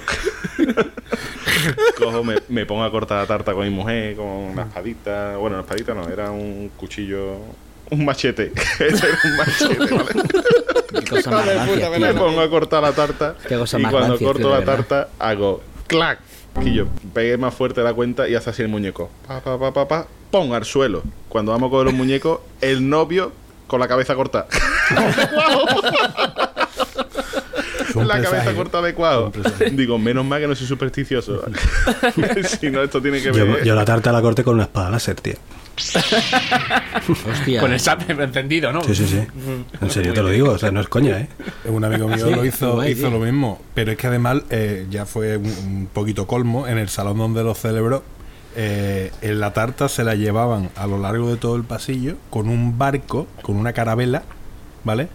Cojo, 1.96 2.24
me, 2.24 2.38
me 2.48 2.66
pongo 2.66 2.82
a 2.82 2.90
cortar 2.90 3.20
la 3.20 3.26
tarta 3.28 3.52
con 3.54 3.62
mi 3.62 3.70
mujer, 3.70 4.16
con 4.16 4.26
una 4.26 4.62
espadita. 4.62 5.36
Bueno, 5.36 5.58
una 5.58 5.62
espadita 5.62 5.94
no, 5.94 6.08
era 6.08 6.32
un 6.32 6.72
cuchillo. 6.76 7.36
Un 7.90 8.04
machete. 8.04 8.52
Ese 8.78 9.06
era 9.06 9.18
un 9.24 9.36
machete, 9.36 9.94
¿vale? 9.94 10.22
Qué 10.92 11.04
cosa 11.10 11.30
más 11.30 11.46
rancia, 11.46 11.90
me 11.90 12.14
pongo 12.14 12.40
a 12.40 12.48
cortar 12.48 12.82
la 12.82 12.92
tarta 12.92 13.34
Qué 13.48 13.56
cosa 13.56 13.78
y 13.78 13.82
más 13.82 13.92
cuando 13.92 14.10
rancia, 14.10 14.26
corto 14.26 14.42
tío, 14.42 14.50
la 14.50 14.58
verdad. 14.60 14.74
tarta 14.76 15.08
hago 15.18 15.62
clac 15.86 16.20
y 16.64 16.72
yo 16.74 16.86
pegué 17.12 17.36
más 17.36 17.52
fuerte 17.52 17.82
la 17.82 17.92
cuenta 17.92 18.28
y 18.28 18.34
hace 18.36 18.50
así 18.50 18.62
el 18.62 18.68
muñeco 18.68 19.10
pa 19.26 19.40
pa 19.40 19.58
pa 19.58 19.72
pa 19.72 19.88
pa 19.88 20.06
pon 20.30 20.54
al 20.54 20.64
suelo 20.64 21.02
cuando 21.28 21.50
vamos 21.50 21.66
a 21.66 21.70
coger 21.70 21.86
los 21.86 21.94
muñecos 21.94 22.38
el 22.60 22.88
novio 22.88 23.32
con 23.66 23.80
la 23.80 23.88
cabeza 23.88 24.14
un 27.94 28.08
la 28.08 28.20
cabeza 28.22 28.52
de 28.82 28.94
cuadro 28.94 29.26
un 29.26 29.32
presagio. 29.32 29.70
digo 29.72 29.98
menos 29.98 30.24
mal 30.24 30.40
que 30.40 30.46
no 30.46 30.54
soy 30.54 30.66
supersticioso 30.66 31.42
si 32.60 32.70
no 32.70 32.82
esto 32.82 33.02
tiene 33.02 33.18
que 33.20 33.32
Yo, 33.32 33.46
ver 33.46 33.64
yo 33.64 33.74
la 33.74 33.84
tarta 33.84 34.12
la 34.12 34.22
corté 34.22 34.44
con 34.44 34.54
una 34.54 34.64
espada 34.64 34.90
láser, 34.90 35.20
tío. 35.20 35.34
Hostia. 37.30 37.60
Con 37.60 37.72
el 37.72 37.80
SAP 37.80 38.10
encendido, 38.10 38.72
¿no? 38.72 38.82
Sí, 38.84 38.94
sí, 38.94 39.06
sí. 39.06 39.20
En 39.80 39.90
serio 39.90 40.12
te 40.14 40.22
lo 40.22 40.28
digo, 40.28 40.50
o 40.50 40.58
sea, 40.58 40.70
no 40.70 40.80
es 40.80 40.88
coña, 40.88 41.18
¿eh? 41.20 41.28
Un 41.66 41.84
amigo 41.84 42.08
mío 42.08 42.30
lo 42.30 42.44
hizo, 42.44 42.86
hizo 42.86 43.10
lo 43.10 43.18
mismo, 43.18 43.60
pero 43.74 43.92
es 43.92 43.98
que 43.98 44.06
además 44.06 44.42
eh, 44.50 44.86
ya 44.90 45.06
fue 45.06 45.36
un, 45.36 45.46
un 45.46 45.88
poquito 45.92 46.26
colmo 46.26 46.66
en 46.66 46.78
el 46.78 46.88
salón 46.88 47.18
donde 47.18 47.42
lo 47.42 47.54
celebró. 47.54 48.02
eh, 48.56 49.10
en 49.20 49.40
la 49.40 49.52
tarta 49.52 49.88
se 49.88 50.04
la 50.04 50.14
llevaban 50.14 50.70
a 50.76 50.86
lo 50.86 50.98
largo 50.98 51.28
de 51.30 51.36
todo 51.36 51.56
el 51.56 51.64
pasillo 51.64 52.16
con 52.30 52.48
un 52.48 52.78
barco, 52.78 53.26
con 53.42 53.56
una 53.56 53.72
carabela, 53.72 54.22
¿vale? 54.84 55.08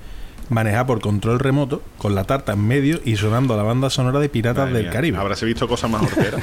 Manejada 0.49 0.85
por 0.87 0.99
control 0.99 1.39
remoto, 1.39 1.81
con 1.99 2.15
la 2.15 2.23
tarta 2.23 2.53
en 2.53 2.67
medio 2.67 2.99
y 3.05 3.15
sonando 3.17 3.55
la 3.55 3.63
banda 3.63 3.89
sonora 3.89 4.19
de 4.19 4.29
Piratas 4.29 4.65
Madre 4.65 4.73
del 4.73 4.83
mía, 4.85 4.91
Caribe. 4.91 5.17
habráse 5.17 5.45
visto 5.45 5.67
cosas 5.67 5.89
más 5.91 6.01
horteras 6.01 6.41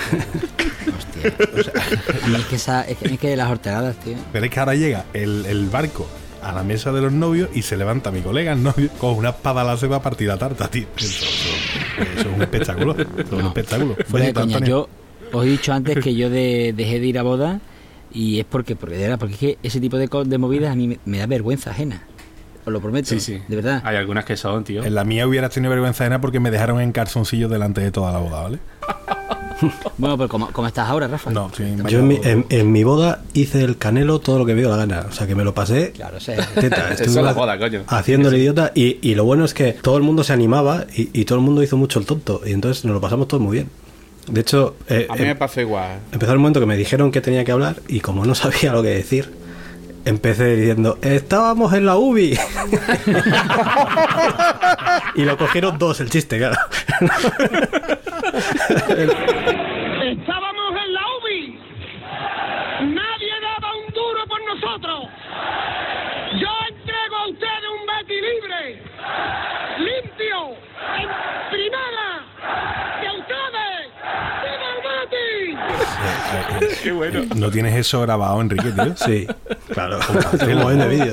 Es 2.36 2.44
que, 2.46 2.56
esa, 2.56 2.82
es, 2.82 2.96
que, 2.98 3.06
es 3.14 3.18
que 3.18 3.36
las 3.36 3.50
horteradas, 3.50 3.96
tío. 4.00 4.14
Pero 4.32 4.44
es 4.44 4.50
que 4.50 4.60
ahora 4.60 4.74
llega 4.74 5.04
el, 5.12 5.44
el 5.46 5.66
barco 5.68 6.06
a 6.42 6.52
la 6.52 6.62
mesa 6.62 6.92
de 6.92 7.00
los 7.00 7.12
novios 7.12 7.48
y 7.54 7.62
se 7.62 7.76
levanta 7.76 8.10
mi 8.10 8.20
colega, 8.20 8.52
el 8.52 8.62
novio, 8.62 8.88
con 8.98 9.14
una 9.16 9.30
espada 9.30 9.64
láser 9.64 9.88
para 9.88 10.02
partir 10.02 10.28
la 10.28 10.36
tarta, 10.38 10.68
tío. 10.68 10.86
Eso, 10.96 11.24
eso- 11.24 12.02
eso 12.18 12.28
es 12.28 12.34
un 12.36 12.42
espectáculo. 12.42 12.92
Eso 12.92 13.06
es 13.18 13.32
un 13.32 13.46
espectáculo. 13.46 13.94
De 13.96 14.04
Besito, 14.08 14.40
coña, 14.42 14.58
yo 14.66 14.88
os 15.32 15.44
he 15.44 15.48
dicho 15.48 15.72
antes 15.72 15.98
que 15.98 16.14
yo 16.14 16.30
de- 16.30 16.72
dejé 16.76 17.00
de 17.00 17.06
ir 17.06 17.18
a 17.18 17.22
boda 17.22 17.60
y 18.12 18.38
es 18.38 18.44
porque, 18.44 18.76
porque, 18.76 18.96
de 18.96 19.02
verdad, 19.02 19.18
porque 19.18 19.34
es 19.34 19.40
que 19.40 19.58
ese 19.62 19.80
tipo 19.80 19.96
de, 19.98 20.08
de 20.24 20.38
movidas 20.38 20.72
a 20.72 20.76
mí 20.76 20.88
me, 20.88 20.98
me 21.04 21.18
da 21.18 21.26
vergüenza 21.26 21.70
ajena. 21.70 22.02
Os 22.64 22.72
lo 22.72 22.80
prometo. 22.80 23.08
Sí, 23.08 23.20
sí. 23.20 23.40
De 23.46 23.56
verdad. 23.56 23.80
Hay 23.84 23.96
algunas 23.96 24.24
que 24.24 24.36
son, 24.36 24.64
tío. 24.64 24.84
En 24.84 24.94
la 24.94 25.04
mía 25.04 25.26
hubieras 25.26 25.50
tenido 25.52 25.70
vergüenza 25.70 26.04
ajena 26.04 26.20
porque 26.20 26.40
me 26.40 26.50
dejaron 26.50 26.80
en 26.80 26.90
calzoncillos 26.92 27.50
delante 27.50 27.80
de 27.80 27.90
toda 27.92 28.12
la 28.12 28.18
boda, 28.18 28.42
¿vale? 28.42 28.58
Bueno, 29.98 30.16
pero 30.18 30.28
¿cómo, 30.28 30.48
cómo 30.52 30.66
estás 30.68 30.88
ahora, 30.88 31.08
Rafa? 31.08 31.30
No, 31.30 31.50
sí, 31.56 31.62
me 31.62 31.90
Yo 31.90 32.00
en 32.00 32.08
mi, 32.08 32.20
en, 32.22 32.44
en 32.50 32.70
mi 32.72 32.84
boda 32.84 33.22
hice 33.32 33.62
el 33.64 33.78
canelo 33.78 34.18
todo 34.18 34.38
lo 34.38 34.44
que 34.46 34.54
me 34.54 34.60
dio 34.60 34.68
la 34.70 34.76
gana. 34.76 35.06
O 35.08 35.12
sea, 35.12 35.26
que 35.26 35.34
me 35.34 35.44
lo 35.44 35.54
pasé 35.54 35.92
Claro, 35.92 36.20
sea, 36.20 36.36
teta. 36.54 36.88
Eso 36.92 37.04
Estuve 37.04 37.20
es 37.20 37.24
la 37.26 37.32
boda, 37.32 37.58
coño. 37.58 37.82
Haciendo 37.86 38.28
el 38.28 38.36
idiota. 38.36 38.72
Y, 38.74 38.98
y 39.00 39.14
lo 39.14 39.24
bueno 39.24 39.44
es 39.44 39.54
que 39.54 39.72
todo 39.72 39.96
el 39.96 40.02
mundo 40.02 40.22
se 40.24 40.32
animaba 40.34 40.84
y, 40.94 41.08
y 41.18 41.24
todo 41.24 41.38
el 41.38 41.44
mundo 41.44 41.62
hizo 41.62 41.76
mucho 41.76 41.98
el 41.98 42.06
tonto. 42.06 42.42
Y 42.44 42.52
entonces 42.52 42.84
nos 42.84 42.94
lo 42.94 43.00
pasamos 43.00 43.28
todos 43.28 43.42
muy 43.42 43.54
bien. 43.56 43.70
De 44.28 44.40
hecho, 44.40 44.74
eh, 44.88 45.06
A 45.08 45.14
mí 45.14 45.20
me 45.22 45.30
em- 45.30 45.38
pasó 45.38 45.60
igual. 45.60 46.00
empezó 46.12 46.32
el 46.32 46.38
momento 46.38 46.60
que 46.60 46.66
me 46.66 46.76
dijeron 46.76 47.10
que 47.12 47.20
tenía 47.20 47.44
que 47.44 47.52
hablar 47.52 47.76
y 47.88 48.00
como 48.00 48.26
no 48.26 48.34
sabía 48.34 48.72
lo 48.72 48.82
que 48.82 48.88
decir, 48.88 49.32
empecé 50.06 50.56
diciendo, 50.56 50.98
estábamos 51.02 51.74
en 51.74 51.84
la 51.84 51.96
UBI. 51.96 52.38
y 55.16 55.24
lo 55.24 55.36
cogieron 55.36 55.78
dos 55.78 56.00
el 56.00 56.08
chiste, 56.08 56.38
claro. 56.38 56.56
Estábamos 60.04 60.72
en 60.84 60.94
la 60.94 61.02
UBI. 61.18 61.58
Nadie 62.94 63.32
daba 63.42 63.74
un 63.76 63.92
duro 63.92 64.26
por 64.28 64.40
nosotros. 64.44 65.08
Yo 66.40 66.48
entrego 66.68 67.16
a 67.16 67.28
ustedes 67.28 67.68
un 67.74 67.86
Betty 67.86 68.14
libre, 68.14 68.82
limpio, 69.78 70.38
en 70.98 71.08
primera, 71.50 72.08
de 73.00 73.08
ustedes. 73.18 73.90
¡Viva 74.42 74.68
el 74.76 74.80
Betty! 74.86 75.16
Qué 76.82 76.92
bueno. 76.92 77.24
¿No 77.34 77.50
tienes 77.50 77.74
eso 77.74 78.02
grabado, 78.02 78.40
Enrique, 78.40 78.70
tío? 78.70 78.96
Sí, 78.96 79.26
claro. 79.76 79.98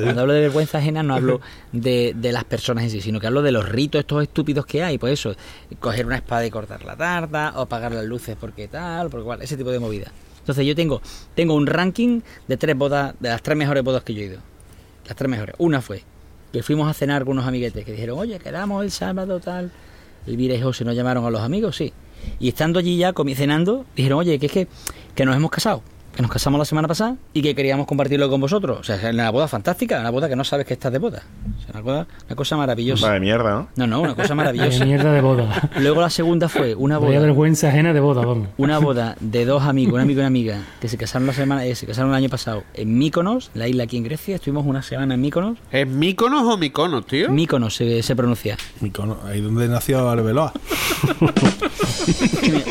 Cuando 0.03 0.21
hablo 0.21 0.33
de 0.33 0.39
vergüenza 0.41 0.77
ajena 0.79 1.03
no 1.03 1.15
hablo 1.15 1.41
de, 1.71 2.13
de 2.15 2.31
las 2.31 2.43
personas 2.45 2.83
en 2.85 2.89
sí, 2.89 3.01
sino 3.01 3.19
que 3.19 3.27
hablo 3.27 3.41
de 3.41 3.51
los 3.51 3.67
ritos 3.67 3.99
estos 3.99 4.23
estúpidos 4.23 4.65
que 4.65 4.83
hay. 4.83 4.97
Pues 4.97 5.13
eso, 5.13 5.35
coger 5.79 6.05
una 6.05 6.15
espada 6.15 6.45
y 6.45 6.49
cortar 6.49 6.83
la 6.83 6.95
tarta, 6.95 7.53
o 7.55 7.61
apagar 7.61 7.91
las 7.91 8.05
luces 8.05 8.35
porque 8.39 8.67
tal, 8.67 9.09
porque 9.09 9.25
cual, 9.25 9.41
ese 9.41 9.57
tipo 9.57 9.69
de 9.71 9.79
movida. 9.79 10.11
Entonces 10.39 10.65
yo 10.65 10.75
tengo, 10.75 11.01
tengo 11.35 11.53
un 11.53 11.67
ranking 11.67 12.21
de 12.47 12.57
tres 12.57 12.75
bodas, 12.77 13.13
de 13.19 13.29
las 13.29 13.41
tres 13.41 13.57
mejores 13.57 13.83
bodas 13.83 14.03
que 14.03 14.13
yo 14.13 14.21
he 14.21 14.25
ido. 14.25 14.39
Las 15.07 15.15
tres 15.15 15.29
mejores. 15.29 15.55
Una 15.59 15.81
fue 15.81 16.03
que 16.51 16.63
fuimos 16.63 16.89
a 16.89 16.93
cenar 16.93 17.23
con 17.25 17.33
unos 17.33 17.47
amiguetes 17.47 17.83
que 17.85 17.91
dijeron, 17.91 18.17
oye, 18.19 18.39
quedamos 18.39 18.83
el 18.83 18.91
sábado 18.91 19.39
tal. 19.39 19.71
Elvira 20.27 20.55
y 20.55 20.61
José 20.61 20.85
nos 20.85 20.95
llamaron 20.95 21.25
a 21.25 21.29
los 21.29 21.41
amigos, 21.41 21.75
sí. 21.75 21.91
Y 22.39 22.47
estando 22.49 22.79
allí 22.79 22.95
ya 22.97 23.11
comi- 23.13 23.35
cenando, 23.35 23.85
dijeron, 23.95 24.19
oye, 24.19 24.39
que 24.39 24.45
es 24.45 24.51
que, 24.51 24.67
que 25.15 25.25
nos 25.25 25.35
hemos 25.35 25.51
casado. 25.51 25.81
Que 26.15 26.21
nos 26.21 26.29
casamos 26.29 26.59
la 26.59 26.65
semana 26.65 26.87
pasada 26.87 27.15
y 27.33 27.41
que 27.41 27.55
queríamos 27.55 27.87
compartirlo 27.87 28.29
con 28.29 28.39
vosotros. 28.39 28.79
O 28.79 28.83
sea, 28.83 28.95
es 28.97 29.13
una 29.13 29.31
boda 29.31 29.47
fantástica, 29.47 29.99
una 29.99 30.11
boda 30.11 30.29
que 30.29 30.35
no 30.35 30.43
sabes 30.43 30.67
que 30.67 30.73
estás 30.73 30.91
de 30.91 30.99
boda. 30.99 31.23
O 31.57 31.61
sea, 31.61 31.71
una, 31.73 31.81
boda- 31.81 32.07
una 32.27 32.35
cosa 32.35 32.55
maravillosa. 32.55 33.07
Va 33.07 33.13
de 33.15 33.19
mierda, 33.19 33.51
¿no? 33.55 33.67
No, 33.75 33.87
no, 33.87 34.01
una 34.01 34.13
cosa 34.15 34.29
De 34.29 34.35
maravillosa. 34.35 34.85
mierda 34.85 35.11
de 35.11 35.21
boda. 35.21 35.69
Luego 35.79 36.01
la 36.01 36.09
segunda 36.11 36.49
fue 36.49 36.75
una 36.75 36.99
Vaya 36.99 37.15
boda 37.17 37.21
vergüenza 37.27 37.69
ajena 37.69 37.93
de 37.93 37.99
boda, 37.99 38.23
vamos. 38.25 38.49
una 38.57 38.77
boda 38.83 39.15
de 39.19 39.45
dos 39.45 39.63
amigos, 39.63 39.95
un 39.95 40.01
amigo 40.01 40.19
y 40.19 40.21
una 40.21 40.27
amiga, 40.27 40.61
que 40.79 40.87
se 40.87 40.97
casaron 40.97 41.25
la 41.25 41.33
semana, 41.33 41.65
eh, 41.65 41.73
se 41.73 41.87
casaron 41.87 42.11
el 42.11 42.17
año 42.17 42.29
pasado 42.29 42.63
en 42.75 42.95
Míconos, 42.97 43.49
la 43.55 43.67
isla 43.67 43.85
aquí 43.85 43.97
en 43.97 44.03
Grecia. 44.03 44.35
Estuvimos 44.35 44.65
una 44.67 44.83
semana 44.83 45.15
en 45.15 45.21
Míconos. 45.21 45.57
¿Es 45.71 45.87
Míconos 45.87 46.43
o 46.43 46.57
Miconos, 46.57 47.07
tío? 47.07 47.29
Míconos 47.31 47.75
se, 47.75 48.03
se 48.03 48.15
pronuncia. 48.15 48.55
Micono, 48.81 49.17
ahí 49.25 49.41
donde 49.41 49.67
nació 49.67 50.07
Arbeloa. 50.09 50.53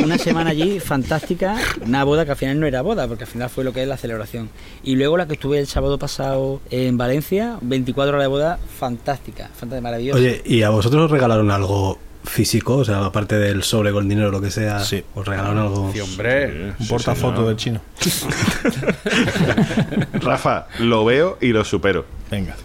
Una 0.04 0.18
semana 0.18 0.50
allí 0.50 0.80
fantástica, 0.80 1.56
una 1.86 2.04
boda 2.04 2.24
que 2.24 2.32
al 2.32 2.36
final 2.36 2.60
no 2.60 2.66
era 2.66 2.82
boda, 2.82 3.06
porque 3.08 3.24
al 3.24 3.30
final 3.32 3.50
fue 3.50 3.64
lo 3.64 3.72
que 3.72 3.82
es 3.82 3.88
la 3.88 3.96
celebración. 3.96 4.50
Y 4.84 4.94
luego 4.96 5.16
la 5.16 5.26
que 5.26 5.34
estuve 5.34 5.58
el 5.58 5.66
sábado 5.66 5.98
pasado 5.98 6.60
en 6.70 6.96
Valencia, 6.96 7.58
24 7.62 8.12
horas 8.14 8.24
de 8.24 8.28
boda, 8.28 8.58
fantástica, 8.78 9.48
fantástica, 9.54 9.80
maravillosa. 9.80 10.18
Oye, 10.18 10.42
¿y 10.44 10.62
a 10.62 10.70
vosotros 10.70 11.04
os 11.06 11.10
regalaron 11.10 11.50
algo 11.50 11.98
físico? 12.24 12.76
O 12.76 12.84
sea, 12.84 13.04
aparte 13.04 13.36
del 13.38 13.62
sobre 13.64 13.90
con 13.92 14.08
dinero 14.08 14.28
o 14.28 14.30
lo 14.30 14.40
que 14.40 14.50
sea, 14.50 14.80
Sí. 14.80 15.02
os 15.14 15.26
regalaron 15.26 15.58
algo. 15.58 15.90
Sí, 15.92 16.00
hombre. 16.00 16.72
Un 16.78 16.88
portafoto 16.88 17.46
del 17.48 17.56
chino. 17.56 17.80
Rafa, 20.14 20.66
lo 20.78 21.04
veo 21.04 21.38
y 21.40 21.48
lo 21.48 21.64
supero. 21.64 22.04
Venga. 22.30 22.56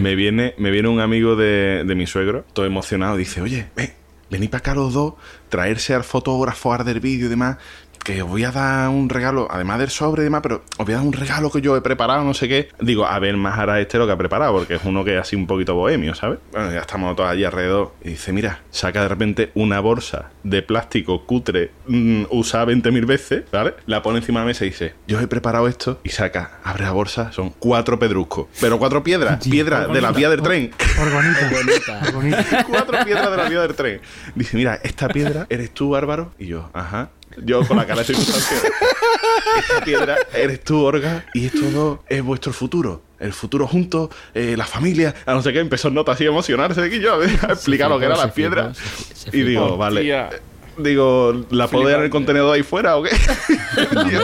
Me 0.00 0.14
viene, 0.16 0.54
me 0.58 0.70
viene 0.70 0.88
un 0.88 1.00
amigo 1.00 1.36
de, 1.36 1.84
de 1.86 1.94
mi 1.94 2.06
suegro, 2.06 2.44
todo 2.52 2.66
emocionado, 2.66 3.16
dice, 3.16 3.40
oye, 3.40 3.68
ven, 3.76 3.92
venid 4.30 4.50
para 4.50 4.58
acá 4.58 4.74
los 4.74 4.92
dos, 4.92 5.14
traerse 5.48 5.94
al 5.94 6.02
fotógrafo, 6.02 6.72
a 6.72 6.82
del 6.82 6.98
vídeo 6.98 7.26
y 7.26 7.28
demás, 7.28 7.58
que 8.06 8.22
os 8.22 8.28
voy 8.28 8.44
a 8.44 8.52
dar 8.52 8.88
un 8.88 9.08
regalo, 9.08 9.48
además 9.50 9.80
del 9.80 9.90
sobre 9.90 10.22
y 10.22 10.24
demás, 10.26 10.40
pero 10.40 10.62
os 10.78 10.86
voy 10.86 10.94
a 10.94 10.98
dar 10.98 11.04
un 11.04 11.12
regalo 11.12 11.50
que 11.50 11.60
yo 11.60 11.76
he 11.76 11.80
preparado, 11.80 12.22
no 12.22 12.34
sé 12.34 12.46
qué. 12.46 12.68
Digo, 12.78 13.04
a 13.04 13.18
ver 13.18 13.36
más 13.36 13.58
hará 13.58 13.80
este 13.80 13.98
lo 13.98 14.06
que 14.06 14.12
ha 14.12 14.16
preparado, 14.16 14.52
porque 14.52 14.76
es 14.76 14.84
uno 14.84 15.04
que 15.04 15.16
es 15.16 15.20
así 15.20 15.34
un 15.34 15.48
poquito 15.48 15.74
bohemio, 15.74 16.14
¿sabes? 16.14 16.38
Bueno, 16.52 16.70
ya 16.70 16.82
estamos 16.82 17.16
todos 17.16 17.28
allí 17.28 17.42
alrededor. 17.42 17.94
Y 18.04 18.10
dice, 18.10 18.32
mira, 18.32 18.60
saca 18.70 19.02
de 19.02 19.08
repente 19.08 19.50
una 19.54 19.80
bolsa 19.80 20.30
de 20.44 20.62
plástico 20.62 21.26
cutre, 21.26 21.72
mm, 21.88 22.26
usada 22.30 22.66
20.000 22.66 23.06
veces, 23.06 23.42
¿vale? 23.50 23.74
La 23.86 24.02
pone 24.02 24.18
encima 24.18 24.38
de 24.38 24.44
la 24.44 24.48
mesa 24.50 24.64
y 24.64 24.68
dice, 24.68 24.94
yo 25.08 25.18
he 25.18 25.26
preparado 25.26 25.66
esto, 25.66 25.98
y 26.04 26.10
saca, 26.10 26.60
abre 26.62 26.84
la 26.84 26.92
bolsa, 26.92 27.32
son 27.32 27.50
cuatro 27.58 27.98
pedruscos, 27.98 28.46
pero 28.60 28.78
cuatro 28.78 29.02
piedras, 29.02 29.44
piedras 29.44 29.92
de 29.92 30.00
la 30.00 30.12
vía 30.12 30.30
del 30.30 30.42
tren. 30.42 30.70
Orgonita. 31.00 31.50
Bonita. 31.50 32.00
Orgonita. 32.06 32.64
cuatro 32.70 32.98
piedras 33.04 33.30
de 33.32 33.36
la 33.36 33.48
vía 33.48 33.62
del 33.62 33.74
tren. 33.74 34.00
Dice, 34.36 34.56
mira, 34.56 34.78
esta 34.84 35.08
piedra 35.08 35.46
eres 35.48 35.72
tú, 35.72 35.90
Bárbaro. 35.90 36.30
Y 36.38 36.46
yo, 36.46 36.70
ajá. 36.72 37.10
Yo 37.44 37.66
con 37.66 37.76
la 37.76 37.86
cara 37.86 38.00
de 38.00 38.06
circunstancia. 38.14 38.56
Esta 39.58 39.84
piedra 39.84 40.16
eres 40.34 40.62
tú, 40.64 40.82
Orga. 40.82 41.24
Y 41.34 41.46
esto 41.46 42.02
es 42.08 42.22
vuestro 42.22 42.52
futuro. 42.52 43.02
El 43.18 43.32
futuro 43.32 43.66
juntos, 43.66 44.10
eh, 44.34 44.54
la 44.56 44.66
familia. 44.66 45.14
A 45.24 45.32
no 45.32 45.42
sé 45.42 45.52
qué, 45.52 45.60
empezó 45.60 45.88
Nota 45.90 46.12
así 46.12 46.24
a 46.24 46.28
emocionarse 46.28 46.80
de 46.82 46.90
que 46.90 47.00
yo 47.00 47.14
a, 47.14 47.24
explicar 47.52 47.88
lo 47.88 47.98
que 47.98 48.04
eran 48.06 48.18
las 48.18 48.32
piedras. 48.32 48.76
flipó, 48.78 49.14
se- 49.14 49.30
se 49.30 49.36
Y 49.36 49.42
digo, 49.42 49.76
vale. 49.76 50.00
Hostia. 50.00 50.30
Digo, 50.78 51.32
¿la 51.50 51.68
puedo 51.68 51.86
dejar 51.86 52.00
en 52.00 52.04
el 52.04 52.10
contenedor 52.10 52.54
ahí 52.54 52.62
fuera 52.62 52.98
o 52.98 53.02
qué? 53.02 53.08
No, 53.94 54.00
hombre, 54.02 54.18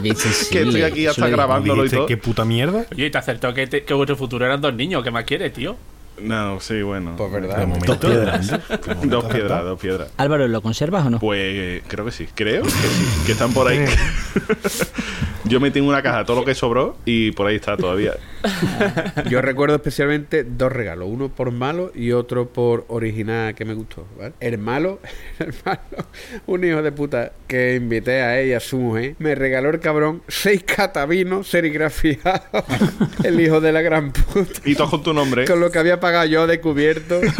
tío, 0.00 0.14
que 0.50 0.62
estoy 0.62 0.82
aquí 0.82 1.06
hasta 1.08 1.26
grabándolo 1.28 1.84
y 1.84 1.88
todo. 1.90 2.06
¿Qué 2.06 2.16
puta 2.16 2.44
mierda? 2.44 2.84
Oye, 2.92 3.06
y 3.06 3.10
te 3.10 3.18
acertó 3.18 3.52
que, 3.52 3.66
te- 3.66 3.82
que 3.82 3.94
vuestro 3.94 4.14
futuro 4.16 4.46
eran 4.46 4.60
dos 4.60 4.72
niños. 4.74 5.02
¿Qué 5.02 5.10
más 5.10 5.24
quieres, 5.24 5.52
tío? 5.52 5.76
No, 6.20 6.60
sí, 6.60 6.82
bueno. 6.82 7.14
Pues 7.16 7.32
verdad. 7.32 7.66
momento. 7.66 7.94
Dos 7.98 7.98
piedras. 7.98 8.50
Dos 9.04 9.24
piedras, 9.24 9.64
dos 9.64 9.80
piedras. 9.80 10.12
Álvaro, 10.16 10.48
¿lo 10.48 10.62
conservas 10.62 11.06
o 11.06 11.10
no? 11.10 11.18
Pues 11.18 11.40
eh, 11.42 11.82
creo 11.86 12.04
que 12.04 12.12
sí, 12.12 12.28
creo 12.34 12.62
que 12.62 12.70
sí, 12.70 13.22
que 13.26 13.32
están 13.32 13.52
por 13.52 13.68
ahí. 13.68 13.84
Yo 15.44 15.60
metí 15.60 15.78
en 15.78 15.86
una 15.86 16.02
caja 16.02 16.24
todo 16.24 16.40
lo 16.40 16.44
que 16.44 16.54
sobró 16.54 16.96
y 17.06 17.30
por 17.32 17.46
ahí 17.46 17.56
está 17.56 17.76
todavía. 17.76 18.12
Yo 19.30 19.40
recuerdo 19.40 19.76
especialmente 19.76 20.44
dos 20.44 20.70
regalos, 20.70 21.08
uno 21.10 21.28
por 21.30 21.50
malo 21.52 21.90
y 21.94 22.12
otro 22.12 22.48
por 22.48 22.84
original 22.88 23.54
que 23.54 23.64
me 23.64 23.72
gustó. 23.72 24.06
¿vale? 24.18 24.34
El 24.40 24.58
malo, 24.58 25.00
el 25.38 25.54
malo, 25.64 26.06
un 26.46 26.64
hijo 26.64 26.82
de 26.82 26.92
puta 26.92 27.32
que 27.46 27.76
invité 27.76 28.20
a 28.20 28.38
ella, 28.38 28.58
a 28.58 28.60
su 28.60 28.78
mujer, 28.78 29.14
me 29.18 29.34
regaló 29.34 29.70
el 29.70 29.80
cabrón 29.80 30.22
seis 30.28 30.64
catavinos 30.64 31.48
serigrafiados. 31.48 32.64
el 33.24 33.40
hijo 33.40 33.60
de 33.60 33.72
la 33.72 33.80
gran 33.80 34.12
puta. 34.12 34.60
Y 34.64 34.74
todo 34.74 34.90
con 34.90 35.02
tu 35.02 35.14
nombre. 35.14 35.46
Con 35.46 35.60
lo 35.60 35.70
que 35.70 35.78
había 35.78 35.98
pagado 36.08 36.26
yo 36.26 36.46
de 36.46 36.60
cubierto. 36.60 37.20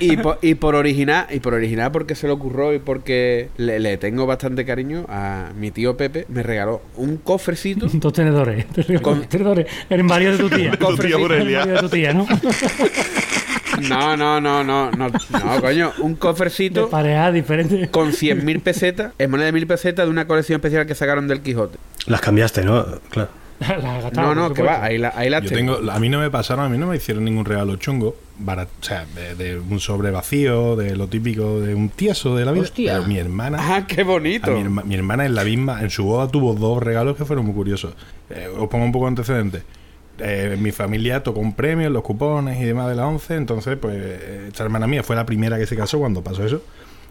y, 0.00 0.16
por, 0.18 0.38
y 0.42 0.54
por 0.56 0.74
original, 0.74 1.26
y 1.30 1.40
por 1.40 1.54
original 1.54 1.90
porque 1.90 2.14
se 2.14 2.26
le 2.26 2.32
ocurrió 2.34 2.74
y 2.74 2.78
porque 2.78 3.48
le, 3.56 3.80
le 3.80 3.96
tengo 3.96 4.26
bastante 4.26 4.64
cariño 4.66 5.06
a 5.08 5.50
mi 5.58 5.70
tío 5.70 5.96
Pepe, 5.96 6.26
me 6.28 6.42
regaló 6.42 6.82
un 6.96 7.16
cofrecito 7.16 7.86
Dos 7.92 8.12
tenedores. 8.12 8.66
Con- 9.02 9.26
tenedores. 9.26 9.66
Eran 9.88 10.06
varios 10.06 10.36
de 10.38 10.44
tu 10.44 10.50
tía. 10.54 10.70
Tu 10.78 10.96
tía 10.98 11.16
Aurelia. 11.16 11.58
varios 11.60 11.82
de 11.82 11.88
tu 11.88 11.94
tía, 11.94 12.12
¿no? 12.12 12.26
No, 13.88 14.16
no, 14.16 14.40
no, 14.40 14.64
no, 14.64 14.90
no, 14.90 15.08
no, 15.10 15.60
coño, 15.60 15.92
un 15.98 16.12
De 16.14 16.18
cofrecito 16.18 16.88
pareja 16.88 17.30
diferente. 17.32 17.88
con 17.90 18.12
100.000 18.12 18.60
pesetas, 18.62 19.12
en 19.18 19.30
moneda 19.30 19.50
de 19.52 19.58
1.000 19.58 19.66
pesetas 19.66 20.06
de 20.06 20.10
una 20.10 20.26
colección 20.26 20.56
especial 20.56 20.86
que 20.86 20.94
sacaron 20.94 21.28
del 21.28 21.40
Quijote. 21.40 21.76
Las 22.06 22.20
cambiaste, 22.22 22.64
¿no? 22.64 22.86
Claro. 23.10 23.28
La 23.60 24.10
No, 24.12 24.34
no, 24.34 24.52
que 24.52 24.62
va, 24.62 24.84
ahí 24.84 24.98
la, 24.98 25.12
ahí 25.16 25.30
la 25.30 25.40
Yo 25.40 25.48
tengo. 25.50 25.76
tengo, 25.76 25.90
a 25.92 25.98
mí 25.98 26.08
no 26.08 26.20
me 26.20 26.30
pasaron, 26.30 26.64
a 26.66 26.68
mí 26.68 26.76
no 26.78 26.86
me 26.86 26.96
hicieron 26.96 27.24
ningún 27.24 27.44
regalo 27.44 27.76
chungo, 27.76 28.16
barat- 28.38 28.68
o 28.80 28.84
sea, 28.84 29.06
de, 29.14 29.34
de 29.34 29.58
un 29.58 29.80
sobre 29.80 30.10
vacío, 30.10 30.76
de 30.76 30.94
lo 30.96 31.08
típico 31.08 31.60
de 31.60 31.74
un 31.74 31.88
tieso 31.88 32.36
de 32.36 32.44
la 32.44 32.52
vida. 32.52 32.64
Hostia. 32.64 32.92
Pero 32.94 33.06
mi 33.06 33.18
hermana, 33.18 33.58
Ah, 33.60 33.86
qué 33.86 34.02
bonito. 34.02 34.50
mi, 34.52 34.60
herma- 34.62 34.84
mi 34.84 34.94
hermana 34.94 35.24
en 35.26 35.34
la 35.34 35.44
misma, 35.44 35.80
en 35.82 35.90
su 35.90 36.04
boda 36.04 36.28
tuvo 36.28 36.54
dos 36.54 36.82
regalos 36.82 37.16
que 37.16 37.24
fueron 37.24 37.46
muy 37.46 37.54
curiosos. 37.54 37.94
Eh, 38.30 38.48
os 38.48 38.68
pongo 38.68 38.84
un 38.84 38.92
poco 38.92 39.06
de 39.06 39.08
antecedentes. 39.10 39.62
Eh, 40.18 40.56
mi 40.58 40.72
familia 40.72 41.22
tocó 41.22 41.40
un 41.40 41.52
premio 41.54 41.86
en 41.86 41.92
los 41.92 42.02
cupones 42.02 42.58
y 42.60 42.64
demás 42.64 42.88
de 42.88 42.94
la 42.94 43.06
11, 43.06 43.34
entonces 43.36 43.76
pues 43.78 43.94
eh, 43.98 44.44
esta 44.48 44.64
hermana 44.64 44.86
mía 44.86 45.02
fue 45.02 45.14
la 45.16 45.26
primera 45.26 45.58
que 45.58 45.66
se 45.66 45.76
casó 45.76 45.98
cuando 45.98 46.22
pasó 46.22 46.44
eso. 46.44 46.62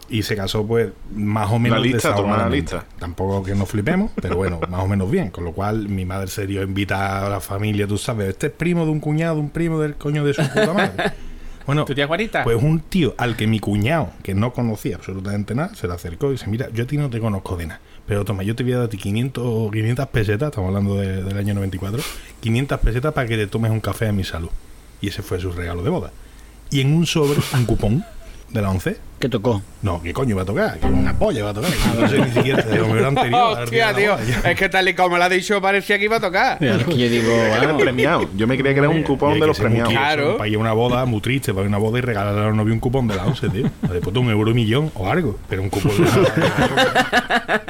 Y 0.08 0.22
se 0.24 0.36
casó, 0.36 0.66
pues, 0.68 0.90
más 1.16 1.50
o 1.52 1.58
menos 1.58 1.80
La 1.80 1.84
lista, 1.86 2.14
toma 2.16 2.38
la 2.38 2.50
lista. 2.50 2.86
Tampoco 3.00 3.44
que 3.44 3.56
nos 3.56 3.68
flipemos, 3.70 4.12
pero 4.22 4.36
bueno, 4.36 4.60
más 4.70 4.82
o 4.84 4.88
menos 4.88 5.10
bien. 5.10 5.30
Con 5.32 5.44
lo 5.46 5.52
cual, 5.52 5.90
mi 5.90 6.06
madre 6.06 6.28
se 6.28 6.46
dio 6.46 6.62
a 6.62 6.64
invitar 6.64 7.24
a 7.26 7.30
la 7.30 7.40
familia, 7.40 7.88
tú 7.88 7.98
sabes, 7.98 8.30
este 8.30 8.48
es 8.48 8.54
primo 8.54 8.86
de 8.86 8.92
un 8.92 9.00
cuñado, 9.00 9.40
un 9.40 9.50
primo 9.50 9.80
del 9.80 9.96
coño 9.96 10.24
de 10.24 10.34
su 10.34 10.42
puta 10.48 10.74
madre. 10.74 11.12
Bueno, 11.66 11.84
¿Tu 11.86 11.96
tía 11.96 12.06
Juanita? 12.06 12.44
pues 12.44 12.62
un 12.62 12.80
tío 12.80 13.16
al 13.18 13.36
que 13.36 13.48
mi 13.48 13.60
cuñado, 13.60 14.12
que 14.22 14.36
no 14.36 14.54
conocía 14.54 14.98
absolutamente 14.98 15.56
nada, 15.56 15.74
se 15.74 15.88
le 15.88 15.94
acercó 15.96 16.28
y 16.28 16.34
dice, 16.34 16.46
mira, 16.48 16.70
yo 16.72 16.84
a 16.84 16.86
ti 16.86 16.96
no 16.96 17.10
te 17.10 17.20
conozco 17.20 17.58
de 17.58 17.66
nada, 17.66 17.82
pero 18.06 18.24
toma, 18.24 18.44
yo 18.44 18.56
te 18.56 18.62
voy 18.62 18.74
a 18.74 18.76
dar 18.78 18.86
a 18.86 18.90
ti 18.90 18.98
500, 19.00 19.72
500 19.72 20.08
pesetas, 20.10 20.50
estamos 20.50 20.68
hablando 20.68 20.98
de- 20.98 21.24
del 21.24 21.36
año 21.36 21.56
94, 21.56 22.04
500 22.40 22.80
pesetas 22.82 23.14
para 23.14 23.28
que 23.28 23.36
te 23.38 23.48
tomes 23.48 23.72
un 23.72 23.80
café 23.80 24.08
a 24.10 24.12
mi 24.12 24.24
salud. 24.24 24.50
Y 25.02 25.08
ese 25.08 25.24
fue 25.24 25.40
su 25.40 25.52
regalo 25.54 25.82
de 25.82 25.90
boda. 25.90 26.12
Y 26.70 26.82
en 26.82 26.94
un 26.94 27.08
sobre, 27.08 27.40
un 27.56 27.66
cupón 27.66 28.06
de 28.56 28.62
la 28.62 28.72
11. 28.72 28.98
¿Qué 29.20 29.30
tocó? 29.30 29.62
No, 29.82 30.02
¿qué 30.02 30.14
coño 30.14 30.36
va 30.36 30.42
a 30.42 30.46
tocar? 30.46 30.80
Que 30.80 30.88
una 30.88 31.18
polla 31.18 31.44
va 31.44 31.50
a 31.52 31.54
tocar. 31.54 31.72
no 32.00 32.08
sé 32.08 32.20
ni 32.20 32.32
siquiera 32.32 32.64
de 32.64 32.78
lo 32.78 32.88
mejor 32.88 33.06
anterior. 33.06 33.60
Hostia, 33.64 33.94
tío. 33.94 34.16
Es 34.44 34.58
que 34.58 34.70
tal 34.70 34.88
y 34.90 34.94
como 34.94 35.18
lo 35.18 35.24
ha 35.24 35.30
dicho, 35.30 35.62
parecía 35.62 36.00
que 36.00 36.06
iba 36.06 36.16
a 36.18 36.20
tocar. 36.22 36.64
Es 36.64 36.84
que 36.86 36.98
yo 36.98 37.10
digo, 37.10 37.32
Era 37.32 37.58
el 37.62 37.68
vamos, 37.68 37.82
premiado. 37.82 38.30
Yo 38.36 38.48
me 38.48 38.58
creía 38.58 38.74
que 38.74 38.80
era 38.80 38.90
un 38.90 39.04
cupón 39.04 39.40
de 39.40 39.46
los 39.46 39.60
premiados. 39.60 39.92
Claro. 39.92 40.38
Para 40.38 40.48
ir 40.48 40.56
a 40.56 40.60
una 40.60 40.74
boda 40.74 41.06
muy 41.06 41.22
triste, 41.22 41.54
para 41.54 41.68
ir 41.68 41.74
a 41.74 41.78
una 41.78 41.78
boda 41.78 42.00
y 42.00 42.02
regalarle 42.02 42.42
a 42.42 42.46
los 42.46 42.56
novios 42.56 42.74
un 42.74 42.80
cupón 42.80 43.08
de 43.08 43.16
la 43.16 43.26
11, 43.26 43.50
tío. 43.50 43.70
Después 43.92 44.14
de 44.14 44.20
un 44.20 44.30
euro 44.30 44.52
y 44.52 44.54
millón 44.54 44.92
o 44.96 45.10
algo, 45.10 45.38
pero 45.50 45.62
un 45.62 45.70
cupón 45.70 45.92
de 45.98 46.04
la 46.06 47.66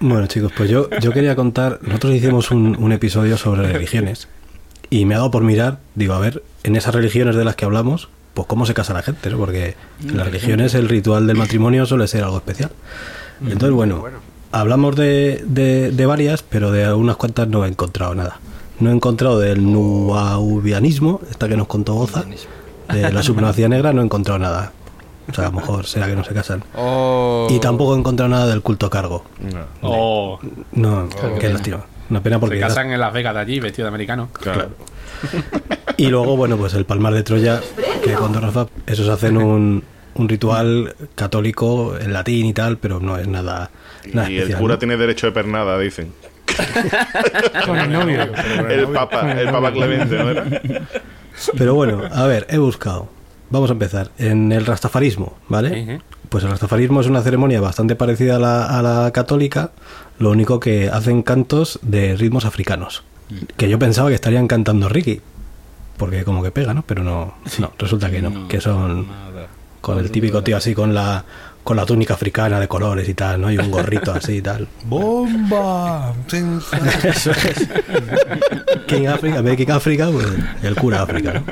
Bueno, 0.00 0.26
chicos, 0.26 0.52
pues 0.56 0.68
yo, 0.68 0.90
yo 1.00 1.12
quería 1.12 1.36
contar. 1.36 1.78
Nosotros 1.82 2.14
hicimos 2.14 2.50
un, 2.50 2.76
un 2.76 2.92
episodio 2.92 3.36
sobre 3.36 3.72
religiones. 3.72 4.28
Y 4.90 5.04
me 5.04 5.14
ha 5.14 5.18
dado 5.18 5.30
por 5.30 5.42
mirar, 5.42 5.78
digo, 5.94 6.14
a 6.14 6.20
ver, 6.20 6.42
en 6.62 6.76
esas 6.76 6.94
religiones 6.94 7.34
de 7.34 7.44
las 7.44 7.56
que 7.56 7.64
hablamos, 7.64 8.08
pues 8.36 8.46
cómo 8.46 8.66
se 8.66 8.74
casa 8.74 8.92
la 8.92 9.02
gente, 9.02 9.30
¿no? 9.30 9.38
Porque 9.38 9.74
en 10.04 10.16
las 10.16 10.26
religiones 10.26 10.74
el 10.74 10.88
ritual 10.88 11.26
del 11.26 11.36
matrimonio 11.38 11.86
suele 11.86 12.06
ser 12.06 12.22
algo 12.22 12.36
especial. 12.36 12.70
Entonces, 13.42 13.70
bueno, 13.70 14.04
hablamos 14.52 14.94
de, 14.94 15.42
de- 15.46 15.90
de 15.90 16.06
varias, 16.06 16.42
pero 16.42 16.70
de 16.70 16.92
unas 16.92 17.16
cuantas 17.16 17.48
no 17.48 17.64
he 17.64 17.68
encontrado 17.68 18.14
nada. 18.14 18.38
No 18.78 18.90
he 18.90 18.94
encontrado 18.94 19.38
del 19.40 19.64
nuaubianismo, 19.72 21.20
esta 21.30 21.48
que 21.48 21.56
nos 21.56 21.66
contó 21.66 21.94
Goza, 21.94 22.24
de 22.92 23.10
la 23.12 23.22
supremacía 23.22 23.68
negra, 23.70 23.92
no 23.94 24.02
he 24.02 24.04
encontrado 24.04 24.38
nada. 24.38 24.72
O 25.28 25.34
sea, 25.34 25.46
a 25.46 25.50
lo 25.50 25.54
mejor 25.56 25.86
será 25.86 26.06
que 26.06 26.14
no 26.14 26.22
se 26.22 26.34
casan. 26.34 26.62
Oh. 26.76 27.48
Y 27.50 27.58
tampoco 27.58 27.96
he 27.96 27.98
encontrado 27.98 28.28
nada 28.28 28.46
del 28.46 28.60
culto 28.62 28.86
a 28.86 28.90
cargo. 28.90 29.24
Oh, 29.82 30.38
No, 30.72 31.08
qué 31.40 31.48
lástima. 31.48 31.80
Una 32.10 32.22
pena 32.22 32.38
porque... 32.38 32.56
se 32.56 32.60
casan 32.60 32.92
en 32.92 33.00
Las 33.00 33.12
Vegas 33.12 33.34
de 33.34 33.40
allí, 33.40 33.58
vestido 33.58 33.86
de 33.86 33.88
americano. 33.88 34.28
Claro. 34.32 34.68
Y 35.98 36.08
luego, 36.08 36.36
bueno, 36.36 36.58
pues 36.58 36.74
el 36.74 36.84
Palmar 36.84 37.14
de 37.14 37.22
Troya, 37.22 37.62
que 38.04 38.12
cuando 38.12 38.38
Rafa, 38.38 38.66
esos 38.86 39.08
hacen 39.08 39.38
un, 39.38 39.82
un 40.14 40.28
ritual 40.28 40.94
católico 41.14 41.96
en 41.98 42.12
latín 42.12 42.46
y 42.46 42.52
tal, 42.52 42.76
pero 42.76 43.00
no 43.00 43.16
es 43.16 43.26
nada, 43.26 43.70
nada 44.12 44.30
Y 44.30 44.38
el 44.38 44.56
cura 44.56 44.74
¿no? 44.74 44.78
tiene 44.78 44.96
derecho 44.98 45.26
de 45.26 45.32
pernada, 45.32 45.78
dicen. 45.78 46.12
Con 47.66 47.78
el 47.78 47.92
novio. 47.92 48.28
El 48.68 48.88
papa, 48.88 49.32
el 49.32 49.50
papa 49.50 49.72
Clemente, 49.72 50.18
¿no 50.18 50.30
era? 50.30 50.44
Pero 51.56 51.74
bueno, 51.74 52.02
a 52.12 52.26
ver, 52.26 52.46
he 52.50 52.58
buscado. 52.58 53.08
Vamos 53.50 53.70
a 53.70 53.74
empezar. 53.74 54.10
En 54.18 54.52
el 54.52 54.66
rastafarismo, 54.66 55.38
¿vale? 55.48 56.00
Pues 56.28 56.44
el 56.44 56.50
rastafarismo 56.50 57.00
es 57.00 57.06
una 57.06 57.22
ceremonia 57.22 57.60
bastante 57.60 57.94
parecida 57.94 58.36
a 58.36 58.38
la, 58.38 58.78
a 58.78 58.82
la 58.82 59.12
católica, 59.12 59.70
lo 60.18 60.30
único 60.30 60.60
que 60.60 60.88
hacen 60.90 61.22
cantos 61.22 61.78
de 61.82 62.16
ritmos 62.16 62.44
africanos. 62.44 63.04
Que 63.56 63.68
yo 63.68 63.78
pensaba 63.78 64.08
que 64.08 64.14
estarían 64.14 64.46
cantando 64.46 64.88
Ricky, 64.88 65.20
porque 65.96 66.24
como 66.24 66.42
que 66.42 66.50
pega, 66.50 66.74
¿no? 66.74 66.82
Pero 66.82 67.02
no, 67.02 67.34
no 67.58 67.72
resulta 67.78 68.10
que 68.10 68.22
no, 68.22 68.46
que 68.48 68.60
son 68.60 69.06
con 69.80 69.98
el 69.98 70.10
típico 70.10 70.42
tío 70.42 70.56
así 70.56 70.74
con 70.74 70.94
la 70.94 71.24
con 71.66 71.76
la 71.76 71.84
túnica 71.84 72.14
africana 72.14 72.60
de 72.60 72.68
colores 72.68 73.08
y 73.08 73.14
tal, 73.14 73.40
¿no? 73.40 73.50
Y 73.50 73.58
un 73.58 73.72
gorrito 73.72 74.12
así 74.12 74.36
y 74.36 74.42
tal. 74.42 74.68
¡Bomba! 74.84 76.14
Eso 77.02 77.32
es. 77.32 77.68
King 78.86 79.08
Africa, 79.08 79.42
Making 79.42 79.72
Africa, 79.72 80.08
pues 80.12 80.28
el 80.62 80.76
cura 80.76 81.02
África, 81.02 81.34
¿no? 81.34 81.42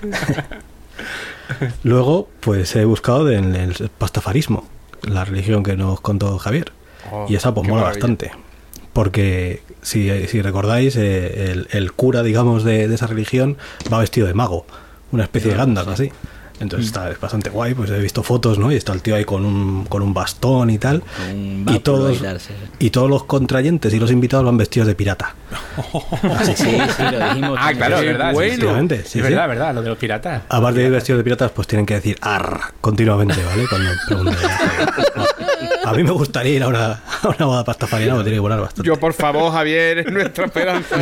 Luego, 1.82 2.30
pues 2.40 2.74
he 2.76 2.86
buscado 2.86 3.30
en 3.30 3.54
el 3.54 3.90
pastafarismo, 3.98 4.66
la 5.02 5.26
religión 5.26 5.62
que 5.62 5.76
nos 5.76 6.00
contó 6.00 6.38
Javier. 6.38 6.72
Oh, 7.12 7.26
y 7.28 7.34
esa 7.36 7.52
pues 7.52 7.68
mola 7.68 7.82
maravilla. 7.82 8.00
bastante. 8.00 8.30
Porque 8.94 9.62
si, 9.82 10.26
si 10.26 10.42
recordáis, 10.42 10.96
eh, 10.96 11.50
el, 11.50 11.68
el 11.70 11.92
cura, 11.92 12.22
digamos, 12.22 12.64
de, 12.64 12.88
de 12.88 12.94
esa 12.94 13.06
religión 13.06 13.56
va 13.92 13.98
vestido 13.98 14.26
de 14.26 14.34
mago, 14.34 14.66
una 15.12 15.24
especie 15.24 15.50
de 15.50 15.56
Gandalf 15.56 15.88
así. 15.88 16.12
Entonces 16.60 16.88
está 16.88 17.10
es 17.10 17.20
bastante 17.20 17.50
guay, 17.50 17.74
pues 17.74 17.90
he 17.90 17.98
visto 18.00 18.22
fotos, 18.22 18.58
¿no? 18.58 18.72
Y 18.72 18.74
está 18.74 18.92
el 18.92 19.00
tío 19.00 19.14
ahí 19.14 19.24
con 19.24 19.44
un, 19.44 19.84
con 19.84 20.02
un 20.02 20.12
bastón 20.12 20.70
y 20.70 20.78
tal. 20.78 21.02
Y 21.66 21.78
todos, 21.80 22.20
y 22.78 22.90
todos 22.90 23.08
los 23.08 23.24
contrayentes 23.24 23.94
y 23.94 24.00
los 24.00 24.10
invitados 24.10 24.44
van 24.44 24.56
vestidos 24.56 24.88
de 24.88 24.94
pirata. 24.94 25.34
Sí, 26.44 26.54
sí, 26.56 26.64
sí, 26.96 27.02
lo 27.12 27.28
dijimos. 27.28 27.58
Ah, 27.60 27.72
claro, 27.74 27.98
es 27.98 28.06
verdad. 28.06 28.30
sí, 28.30 28.34
bueno. 28.34 28.88
sí. 28.88 28.94
Es 28.94 29.08
sí. 29.08 29.20
verdad, 29.20 29.48
verdad, 29.48 29.74
lo 29.74 29.82
de 29.82 29.88
los 29.90 29.98
piratas. 29.98 30.42
Aparte 30.48 30.80
de 30.80 30.86
ir 30.86 30.92
vestidos 30.92 31.18
de 31.18 31.24
piratas, 31.24 31.50
pues 31.52 31.68
tienen 31.68 31.86
que 31.86 31.94
decir 31.94 32.18
ar 32.20 32.72
continuamente, 32.80 33.36
¿vale? 33.44 33.64
Cuando 33.68 33.90
pregunten. 34.06 34.36
A 35.90 35.92
mí 35.94 36.02
me 36.04 36.10
gustaría 36.10 36.54
ir 36.54 36.62
a 36.62 36.68
una, 36.68 36.92
a 37.22 37.28
una 37.28 37.46
boda 37.46 37.64
pastafariana, 37.64 38.14
me 38.16 38.22
tiene 38.22 38.36
que 38.36 38.40
volar 38.40 38.60
bastante. 38.60 38.86
Yo, 38.86 38.98
por 38.98 39.12
favor, 39.14 39.52
Javier, 39.52 39.98
es 39.98 40.12
nuestra 40.12 40.46
esperanza. 40.46 40.96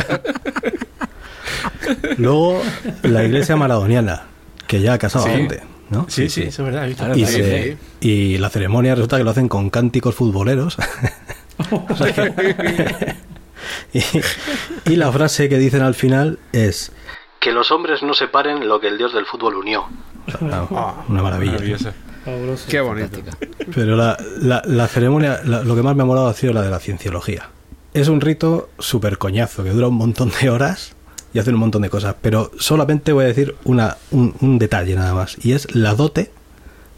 Luego, 2.18 2.62
la 3.02 3.24
iglesia 3.24 3.56
maradoniana, 3.56 4.22
que 4.66 4.80
ya 4.80 4.94
ha 4.94 4.98
casado 4.98 5.26
a 5.26 5.28
Sí. 5.28 5.34
gente, 5.36 5.62
¿no? 5.90 6.06
Sí, 6.08 6.28
sí, 6.28 6.42
eso 6.42 6.62
es 6.62 6.66
verdad. 6.66 6.84
he 6.84 6.88
visto. 6.88 7.04
Claro, 7.04 7.18
Y, 7.18 7.26
sí, 7.26 7.32
se- 7.34 7.76
y 8.00 8.38
la 8.38 8.50
ceremonia 8.50 8.94
resulta 8.94 9.18
que 9.18 9.24
lo 9.24 9.30
hacen 9.30 9.48
con 9.48 9.70
cánticos 9.70 10.14
futboleros. 10.14 10.76
O 11.88 11.96
sea 11.96 12.12
que- 12.12 13.14
y, 13.94 14.02
y 14.92 14.96
la 14.96 15.10
frase 15.10 15.48
que 15.48 15.56
dicen 15.58 15.80
al 15.80 15.94
final 15.94 16.38
es 16.52 16.92
que 17.40 17.50
los 17.50 17.70
hombres 17.70 18.02
no 18.02 18.12
separen 18.12 18.68
lo 18.68 18.78
que 18.78 18.88
el 18.88 18.98
dios 18.98 19.14
del 19.14 19.24
fútbol 19.24 19.56
unió. 19.56 19.86
O 20.26 20.30
sea, 20.30 20.66
una 21.08 21.22
maravilla. 21.22 21.56
Fabuloso. 22.26 22.66
Qué 22.68 22.80
bonito. 22.80 23.20
Pero 23.74 23.96
la, 23.96 24.18
la- 24.42 24.62
la 24.66 24.86
ceremonia, 24.88 25.40
la- 25.44 25.62
lo 25.62 25.74
que 25.74 25.82
más 25.82 25.96
me 25.96 26.02
ha 26.02 26.06
molado 26.06 26.26
ha 26.28 26.34
sido 26.34 26.52
la 26.52 26.60
de 26.62 26.68
la 26.70 26.78
cienciología. 26.80 27.48
Es 27.94 28.08
un 28.08 28.20
rito 28.20 28.68
súper 28.78 29.16
coñazo 29.16 29.64
que 29.64 29.70
dura 29.70 29.88
un 29.88 29.94
montón 29.94 30.30
de 30.42 30.50
horas 30.50 30.92
y 31.32 31.38
hacen 31.38 31.54
un 31.54 31.60
montón 31.60 31.80
de 31.82 31.88
cosas. 31.88 32.14
Pero 32.20 32.50
solamente 32.58 33.12
voy 33.12 33.24
a 33.24 33.28
decir 33.28 33.54
una, 33.64 33.96
un, 34.10 34.34
un 34.40 34.58
detalle 34.58 34.94
nada 34.96 35.14
más. 35.14 35.36
Y 35.42 35.52
es 35.52 35.74
la 35.74 35.94
dote 35.94 36.30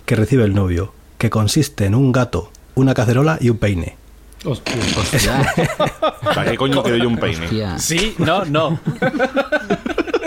que 0.07 0.17
recibe 0.17 0.45
el 0.45 0.55
novio, 0.55 0.93
que 1.19 1.31
consiste 1.31 1.85
en 1.85 1.95
un 1.95 2.11
gato, 2.11 2.51
una 2.75 2.95
cacerola 2.95 3.39
y 3.41 3.51
un 3.51 3.59
peine. 3.59 3.97
Hostia. 4.45 4.75
Hostia, 4.97 5.53
¿Para 6.35 6.53
qué 6.53 6.57
coño 6.57 6.83
quiero 6.83 6.97
yo 6.99 7.09
un 7.09 7.19
peine? 7.19 7.45
hostia. 7.45 7.79
Sí, 7.79 8.15
no, 8.19 8.45
no. 8.47 8.81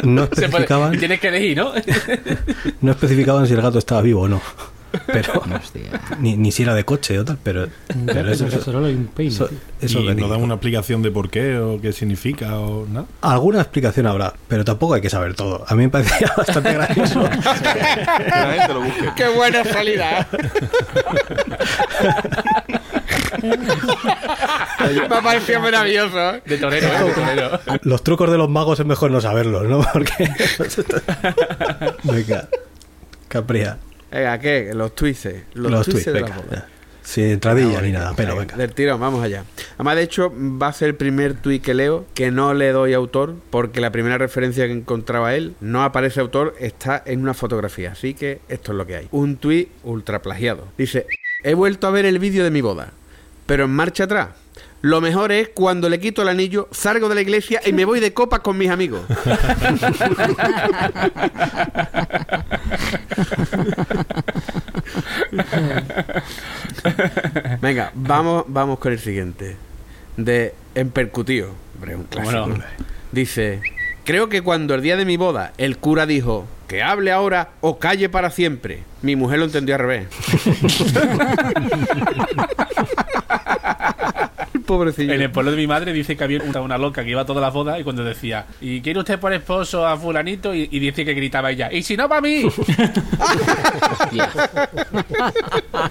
No 0.03 0.27
puede. 0.27 0.45
especificaban, 0.45 0.93
Y 0.93 0.97
tienes 0.97 1.19
que 1.19 1.27
elegir, 1.29 1.57
¿no? 1.57 1.71
no 2.81 2.91
especificaban 2.91 3.47
si 3.47 3.53
el 3.53 3.61
gato 3.61 3.79
estaba 3.79 4.01
vivo 4.01 4.21
o 4.21 4.27
no. 4.27 4.41
Pero 5.13 5.33
Hostia. 5.61 5.81
ni, 6.19 6.35
ni 6.37 6.51
si 6.51 6.63
era 6.63 6.73
de 6.73 6.83
coche 6.85 7.17
o 7.19 7.25
tal, 7.25 7.37
pero, 7.43 7.67
pero 8.05 8.31
eso, 8.31 8.47
eso, 8.47 8.71
y 8.89 8.93
un 8.93 9.07
peine. 9.07 9.33
eso- 9.81 9.99
y 9.99 10.15
no 10.15 10.27
dan 10.27 10.41
una 10.41 10.55
explicación 10.55 11.01
de 11.01 11.11
por 11.11 11.29
qué 11.29 11.57
o 11.57 11.79
qué 11.81 11.91
significa 11.93 12.57
o 12.59 12.85
nada. 12.87 13.05
Alguna 13.21 13.61
explicación 13.61 14.07
habrá, 14.07 14.33
pero 14.47 14.63
tampoco 14.65 14.93
hay 14.95 15.01
que 15.01 15.09
saber 15.09 15.33
todo. 15.35 15.63
A 15.67 15.75
mí 15.75 15.83
me 15.83 15.89
parecía 15.89 16.31
bastante 16.37 16.73
gracioso. 16.73 17.21
Qué 19.15 19.27
buena 19.35 19.63
salida. 19.63 20.27
Me 23.41 25.15
ha 25.15 25.21
parecido 25.21 25.59
maravilloso. 25.61 26.35
¿eh? 26.35 26.41
De 26.45 26.57
torero, 26.57 26.87
¿eh? 26.87 27.03
De 27.05 27.11
torero. 27.13 27.59
Los 27.83 28.03
trucos 28.03 28.31
de 28.31 28.37
los 28.37 28.49
magos 28.49 28.79
es 28.79 28.85
mejor 28.85 29.11
no 29.11 29.21
saberlos, 29.21 29.63
¿no? 29.67 29.81
Porque. 29.93 30.29
Venga, 32.03 32.47
Capria. 33.27 33.77
Venga, 34.11 34.39
¿qué? 34.39 34.71
Los 34.73 34.93
twists. 34.93 35.29
Los, 35.53 35.71
Los 35.71 36.05
de 36.05 36.21
la 36.21 36.27
venga. 36.27 36.67
Sin 37.03 37.25
entradilla 37.25 37.81
ni 37.81 37.91
nada, 37.91 38.13
pero 38.15 38.35
venga. 38.37 38.55
Del 38.55 38.73
tirón, 38.73 38.99
vamos 38.99 39.23
allá. 39.23 39.43
Además, 39.75 39.95
de 39.95 40.03
hecho, 40.03 40.31
va 40.37 40.67
a 40.67 40.73
ser 40.73 40.89
el 40.89 40.95
primer 40.95 41.33
tuit 41.33 41.63
que 41.63 41.73
leo 41.73 42.05
que 42.13 42.29
no 42.29 42.53
le 42.53 42.71
doy 42.71 42.93
autor, 42.93 43.35
porque 43.49 43.81
la 43.81 43.91
primera 43.91 44.17
referencia 44.19 44.67
que 44.67 44.73
encontraba 44.73 45.33
él 45.33 45.55
no 45.61 45.83
aparece 45.83 46.19
autor, 46.19 46.55
está 46.59 47.01
en 47.05 47.21
una 47.21 47.33
fotografía. 47.33 47.93
Así 47.93 48.13
que 48.13 48.41
esto 48.49 48.71
es 48.71 48.77
lo 48.77 48.85
que 48.85 48.97
hay. 48.97 49.07
Un 49.11 49.37
tuit 49.37 49.69
ultra 49.83 50.21
plagiado. 50.21 50.67
Dice: 50.77 51.07
He 51.43 51.55
vuelto 51.55 51.87
a 51.87 51.91
ver 51.91 52.05
el 52.05 52.19
vídeo 52.19 52.43
de 52.43 52.51
mi 52.51 52.61
boda, 52.61 52.91
pero 53.47 53.65
en 53.65 53.71
marcha 53.71 54.03
atrás. 54.03 54.29
Lo 54.81 54.99
mejor 54.99 55.31
es 55.31 55.49
cuando 55.49 55.89
le 55.89 55.99
quito 55.99 56.23
el 56.23 56.29
anillo, 56.29 56.67
salgo 56.71 57.07
de 57.07 57.13
la 57.15 57.21
iglesia 57.21 57.61
y 57.65 57.73
me 57.73 57.85
voy 57.85 57.99
de 57.99 58.13
copas 58.13 58.39
con 58.39 58.57
mis 58.57 58.69
amigos. 58.69 59.01
Venga, 67.61 67.91
vamos, 67.93 68.45
vamos 68.47 68.79
con 68.79 68.91
el 68.91 68.99
siguiente. 68.99 69.55
De 70.17 70.55
Empercutido. 70.73 71.53
Hombre, 71.75 71.95
un 71.95 72.05
clásico. 72.05 72.47
Bueno. 72.47 72.63
Dice: 73.11 73.61
Creo 74.03 74.29
que 74.29 74.41
cuando 74.41 74.73
el 74.73 74.81
día 74.81 74.97
de 74.97 75.05
mi 75.05 75.15
boda 75.15 75.53
el 75.57 75.77
cura 75.77 76.07
dijo 76.07 76.47
que 76.67 76.81
hable 76.81 77.11
ahora 77.11 77.51
o 77.61 77.77
calle 77.77 78.09
para 78.09 78.31
siempre, 78.31 78.83
mi 79.01 79.15
mujer 79.15 79.39
lo 79.39 79.45
entendió 79.45 79.75
al 79.75 79.81
revés. 79.81 80.07
Pobrecillo. 84.65 85.13
En 85.13 85.21
el 85.21 85.31
pueblo 85.31 85.51
de 85.51 85.57
mi 85.57 85.67
madre 85.67 85.93
dice 85.93 86.15
que 86.15 86.23
había 86.23 86.41
una, 86.41 86.61
una 86.61 86.77
loca 86.77 87.03
que 87.03 87.11
iba 87.11 87.21
a 87.21 87.25
todas 87.25 87.41
las 87.41 87.53
bodas 87.53 87.79
y 87.79 87.83
cuando 87.83 88.03
decía, 88.03 88.45
¿y 88.59 88.81
quiere 88.81 88.99
usted 88.99 89.19
por 89.19 89.33
esposo 89.33 89.85
a 89.85 89.97
fulanito? 89.97 90.55
Y, 90.55 90.67
y 90.71 90.79
dice 90.79 91.05
que 91.05 91.13
gritaba 91.13 91.51
ella, 91.51 91.71
¿y 91.71 91.83
si 91.83 91.97
no 91.97 92.09
para 92.09 92.21
mí? 92.21 92.45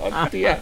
Hostia. 0.00 0.60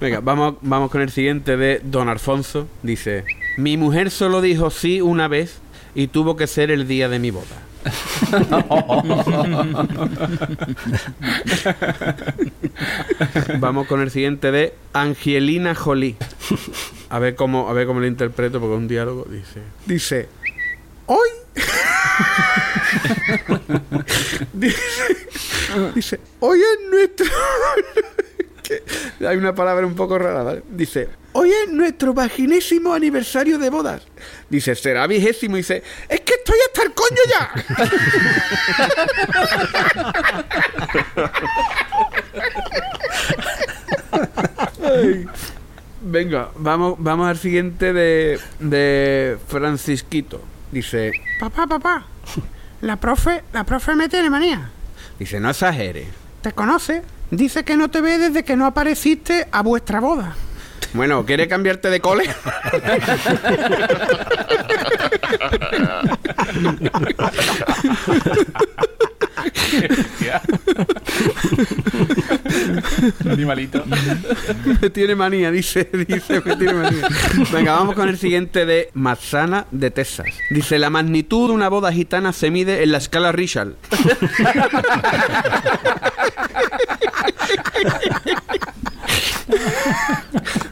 Venga, 0.00 0.20
vamos, 0.20 0.54
vamos 0.60 0.90
con 0.90 1.00
el 1.00 1.10
siguiente 1.10 1.56
de 1.56 1.80
Don 1.82 2.08
Alfonso. 2.08 2.68
Dice: 2.82 3.24
Mi 3.56 3.76
mujer 3.76 4.10
solo 4.10 4.40
dijo 4.40 4.70
sí 4.70 5.00
una 5.00 5.28
vez 5.28 5.60
y 5.94 6.08
tuvo 6.08 6.36
que 6.36 6.46
ser 6.46 6.70
el 6.70 6.86
día 6.86 7.08
de 7.08 7.18
mi 7.18 7.30
boda. 7.30 7.44
vamos 13.60 13.86
con 13.86 14.00
el 14.00 14.10
siguiente 14.10 14.50
de 14.50 14.74
Angelina 14.92 15.74
Jolie. 15.74 16.16
A 17.10 17.18
ver 17.18 17.34
cómo, 17.34 17.68
a 17.68 17.72
ver 17.72 17.86
cómo 17.86 18.00
lo 18.00 18.06
interpreto, 18.06 18.60
porque 18.60 18.74
es 18.74 18.78
un 18.78 18.88
diálogo 18.88 19.26
dice. 19.30 19.62
Dice. 19.86 20.28
Hoy. 21.06 21.28
dice, 24.52 24.80
dice, 25.94 26.20
hoy 26.40 26.60
es 26.60 26.90
nuestro. 26.90 27.26
que 28.62 28.82
hay 29.26 29.36
una 29.36 29.54
palabra 29.54 29.86
un 29.86 29.94
poco 29.94 30.18
rara, 30.18 30.42
¿vale? 30.42 30.62
Dice, 30.68 31.08
hoy 31.32 31.50
es 31.50 31.70
nuestro 31.72 32.12
vaginésimo 32.12 32.92
aniversario 32.92 33.58
de 33.58 33.70
bodas. 33.70 34.02
Dice, 34.50 34.74
será 34.74 35.06
vigésimo. 35.06 35.56
Dice, 35.56 35.82
es 36.08 36.20
que 36.20 36.34
estoy 36.34 36.58
hasta 36.66 36.82
el 36.82 36.92
coño 36.92 37.22
ya. 37.30 37.50
Ay. 44.94 45.26
Venga, 46.00 46.50
vamos, 46.56 46.94
vamos 46.98 47.28
al 47.28 47.38
siguiente 47.38 47.92
de, 47.92 48.38
de 48.60 49.38
Francisquito. 49.48 50.40
Dice, 50.70 51.12
Papá, 51.40 51.66
papá, 51.66 52.06
la 52.82 52.96
profe, 52.96 53.42
la 53.52 53.64
profe 53.64 53.94
me 53.94 54.08
tiene 54.08 54.30
manía. 54.30 54.70
dice, 55.18 55.40
no 55.40 55.50
exageres. 55.50 56.06
¿Te 56.42 56.52
conoce? 56.52 57.02
Dice 57.30 57.64
que 57.64 57.76
no 57.76 57.88
te 57.90 58.00
ve 58.00 58.18
desde 58.18 58.44
que 58.44 58.56
no 58.56 58.66
apareciste 58.66 59.48
a 59.50 59.62
vuestra 59.62 60.00
boda. 60.00 60.36
Bueno, 60.94 61.24
¿quiere 61.24 61.48
cambiarte 61.48 61.90
de 61.90 62.00
cole? 62.00 62.24
Animalito. 73.30 73.84
me 74.80 74.90
tiene 74.90 75.14
manía, 75.14 75.50
dice, 75.50 75.88
dice, 75.92 76.42
me 76.44 76.56
tiene 76.56 76.74
manía. 76.74 77.08
Venga, 77.52 77.72
vamos 77.72 77.94
con 77.94 78.08
el 78.08 78.18
siguiente 78.18 78.66
de 78.66 78.90
Matsana 78.94 79.66
de 79.70 79.90
Texas. 79.90 80.26
Dice, 80.50 80.78
la 80.78 80.90
magnitud 80.90 81.48
de 81.48 81.54
una 81.54 81.68
boda 81.68 81.92
gitana 81.92 82.32
se 82.32 82.50
mide 82.50 82.82
en 82.82 82.92
la 82.92 82.98
escala 82.98 83.32
Richard. 83.32 83.74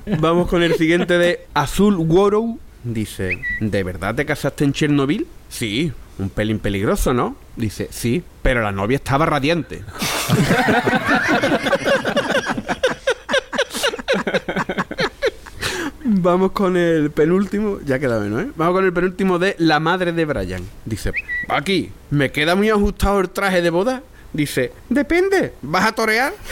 Vamos 0.07 0.49
con 0.49 0.63
el 0.63 0.75
siguiente 0.77 1.19
de 1.19 1.47
Azul 1.53 1.97
Worrow. 1.97 2.61
Dice, 2.85 3.41
¿de 3.61 3.83
verdad 3.83 4.15
te 4.15 4.25
casaste 4.25 4.63
en 4.63 4.73
Chernobyl? 4.73 5.27
Sí, 5.49 5.93
un 6.19 6.31
pelín 6.31 6.61
peligroso, 6.61 7.13
¿no? 7.13 7.37
Dice, 7.57 7.89
sí, 7.91 8.23
pero 8.41 8.63
la 8.63 8.71
novia 8.71 8.95
estaba 8.97 9.27
radiante. 9.27 9.83
Vamos 16.05 16.53
con 16.53 16.77
el 16.77 17.11
penúltimo, 17.11 17.81
ya 17.85 17.99
queda 17.99 18.21
menos, 18.21 18.43
¿eh? 18.43 18.49
Vamos 18.55 18.75
con 18.75 18.85
el 18.85 18.93
penúltimo 18.93 19.41
de 19.41 19.57
la 19.59 19.81
madre 19.81 20.13
de 20.13 20.25
Brian. 20.25 20.63
Dice, 20.85 21.13
aquí, 21.49 21.91
¿me 22.11 22.31
queda 22.31 22.55
muy 22.55 22.71
ajustado 22.71 23.19
el 23.19 23.31
traje 23.31 23.61
de 23.61 23.71
boda? 23.71 24.03
Dice, 24.33 24.71
depende, 24.89 25.55
¿vas 25.63 25.87
a 25.87 25.93
torear? 25.93 26.33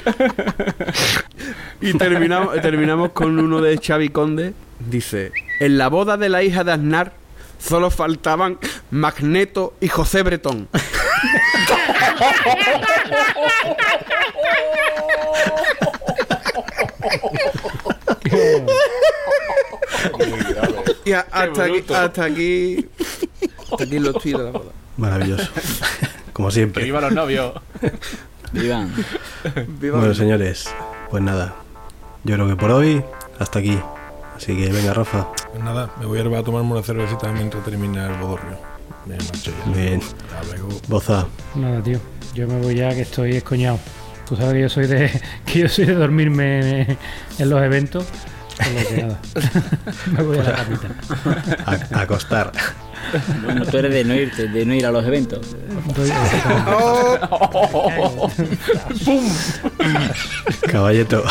y 1.80 1.92
terminamos, 1.94 2.60
terminamos 2.60 3.10
con 3.12 3.38
uno 3.38 3.60
de 3.60 3.78
Xavi 3.78 4.08
Conde. 4.10 4.54
Dice, 4.78 5.32
en 5.60 5.78
la 5.78 5.88
boda 5.88 6.16
de 6.16 6.28
la 6.28 6.42
hija 6.42 6.64
de 6.64 6.72
Aznar 6.72 7.12
solo 7.58 7.90
faltaban 7.90 8.58
Magneto 8.90 9.74
y 9.80 9.88
José 9.88 10.22
Bretón. 10.22 10.68
Y 21.04 21.12
a- 21.12 21.26
hasta, 21.30 21.64
aquí, 21.64 21.84
hasta 21.94 22.24
aquí. 22.24 22.86
Hasta 23.70 23.84
aquí 23.84 23.98
los 23.98 24.22
tiros 24.22 24.40
de 24.40 24.52
la 24.52 24.58
boda. 24.58 24.72
Maravilloso. 24.96 25.48
Como 26.32 26.48
Que 26.48 26.54
siempre. 26.54 26.84
viva 26.84 27.00
los 27.00 27.12
novios. 27.12 27.54
Vivan. 28.52 28.92
Bueno, 29.80 30.14
señores, 30.14 30.68
pues 31.10 31.22
nada. 31.22 31.54
Yo 32.24 32.34
creo 32.34 32.48
que 32.48 32.56
por 32.56 32.70
hoy, 32.70 33.02
hasta 33.38 33.58
aquí. 33.60 33.78
Así 34.36 34.56
que 34.56 34.70
venga, 34.70 34.92
Rafa. 34.94 35.28
Pues 35.50 35.62
nada, 35.62 35.90
me 35.98 36.06
voy 36.06 36.18
a 36.18 36.22
ir 36.22 36.34
a 36.34 36.42
tomarme 36.42 36.72
una 36.72 36.82
cervecita 36.82 37.30
mientras 37.32 37.64
termina 37.64 38.06
el 38.06 38.18
bodorrio. 38.18 38.58
Me 39.06 39.16
marcho 39.16 39.52
ya. 39.66 39.72
Bien. 39.72 40.00
Hasta 40.00 40.44
luego. 40.56 40.68
Boza. 40.88 41.26
Nada, 41.54 41.82
tío. 41.82 41.98
Yo 42.34 42.46
me 42.46 42.60
voy 42.60 42.74
ya 42.76 42.90
que 42.90 43.02
estoy 43.02 43.36
escoñado. 43.36 43.78
Tú 44.28 44.36
sabes 44.36 44.54
que 44.54 44.60
yo 44.60 44.68
soy 44.68 44.86
de 44.86 45.22
que 45.46 45.58
yo 45.60 45.68
soy 45.68 45.86
de 45.86 45.94
dormirme 45.94 46.82
en, 46.82 46.98
en 47.38 47.50
los 47.50 47.62
eventos. 47.62 48.04
Por 48.56 48.66
lo 48.68 48.88
que 48.88 49.02
nada. 49.02 49.20
me 50.12 50.22
voy 50.22 50.38
a 50.38 50.42
la 50.42 50.52
camita. 50.54 50.88
A, 51.66 51.98
a 51.98 52.02
acostar. 52.02 52.52
Bueno, 53.44 53.64
tú 53.66 53.76
eres 53.78 53.92
de 53.92 54.04
no 54.04 54.14
irte, 54.14 54.46
de 54.48 54.64
no 54.66 54.74
ir 54.74 54.86
a 54.86 54.90
los 54.90 55.04
eventos. 55.04 55.40
Caballeto. 60.70 61.24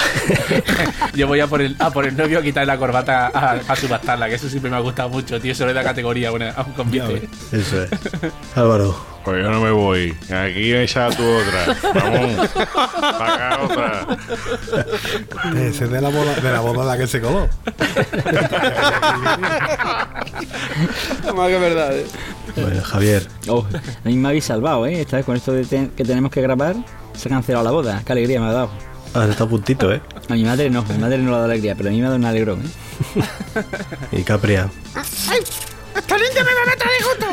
Yo 1.16 1.28
voy 1.28 1.40
a 1.40 1.48
por 1.48 1.62
el, 1.62 1.76
a 1.80 1.90
por 1.92 2.06
el 2.06 2.16
novio 2.18 2.40
a 2.40 2.42
quitarle 2.42 2.68
la 2.68 2.78
corbata 2.78 3.28
a, 3.34 3.52
a 3.68 3.76
subastarla, 3.76 4.28
que 4.30 4.36
eso 4.36 4.50
siempre 4.50 4.70
me 4.72 4.78
ha 4.78 4.82
gustado 4.82 5.10
mucho, 5.10 5.40
tío. 5.40 5.52
Eso 5.52 5.66
le 5.66 5.74
da 5.74 5.84
categoría 5.84 6.30
a, 6.30 6.32
una- 6.32 6.52
a 6.52 6.64
un 6.64 6.74
convite. 6.74 7.28
Eso 7.52 7.84
es. 7.84 7.90
Álvaro. 8.56 9.08
Pues 9.24 9.44
yo 9.44 9.52
no 9.52 9.60
me 9.60 9.70
voy. 9.70 10.16
Aquí 10.34 10.74
echa 10.74 11.10
tu 11.10 11.24
otra. 11.24 11.76
Vamos. 11.94 12.50
Paga 13.20 13.60
otra. 13.64 14.08
Ese 15.56 15.84
es 15.86 15.92
de 15.92 16.02
la 16.02 16.08
boda, 16.10 16.34
de 16.36 16.52
la 16.52 16.60
boda 16.62 16.86
la 16.86 16.98
que 16.98 17.06
se 17.06 17.20
coló. 17.20 17.48
Verdad, 21.60 21.98
¿eh? 21.98 22.06
Bueno, 22.56 22.82
Javier. 22.84 23.28
Oh, 23.48 23.66
a 24.04 24.08
mí 24.08 24.16
me 24.16 24.30
habéis 24.30 24.46
salvado, 24.46 24.86
¿eh? 24.86 25.02
Esta 25.02 25.18
vez 25.18 25.26
con 25.26 25.36
esto 25.36 25.52
de 25.54 25.66
te- 25.66 25.90
que 25.96 26.04
tenemos 26.06 26.32
que 26.32 26.42
grabar, 26.42 26.76
se 27.16 27.28
ha 27.28 27.32
cancelado 27.32 27.64
la 27.66 27.72
boda. 27.72 28.02
Qué 28.06 28.12
alegría 28.14 28.40
me 28.42 28.48
ha 28.48 28.52
dado. 28.54 28.70
Has 29.14 29.28
estado 29.30 29.46
a 29.46 29.50
puntito, 29.50 29.92
¿eh? 29.92 30.02
A 30.30 30.34
mi 30.34 30.44
madre 30.44 30.70
no, 30.70 30.80
a 30.82 30.84
mi 30.94 30.98
madre 31.00 31.18
no 31.18 31.26
le 31.26 31.30
ha 31.30 31.40
dado 31.40 31.46
alegría, 31.52 31.76
pero 31.76 31.90
a 31.90 31.92
mí 31.92 31.98
me 32.00 32.04
ha 32.06 32.10
dado 32.10 32.18
un 32.20 32.26
alegrón, 32.26 32.62
¿eh? 32.62 32.70
Y 34.20 34.24
Capria. 34.24 34.70
¡Ay! 34.96 35.40
¡Esta 35.96 36.16
niña 36.16 36.44
me 36.44 36.54
va 36.54 36.62
a 36.62 36.66
matar 36.66 36.88
de 36.88 37.04
gusto! 37.06 37.26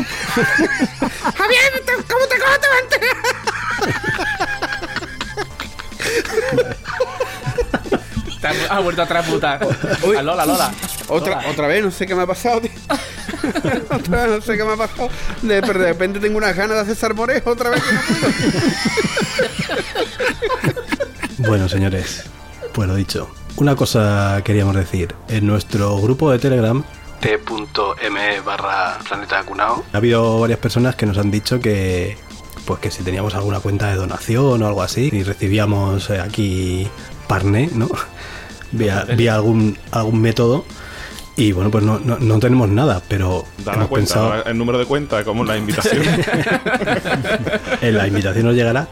¡Javier! 1.37 1.83
te- 1.85 2.03
¿Cómo 2.13 2.27
te 2.27 2.39
cojo 2.39 2.59
te 2.61 2.69
va 2.69 2.75
a 2.75 2.81
enterar? 2.81 3.17
Te 8.53 8.67
ha, 8.69 8.77
ha 8.77 8.81
vuelto 8.81 9.03
a 9.03 9.07
transmutar. 9.07 9.61
A 9.63 10.23
Lola, 10.23 10.47
Lola. 10.47 10.73
Otra, 11.09 11.43
otra 11.49 11.67
vez, 11.67 11.85
no 11.85 11.91
sé 11.91 12.07
qué 12.07 12.15
me 12.15 12.23
ha 12.23 12.27
pasado, 12.27 12.61
tío. 12.61 12.71
otra 13.91 14.27
vez, 14.27 14.37
no 14.37 14.41
sé 14.41 14.57
qué 14.57 14.65
me 14.65 14.73
ha 14.73 14.77
pasado. 14.77 15.09
De, 15.43 15.61
pero 15.63 15.81
de 15.81 15.89
repente 15.89 16.21
tengo 16.21 16.39
unas 16.39 16.57
ganas 16.57 16.77
de 16.77 16.83
hacer 16.83 16.97
sarmorejo 16.97 17.51
otra 17.51 17.71
vez. 17.71 17.83
que 17.83 17.95
no 17.95 18.01
puedo. 18.03 18.33
Bueno, 21.39 21.69
señores, 21.69 22.25
pues 22.73 22.89
lo 22.89 22.95
dicho. 22.95 23.31
Una 23.57 23.77
cosa 23.77 24.41
queríamos 24.45 24.75
decir. 24.75 25.15
En 25.29 25.47
nuestro 25.47 25.97
grupo 25.99 26.31
de 26.31 26.39
Telegram, 26.39 26.85
t.me 27.21 28.41
barra 28.41 28.99
planeta 29.07 29.43
cunao, 29.45 29.85
ha 29.93 29.97
habido 29.97 30.41
varias 30.41 30.59
personas 30.59 30.95
que 30.97 31.07
nos 31.07 31.19
han 31.19 31.31
dicho 31.31 31.61
que 31.61 32.19
pues 32.67 32.81
que 32.81 32.91
si 32.91 33.03
teníamos 33.03 33.35
alguna 33.35 33.61
cuenta 33.61 33.89
de 33.89 33.97
donación 33.97 34.63
o 34.63 34.67
algo 34.67 34.83
así 34.83 35.09
y 35.13 35.23
recibíamos 35.23 36.11
eh, 36.11 36.21
aquí 36.21 36.89
parné, 37.29 37.71
¿no? 37.73 37.89
Vía, 38.77 39.05
vía 39.17 39.35
algún, 39.35 39.77
algún 39.91 40.21
método. 40.21 40.65
Y 41.39 41.53
bueno, 41.53 41.71
pues 41.71 41.85
no, 41.85 41.99
no, 41.99 42.19
no 42.19 42.39
tenemos 42.39 42.67
nada, 42.71 43.03
pero 43.09 43.45
hemos 43.59 43.89
cuenta, 43.89 44.15
pensado... 44.15 44.45
el 44.47 44.57
número 44.57 44.79
de 44.79 44.87
cuenta, 44.87 45.23
como 45.23 45.45
la 45.45 45.59
invitación. 45.59 46.03
En 47.83 47.97
la 47.97 48.07
invitación 48.07 48.47
os 48.47 48.55
llegará. 48.55 48.89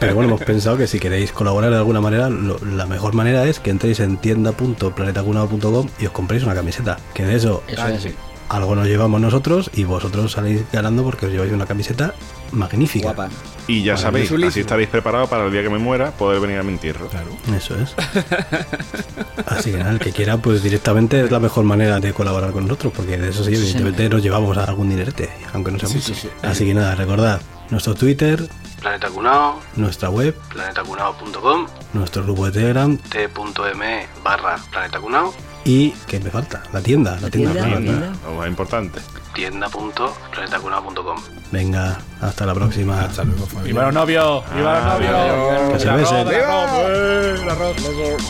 Pero 0.00 0.14
bueno, 0.14 0.28
hemos 0.30 0.42
pensado 0.42 0.78
que 0.78 0.86
si 0.86 0.98
queréis 0.98 1.30
colaborar 1.30 1.70
de 1.70 1.76
alguna 1.76 2.00
manera, 2.00 2.30
lo- 2.30 2.58
la 2.64 2.86
mejor 2.86 3.12
manera 3.14 3.44
es 3.44 3.60
que 3.60 3.68
entréis 3.70 4.00
en 4.00 4.16
tienda.planetacunao.com 4.16 5.88
y 6.00 6.06
os 6.06 6.12
compréis 6.12 6.42
una 6.44 6.54
camiseta. 6.54 6.98
Que 7.12 7.24
de 7.26 7.36
eso 7.36 7.62
Eso 7.68 7.86
es 7.88 7.94
así. 7.98 8.14
Algo 8.48 8.74
nos 8.74 8.86
llevamos 8.86 9.20
nosotros 9.20 9.70
y 9.74 9.84
vosotros 9.84 10.32
salís 10.32 10.62
ganando 10.72 11.02
porque 11.02 11.26
os 11.26 11.32
lleváis 11.32 11.52
una 11.52 11.66
camiseta 11.66 12.14
magnífica. 12.52 13.12
Guapa. 13.12 13.28
y 13.66 13.82
ya 13.82 13.96
sabéis, 13.96 14.32
así 14.32 14.60
estaréis 14.60 14.88
preparados 14.88 15.28
para 15.28 15.46
el 15.46 15.52
día 15.52 15.62
que 15.62 15.70
me 15.70 15.78
muera 15.78 16.10
poder 16.12 16.40
venir 16.40 16.58
a 16.58 16.62
mi 16.62 16.72
entierro. 16.72 17.08
Claro. 17.08 17.28
Eso 17.54 17.76
es. 17.76 17.94
Así 19.46 19.70
que 19.70 19.78
nada, 19.78 19.90
el 19.90 19.98
que 19.98 20.12
quiera, 20.12 20.36
pues 20.36 20.62
directamente 20.62 21.24
es 21.24 21.30
la 21.30 21.40
mejor 21.40 21.64
manera 21.64 22.00
de 22.00 22.12
colaborar 22.12 22.52
con 22.52 22.64
nosotros, 22.64 22.92
porque 22.94 23.16
de 23.16 23.30
eso 23.30 23.44
sí, 23.44 23.54
evidentemente 23.54 24.08
nos 24.08 24.22
llevamos 24.22 24.56
a 24.58 24.64
algún 24.64 24.90
dinerete, 24.90 25.30
aunque 25.52 25.70
no 25.70 25.78
sea 25.78 25.88
mucho. 25.88 26.12
Así 26.42 26.66
que 26.66 26.74
nada, 26.74 26.94
recordad, 26.94 27.40
nuestro 27.70 27.94
Twitter, 27.94 28.48
Planeta 28.80 29.08
Cunao, 29.08 29.60
nuestra 29.76 30.10
web, 30.10 30.34
planetacunao.com, 30.50 31.66
nuestro 31.94 32.22
grupo 32.24 32.46
de 32.46 32.52
Telegram, 32.52 32.96
t.me 32.96 34.06
barra 34.22 34.56
Planeta 34.70 35.00
Cunao, 35.00 35.34
y, 35.64 35.90
¿qué 36.06 36.20
me 36.20 36.30
falta? 36.30 36.62
La 36.72 36.80
tienda, 36.80 37.18
la 37.20 37.30
tienda. 37.30 37.52
tienda, 37.52 37.68
la 37.68 37.76
tienda. 37.76 38.00
tienda. 38.00 38.18
Lo 38.26 38.34
más 38.34 38.48
importante. 38.48 39.00
tienda.planetacunao.com. 39.34 41.18
Venga, 41.50 41.98
hasta 42.20 42.46
la 42.46 42.54
próxima. 42.54 43.02
Hasta 43.02 43.24
luego, 43.24 43.46
familia. 43.46 43.72
¡Viva 43.72 43.84
los 43.84 43.94
novios! 43.94 44.44
¡Viva 44.54 44.74
los 44.74 44.84
novios! 45.00 45.72
Que 45.72 45.78
se 45.78 45.90
besen. 45.90 46.26
roda. 46.26 47.76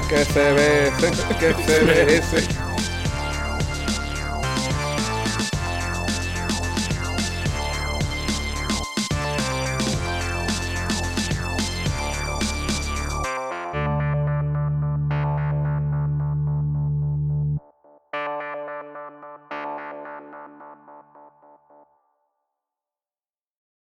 Que 0.08 0.24
se 0.24 0.52
ve, 0.52 0.92
que 1.38 1.54
se 1.64 1.84
ve 1.84 2.16
ese. 2.18 2.67